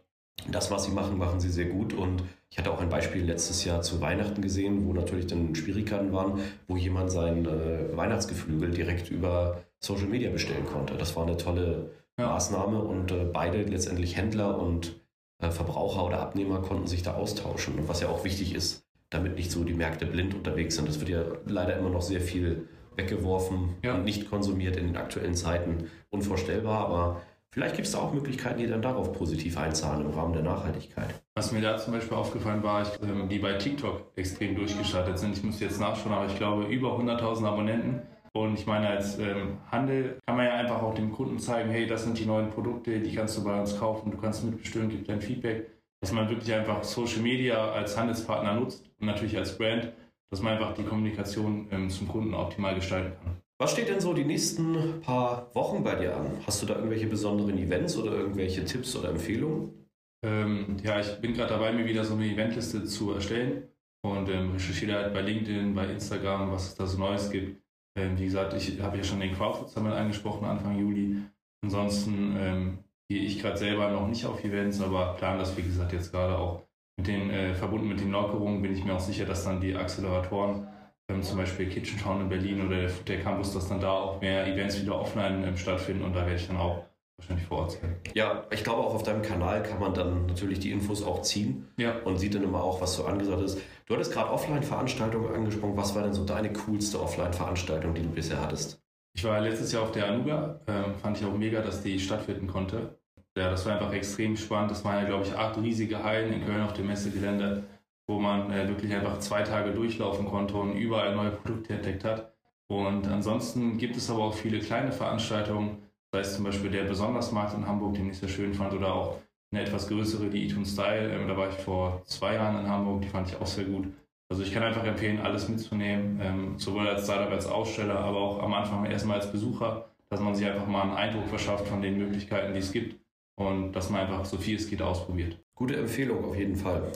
das, 0.50 0.72
was 0.72 0.86
sie 0.86 0.92
machen, 0.92 1.20
machen 1.20 1.40
sie 1.40 1.50
sehr 1.50 1.66
gut. 1.66 1.94
Und 1.94 2.24
ich 2.50 2.58
hatte 2.58 2.72
auch 2.72 2.82
ein 2.82 2.90
Beispiel 2.90 3.24
letztes 3.24 3.64
Jahr 3.66 3.84
zu 3.84 4.02
Weihnachten 4.02 4.42
gesehen, 4.42 4.88
wo 4.88 4.94
natürlich 4.94 5.28
dann 5.28 5.54
Schwierigkeiten 5.54 6.12
waren, 6.12 6.40
wo 6.68 6.76
jemand 6.76 7.12
sein 7.12 7.46
äh, 7.46 7.96
Weihnachtsgeflügel 7.96 8.72
direkt 8.72 9.12
über 9.12 9.62
Social 9.80 10.08
Media 10.08 10.32
bestellen 10.32 10.66
konnte. 10.66 10.96
Das 10.96 11.16
war 11.16 11.28
eine 11.28 11.38
tolle 11.38 11.92
ja. 12.18 12.30
Maßnahme 12.30 12.80
und 12.82 13.12
äh, 13.12 13.26
beide 13.32 13.62
letztendlich 13.62 14.18
Händler 14.18 14.60
und 14.60 15.03
Verbraucher 15.52 16.06
oder 16.06 16.20
Abnehmer 16.20 16.62
konnten 16.62 16.88
sich 16.88 17.04
da 17.04 17.14
austauschen. 17.16 17.78
Und 17.78 17.88
was 17.88 18.02
ja 18.02 18.10
auch 18.10 18.24
wichtig 18.24 18.56
ist, 18.56 18.86
damit 19.10 19.36
nicht 19.36 19.52
so 19.52 19.64
die 19.64 19.74
Märkte 19.74 20.06
blind 20.06 20.34
unterwegs 20.34 20.76
sind. 20.76 20.88
Das 20.88 21.00
wird 21.00 21.10
ja 21.10 21.24
leider 21.46 21.78
immer 21.78 21.90
noch 21.90 22.02
sehr 22.02 22.22
viel 22.22 22.68
weggeworfen 22.96 23.76
ja. 23.84 23.96
und 23.96 24.06
nicht 24.06 24.30
konsumiert 24.30 24.76
in 24.76 24.88
den 24.88 24.98
aktuellen 24.98 25.36
Zeiten. 25.36 25.90
Unvorstellbar, 26.10 26.86
aber 26.86 27.22
vielleicht 27.52 27.76
gibt 27.76 27.88
es 27.88 27.94
da 27.94 28.00
auch 28.00 28.14
Möglichkeiten, 28.14 28.60
die 28.60 28.68
dann 28.68 28.82
darauf 28.82 29.14
positiv 29.14 29.58
einzahlen 29.58 30.06
im 30.06 30.12
Rahmen 30.12 30.34
der 30.34 30.44
Nachhaltigkeit. 30.44 31.10
Was 31.36 31.52
mir 31.52 31.62
da 31.62 31.78
zum 31.78 31.94
Beispiel 31.94 32.18
aufgefallen 32.18 32.64
war, 32.64 32.84
ich, 32.84 32.90
ähm, 33.02 33.30
die 33.30 33.40
bei 33.40 33.54
TikTok 33.54 34.12
extrem 34.16 34.56
durchgestartet 34.56 35.18
sind. 35.18 35.38
Ich 35.38 35.44
muss 35.44 35.60
jetzt 35.60 35.80
nachschauen, 35.80 36.14
aber 36.14 36.28
ich 36.28 36.38
glaube 36.38 36.66
über 36.66 36.98
100.000 37.00 37.46
Abonnenten. 37.46 38.02
Und 38.36 38.56
ich 38.56 38.66
meine, 38.66 38.90
als 38.90 39.20
ähm, 39.20 39.60
Handel 39.72 40.18
kann 40.26 40.38
man 40.38 40.48
ja 40.48 40.56
einfach 40.56 40.82
auch 40.82 40.96
dem 40.96 41.12
Kunden 41.12 41.38
zeigen, 41.38 41.70
hey, 41.70 41.86
das 41.86 42.04
sind 42.04 42.18
die 42.18 42.26
neuen 42.26 42.50
Produkte, 42.50 43.00
die 43.00 43.14
kannst 43.14 43.38
du 43.38 43.44
bei 43.44 43.60
uns 43.60 43.78
kaufen, 43.78 44.10
du 44.10 44.18
kannst 44.18 44.44
mitbestimmen, 44.44 44.90
gib 44.90 45.06
dein 45.06 45.22
Feedback. 45.22 45.70
Dass 46.02 46.12
man 46.12 46.30
wirklich 46.30 46.54
einfach 46.54 46.84
Social 46.84 47.22
Media 47.22 47.72
als 47.72 47.98
Handelspartner 47.98 48.56
nutzt 48.56 48.90
und 49.00 49.08
natürlich 49.08 49.38
als 49.38 49.58
Brand, 49.58 49.94
dass 50.32 50.42
man 50.42 50.54
einfach 50.54 50.74
die 50.74 50.84
Kommunikation 50.84 51.68
ähm, 51.72 51.90
zum 51.90 52.08
Kunden 52.08 52.34
optimal 52.34 52.76
gestalten 52.76 53.14
kann. 53.24 53.38
Was 53.60 53.72
steht 53.72 53.88
denn 53.88 54.02
so 54.02 54.14
die 54.14 54.26
nächsten 54.26 55.00
paar 55.02 55.54
Wochen 55.54 55.84
bei 55.84 55.96
dir 55.96 56.18
an? 56.18 56.40
Hast 56.46 56.62
du 56.62 56.66
da 56.66 56.76
irgendwelche 56.76 57.08
besonderen 57.08 57.58
Events 57.58 57.96
oder 57.96 58.12
irgendwelche 58.12 58.66
Tipps 58.66 58.96
oder 58.98 59.10
Empfehlungen? 59.10 59.88
Ähm, 60.26 60.78
ja, 60.84 61.00
ich 61.00 61.22
bin 61.22 61.34
gerade 61.34 61.54
dabei, 61.54 61.72
mir 61.72 61.86
wieder 61.86 62.04
so 62.04 62.16
eine 62.16 62.26
Eventliste 62.26 62.84
zu 62.84 63.14
erstellen 63.14 63.70
und 64.02 64.28
ähm, 64.30 64.52
recherchiere 64.52 64.96
halt 64.96 65.14
bei 65.14 65.22
LinkedIn, 65.22 65.76
bei 65.76 65.86
Instagram, 65.86 66.52
was 66.52 66.70
es 66.70 66.76
da 66.76 66.88
so 66.88 66.98
Neues 66.98 67.30
gibt. 67.30 67.63
Ähm, 67.96 68.18
wie 68.18 68.26
gesagt, 68.26 68.54
ich 68.54 68.82
habe 68.82 68.98
ja 68.98 69.04
schon 69.04 69.20
den 69.20 69.36
Crowdfood 69.36 69.70
Summit 69.70 69.94
angesprochen, 69.94 70.46
Anfang 70.46 70.78
Juli. 70.78 71.18
Ansonsten 71.64 72.36
ähm, 72.38 72.80
gehe 73.10 73.22
ich 73.22 73.40
gerade 73.40 73.58
selber 73.58 73.90
noch 73.92 74.08
nicht 74.08 74.26
auf 74.26 74.44
Events, 74.44 74.82
aber 74.82 75.14
plan 75.16 75.38
das, 75.38 75.56
wie 75.56 75.62
gesagt, 75.62 75.94
jetzt 75.94 76.12
gerade 76.12 76.38
auch 76.38 76.64
mit 76.98 77.08
den, 77.08 77.30
äh, 77.30 77.54
verbunden 77.54 77.88
mit 77.88 78.00
den 78.00 78.12
Lockerungen, 78.12 78.62
bin 78.62 78.74
ich 78.74 78.84
mir 78.84 78.94
auch 78.94 79.00
sicher, 79.00 79.26
dass 79.26 79.46
dann 79.46 79.62
die 79.62 79.76
Acceleratoren, 79.76 80.68
ähm, 81.10 81.22
zum 81.22 81.38
Beispiel 81.38 81.70
Kitchen 81.70 82.00
Town 82.00 82.22
in 82.22 82.30
Berlin 82.30 82.66
oder 82.66 82.78
der, 82.78 82.90
der, 82.90 83.22
Campus, 83.22 83.54
dass 83.54 83.70
dann 83.70 83.80
da 83.80 83.92
auch 83.92 84.22
mehr 84.22 84.48
Events 84.48 84.82
wieder 84.82 85.00
offline 85.00 85.44
ähm, 85.44 85.58
stattfinden 85.58 86.04
und 86.04 86.14
da 86.14 86.22
werde 86.26 86.36
ich 86.36 86.48
dann 86.48 86.58
auch 86.58 86.86
wahrscheinlich 87.18 87.48
vor 87.48 87.60
Ort 87.60 87.72
sein. 87.72 87.96
Ja, 88.14 88.46
ich 88.52 88.64
glaube 88.64 88.82
auch 88.82 88.94
auf 88.94 89.04
deinem 89.04 89.22
Kanal 89.22 89.64
kann 89.64 89.80
man 89.80 89.94
dann 89.94 90.26
natürlich 90.26 90.60
die 90.60 90.72
Infos 90.72 91.04
auch 91.04 91.22
ziehen 91.22 91.68
ja. 91.78 92.00
und 92.04 92.18
sieht 92.18 92.36
dann 92.36 92.44
immer 92.44 92.64
auch, 92.64 92.82
was 92.82 92.96
so 92.96 93.06
angesagt 93.06 93.42
ist. 93.42 93.60
Du 93.86 93.94
hattest 93.94 94.14
gerade 94.14 94.32
Offline-Veranstaltungen 94.32 95.34
angesprochen. 95.34 95.78
Was 95.78 95.96
war 95.96 96.04
denn 96.04 96.14
so 96.14 96.26
deine 96.26 96.52
coolste 96.54 97.02
Offline-Veranstaltung, 97.02 97.94
die 97.94 98.02
du 98.02 98.10
bisher 98.10 98.42
hattest? 98.42 98.82
Ich 99.16 99.24
war 99.24 99.40
letztes 99.42 99.72
Jahr 99.72 99.84
auf 99.84 99.92
der 99.92 100.08
Anuga. 100.08 100.60
Ähm, 100.68 100.96
fand 101.02 101.20
ich 101.20 101.26
auch 101.26 101.38
mega, 101.38 101.62
dass 101.62 101.84
die 101.84 102.00
stattfinden 102.00 102.48
konnte. 102.48 102.98
Ja, 103.38 103.50
das 103.50 103.66
war 103.66 103.74
einfach 103.74 103.94
extrem 103.94 104.36
spannend. 104.38 104.72
Das 104.72 104.84
waren 104.84 105.02
ja, 105.02 105.06
glaube 105.06 105.26
ich, 105.26 105.36
acht 105.36 105.58
riesige 105.58 106.04
Hallen 106.04 106.34
in 106.34 106.46
Köln 106.46 106.62
auf 106.62 106.74
dem 106.74 106.88
Messegelände, 106.88 107.64
wo 108.08 108.20
man 108.20 108.52
äh, 108.52 108.68
wirklich 108.68 108.94
einfach 108.94 109.20
zwei 109.20 109.44
Tage 109.44 109.72
durchlaufen 109.72 110.26
konnte 110.26 110.56
und 110.56 110.76
überall 110.76 111.16
neue 111.16 111.32
Produkte 111.32 111.74
entdeckt 111.74 112.04
hat. 112.04 112.34
Und 112.68 113.08
ansonsten 113.08 113.78
gibt 113.78 113.98
es 113.98 114.10
aber 114.10 114.24
auch 114.24 114.34
viele 114.34 114.60
kleine 114.60 114.92
Veranstaltungen, 114.92 115.83
sei 116.14 116.20
es 116.20 116.36
zum 116.36 116.44
Beispiel 116.44 116.70
der 116.70 116.84
Besondersmarkt 116.84 117.56
in 117.56 117.66
Hamburg, 117.66 117.96
den 117.96 118.12
ich 118.12 118.20
sehr 118.20 118.30
schön 118.30 118.54
fand, 118.54 118.72
oder 118.74 118.94
auch 118.94 119.18
eine 119.52 119.64
etwas 119.64 119.88
größere, 119.88 120.30
die 120.30 120.46
Eton 120.46 120.64
Style. 120.64 121.12
Ähm, 121.12 121.28
da 121.28 121.36
war 121.36 121.50
ich 121.50 121.56
vor 121.56 122.04
zwei 122.06 122.36
Jahren 122.36 122.64
in 122.64 122.70
Hamburg, 122.70 123.02
die 123.02 123.08
fand 123.08 123.28
ich 123.28 123.36
auch 123.36 123.48
sehr 123.48 123.66
gut. 123.66 123.88
Also 124.30 124.44
ich 124.44 124.54
kann 124.54 124.62
einfach 124.62 124.84
empfehlen, 124.84 125.20
alles 125.20 125.50
mitzunehmen, 125.50 126.20
ähm, 126.22 126.60
sowohl 126.60 126.88
als 126.88 127.06
Startup 127.06 127.32
als 127.32 127.48
Aussteller, 127.48 127.98
aber 127.98 128.20
auch 128.20 128.44
am 128.44 128.54
Anfang 128.54 128.86
erstmal 128.86 129.20
als 129.20 129.32
Besucher, 129.32 129.90
dass 130.10 130.20
man 130.20 130.36
sich 130.36 130.46
einfach 130.46 130.68
mal 130.68 130.84
einen 130.84 130.94
Eindruck 130.94 131.28
verschafft 131.30 131.68
von 131.68 131.82
den 131.82 131.98
Möglichkeiten, 131.98 132.54
die 132.54 132.60
es 132.60 132.72
gibt 132.72 132.96
und 133.36 133.74
dass 133.74 133.90
man 133.90 134.02
einfach 134.02 134.24
so 134.24 134.38
viel 134.38 134.58
es 134.58 134.70
geht 134.70 134.84
ausprobiert. 134.84 135.40
Gute 135.56 135.78
Empfehlung 135.78 136.26
auf 136.26 136.36
jeden 136.36 136.56
Fall. 136.56 136.92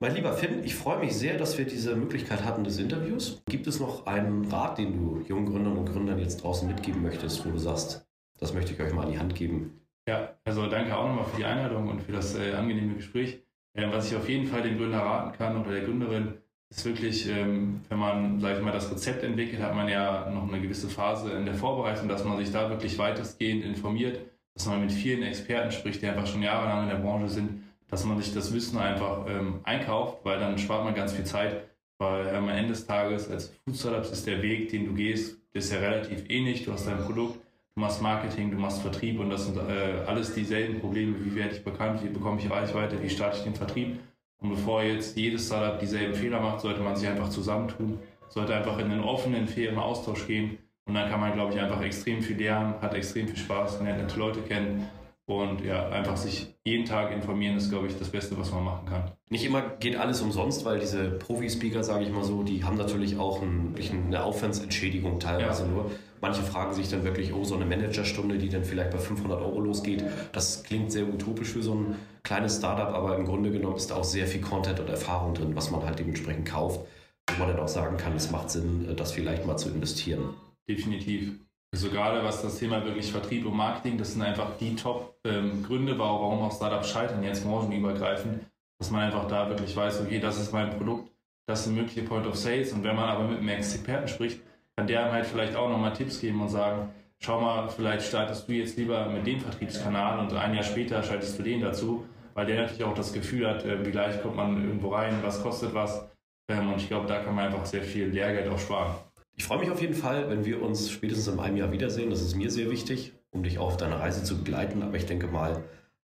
Mein 0.00 0.14
lieber 0.14 0.32
Finn, 0.32 0.64
ich 0.64 0.74
freue 0.74 0.98
mich 0.98 1.14
sehr, 1.14 1.36
dass 1.36 1.58
wir 1.58 1.66
diese 1.66 1.94
Möglichkeit 1.94 2.44
hatten 2.44 2.64
des 2.64 2.78
Interviews. 2.78 3.42
Gibt 3.48 3.66
es 3.66 3.80
noch 3.80 4.06
einen 4.06 4.46
Rat, 4.46 4.78
den 4.78 4.94
du 4.94 5.22
jungen 5.26 5.46
Gründern 5.46 5.76
und 5.76 5.90
Gründern 5.90 6.18
jetzt 6.18 6.42
draußen 6.42 6.66
mitgeben 6.66 7.02
möchtest, 7.02 7.44
wo 7.46 7.50
du 7.50 7.58
sagst, 7.58 8.05
das 8.38 8.54
möchte 8.54 8.72
ich 8.72 8.80
euch 8.80 8.92
mal 8.92 9.06
an 9.06 9.12
die 9.12 9.18
Hand 9.18 9.34
geben? 9.34 9.80
Ja, 10.08 10.34
also 10.44 10.66
danke 10.66 10.96
auch 10.96 11.08
nochmal 11.08 11.24
für 11.24 11.36
die 11.36 11.44
Einladung 11.44 11.88
und 11.88 12.02
für 12.02 12.12
das 12.12 12.36
äh, 12.36 12.52
angenehme 12.52 12.94
Gespräch. 12.94 13.40
Äh, 13.74 13.90
was 13.90 14.10
ich 14.10 14.16
auf 14.16 14.28
jeden 14.28 14.46
Fall 14.46 14.62
dem 14.62 14.78
Gründer 14.78 14.98
raten 14.98 15.36
kann 15.36 15.60
oder 15.60 15.72
der 15.72 15.82
Gründerin, 15.82 16.34
ist 16.70 16.84
wirklich, 16.84 17.28
ähm, 17.28 17.80
wenn 17.88 17.98
man, 17.98 18.40
sage 18.40 18.58
ich 18.58 18.64
mal, 18.64 18.72
das 18.72 18.90
Rezept 18.90 19.22
entwickelt, 19.22 19.62
hat 19.62 19.74
man 19.74 19.88
ja 19.88 20.28
noch 20.30 20.48
eine 20.48 20.60
gewisse 20.60 20.88
Phase 20.88 21.32
in 21.32 21.44
der 21.44 21.54
Vorbereitung, 21.54 22.08
dass 22.08 22.24
man 22.24 22.38
sich 22.38 22.50
da 22.50 22.70
wirklich 22.70 22.98
weitestgehend 22.98 23.64
informiert, 23.64 24.20
dass 24.54 24.66
man 24.66 24.80
mit 24.80 24.92
vielen 24.92 25.22
Experten 25.22 25.70
spricht, 25.70 26.02
die 26.02 26.06
einfach 26.06 26.26
schon 26.26 26.42
jahrelang 26.42 26.84
in 26.84 26.90
der 26.90 26.96
Branche 26.96 27.28
sind, 27.28 27.62
dass 27.88 28.04
man 28.04 28.18
sich 28.20 28.34
das 28.34 28.52
Wissen 28.52 28.78
einfach 28.78 29.26
ähm, 29.28 29.60
einkauft, 29.62 30.24
weil 30.24 30.40
dann 30.40 30.58
spart 30.58 30.84
man 30.84 30.94
ganz 30.94 31.12
viel 31.12 31.24
Zeit. 31.24 31.62
Weil 31.98 32.34
am 32.34 32.48
Ende 32.48 32.70
des 32.70 32.86
Tages 32.86 33.30
als 33.30 33.54
Food 33.64 33.76
Startups 33.76 34.10
ist 34.10 34.26
der 34.26 34.42
Weg, 34.42 34.70
den 34.70 34.86
du 34.86 34.92
gehst, 34.92 35.38
ist 35.52 35.72
ja 35.72 35.78
relativ 35.78 36.24
ähnlich. 36.28 36.64
Du 36.64 36.72
hast 36.72 36.86
dein 36.86 36.98
Produkt, 36.98 37.38
du 37.76 37.80
machst 37.82 38.00
Marketing, 38.00 38.50
du 38.50 38.56
machst 38.56 38.80
Vertrieb 38.80 39.20
und 39.20 39.28
das 39.28 39.44
sind 39.44 39.58
äh, 39.58 40.02
alles 40.06 40.34
dieselben 40.34 40.80
Probleme. 40.80 41.14
Wie 41.22 41.34
werde 41.34 41.54
ich 41.54 41.62
bekannt? 41.62 42.02
Wie 42.02 42.08
bekomme 42.08 42.40
ich 42.40 42.50
Reichweite? 42.50 43.02
Wie 43.02 43.10
starte 43.10 43.36
ich 43.36 43.44
den 43.44 43.54
Vertrieb? 43.54 44.00
Und 44.38 44.50
bevor 44.50 44.82
jetzt 44.82 45.16
jedes 45.16 45.46
Startup 45.46 45.78
dieselben 45.78 46.14
Fehler 46.14 46.40
macht, 46.40 46.60
sollte 46.60 46.80
man 46.80 46.96
sich 46.96 47.06
einfach 47.08 47.28
zusammentun, 47.28 47.98
sollte 48.28 48.54
einfach 48.54 48.78
in 48.78 48.90
einen 48.90 49.04
offenen, 49.04 49.46
fairen 49.46 49.78
Austausch 49.78 50.26
gehen. 50.26 50.58
Und 50.86 50.94
dann 50.94 51.10
kann 51.10 51.20
man, 51.20 51.34
glaube 51.34 51.52
ich, 51.52 51.60
einfach 51.60 51.82
extrem 51.82 52.22
viel 52.22 52.36
lernen, 52.36 52.74
hat 52.80 52.94
extrem 52.94 53.28
viel 53.28 53.36
Spaß, 53.36 53.80
lernt 53.82 54.00
nette 54.00 54.18
Leute 54.18 54.40
kennen 54.40 54.88
und 55.26 55.64
ja, 55.64 55.88
einfach 55.88 56.16
sich 56.16 56.54
jeden 56.64 56.84
Tag 56.84 57.12
informieren 57.12 57.56
ist, 57.56 57.68
glaube 57.68 57.88
ich, 57.88 57.98
das 57.98 58.10
Beste, 58.10 58.38
was 58.38 58.52
man 58.52 58.64
machen 58.64 58.86
kann. 58.86 59.10
Nicht 59.28 59.44
immer 59.44 59.60
geht 59.60 59.96
alles 59.96 60.20
umsonst, 60.20 60.64
weil 60.64 60.78
diese 60.78 61.10
Profi-Speaker, 61.10 61.82
sage 61.82 62.04
ich 62.04 62.12
mal 62.12 62.22
so, 62.22 62.44
die 62.44 62.62
haben 62.62 62.76
natürlich 62.76 63.18
auch 63.18 63.42
ein, 63.42 63.74
eine 64.06 64.22
Aufwandsentschädigung 64.22 65.18
teilweise 65.18 65.64
ja. 65.64 65.68
nur. 65.68 65.90
Manche 66.20 66.42
fragen 66.42 66.72
sich 66.72 66.88
dann 66.88 67.04
wirklich, 67.04 67.34
oh, 67.34 67.42
so 67.42 67.56
eine 67.56 67.66
Managerstunde, 67.66 68.38
die 68.38 68.48
dann 68.48 68.64
vielleicht 68.64 68.92
bei 68.92 68.98
500 68.98 69.40
Euro 69.40 69.60
losgeht, 69.60 70.04
das 70.32 70.62
klingt 70.62 70.92
sehr 70.92 71.06
utopisch 71.08 71.48
für 71.48 71.62
so 71.62 71.74
ein 71.74 71.96
kleines 72.22 72.56
Startup, 72.58 72.94
aber 72.94 73.16
im 73.16 73.26
Grunde 73.26 73.50
genommen 73.50 73.76
ist 73.76 73.90
da 73.90 73.96
auch 73.96 74.04
sehr 74.04 74.26
viel 74.26 74.40
Content 74.40 74.78
und 74.78 74.88
Erfahrung 74.88 75.34
drin, 75.34 75.56
was 75.56 75.72
man 75.72 75.84
halt 75.84 75.98
dementsprechend 75.98 76.46
kauft, 76.48 76.80
wo 77.28 77.38
man 77.38 77.48
dann 77.48 77.60
auch 77.60 77.68
sagen 77.68 77.96
kann, 77.96 78.14
es 78.14 78.30
macht 78.30 78.50
Sinn, 78.50 78.94
das 78.96 79.12
vielleicht 79.12 79.44
mal 79.44 79.56
zu 79.56 79.70
investieren. 79.70 80.34
Definitiv. 80.68 81.45
Also 81.72 81.90
gerade 81.90 82.22
was 82.24 82.42
das 82.42 82.58
Thema 82.58 82.84
wirklich 82.84 83.10
Vertrieb 83.10 83.44
und 83.44 83.56
Marketing, 83.56 83.98
das 83.98 84.12
sind 84.12 84.22
einfach 84.22 84.56
die 84.58 84.74
Top-Gründe, 84.76 85.92
ähm, 85.92 85.98
warum 85.98 86.42
auch 86.42 86.54
Startups 86.54 86.90
scheitern, 86.90 87.22
jetzt 87.22 87.44
branchenübergreifend, 87.44 88.44
dass 88.78 88.90
man 88.90 89.02
einfach 89.02 89.26
da 89.28 89.48
wirklich 89.48 89.76
weiß, 89.76 90.00
okay, 90.00 90.18
das 90.18 90.40
ist 90.40 90.52
mein 90.52 90.70
Produkt, 90.70 91.10
das 91.46 91.64
sind 91.64 91.74
mögliche 91.74 92.02
Point 92.02 92.26
of 92.26 92.36
Sales 92.36 92.72
und 92.72 92.82
wenn 92.82 92.96
man 92.96 93.08
aber 93.08 93.24
mit 93.24 93.38
einem 93.38 93.48
Experten 93.48 94.08
spricht, 94.08 94.40
kann 94.76 94.86
der 94.86 95.04
einem 95.04 95.12
halt 95.12 95.26
vielleicht 95.26 95.56
auch 95.56 95.68
nochmal 95.68 95.92
Tipps 95.92 96.20
geben 96.20 96.40
und 96.40 96.48
sagen, 96.48 96.88
schau 97.18 97.40
mal, 97.40 97.68
vielleicht 97.68 98.06
startest 98.06 98.48
du 98.48 98.52
jetzt 98.52 98.76
lieber 98.76 99.06
mit 99.08 99.26
dem 99.26 99.40
Vertriebskanal 99.40 100.18
und 100.18 100.32
ein 100.34 100.54
Jahr 100.54 100.64
später 100.64 101.02
schaltest 101.02 101.38
du 101.38 101.42
den 101.42 101.60
dazu, 101.60 102.04
weil 102.34 102.46
der 102.46 102.62
natürlich 102.62 102.84
auch 102.84 102.94
das 102.94 103.12
Gefühl 103.12 103.48
hat, 103.48 103.64
äh, 103.64 103.84
wie 103.84 103.92
leicht 103.92 104.22
kommt 104.22 104.36
man 104.36 104.62
irgendwo 104.62 104.90
rein, 104.90 105.18
was 105.22 105.42
kostet 105.42 105.74
was 105.74 106.06
ähm, 106.48 106.72
und 106.72 106.80
ich 106.80 106.88
glaube, 106.88 107.06
da 107.06 107.20
kann 107.20 107.34
man 107.34 107.46
einfach 107.46 107.66
sehr 107.66 107.82
viel 107.82 108.06
Lehrgeld 108.06 108.48
auch 108.48 108.58
sparen. 108.58 108.94
Ich 109.36 109.44
freue 109.44 109.58
mich 109.58 109.70
auf 109.70 109.82
jeden 109.82 109.94
Fall, 109.94 110.30
wenn 110.30 110.46
wir 110.46 110.62
uns 110.62 110.90
spätestens 110.90 111.28
in 111.28 111.38
einem 111.38 111.58
Jahr 111.58 111.70
wiedersehen. 111.70 112.08
Das 112.08 112.22
ist 112.22 112.34
mir 112.34 112.50
sehr 112.50 112.70
wichtig, 112.70 113.12
um 113.30 113.42
dich 113.42 113.58
auch 113.58 113.66
auf 113.66 113.76
deiner 113.76 114.00
Reise 114.00 114.24
zu 114.24 114.38
begleiten. 114.38 114.82
Aber 114.82 114.96
ich 114.96 115.04
denke 115.04 115.26
mal, 115.26 115.62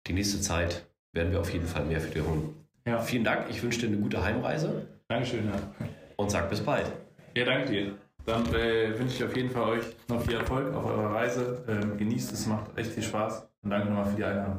die 0.08 0.12
nächste 0.12 0.40
Zeit 0.40 0.86
werden 1.12 1.30
wir 1.30 1.40
auf 1.40 1.52
jeden 1.52 1.66
Fall 1.66 1.84
mehr 1.84 2.00
für 2.00 2.10
dich 2.10 2.24
holen. 2.26 2.54
Ja. 2.84 3.00
Vielen 3.00 3.22
Dank. 3.22 3.46
Ich 3.48 3.62
wünsche 3.62 3.80
dir 3.80 3.86
eine 3.86 3.98
gute 3.98 4.24
Heimreise. 4.24 4.88
Dankeschön. 5.06 5.46
Ja. 5.46 5.86
Und 6.16 6.30
sag 6.30 6.50
bis 6.50 6.60
bald. 6.60 6.90
Ja, 7.36 7.44
danke 7.44 7.70
dir. 7.70 7.94
Dann 8.26 8.44
äh, 8.52 8.98
wünsche 8.98 9.16
ich 9.16 9.24
auf 9.24 9.36
jeden 9.36 9.50
Fall 9.50 9.78
euch 9.78 9.84
noch 10.08 10.20
viel 10.22 10.34
Erfolg 10.34 10.74
auf 10.74 10.84
eurer 10.84 11.14
Reise. 11.14 11.64
Ähm, 11.68 11.96
genießt 11.96 12.32
es, 12.32 12.46
macht 12.46 12.76
echt 12.76 12.90
viel 12.90 13.02
Spaß. 13.02 13.48
Und 13.62 13.70
danke 13.70 13.88
nochmal 13.88 14.06
für 14.06 14.16
die 14.16 14.24
Einladung. 14.24 14.58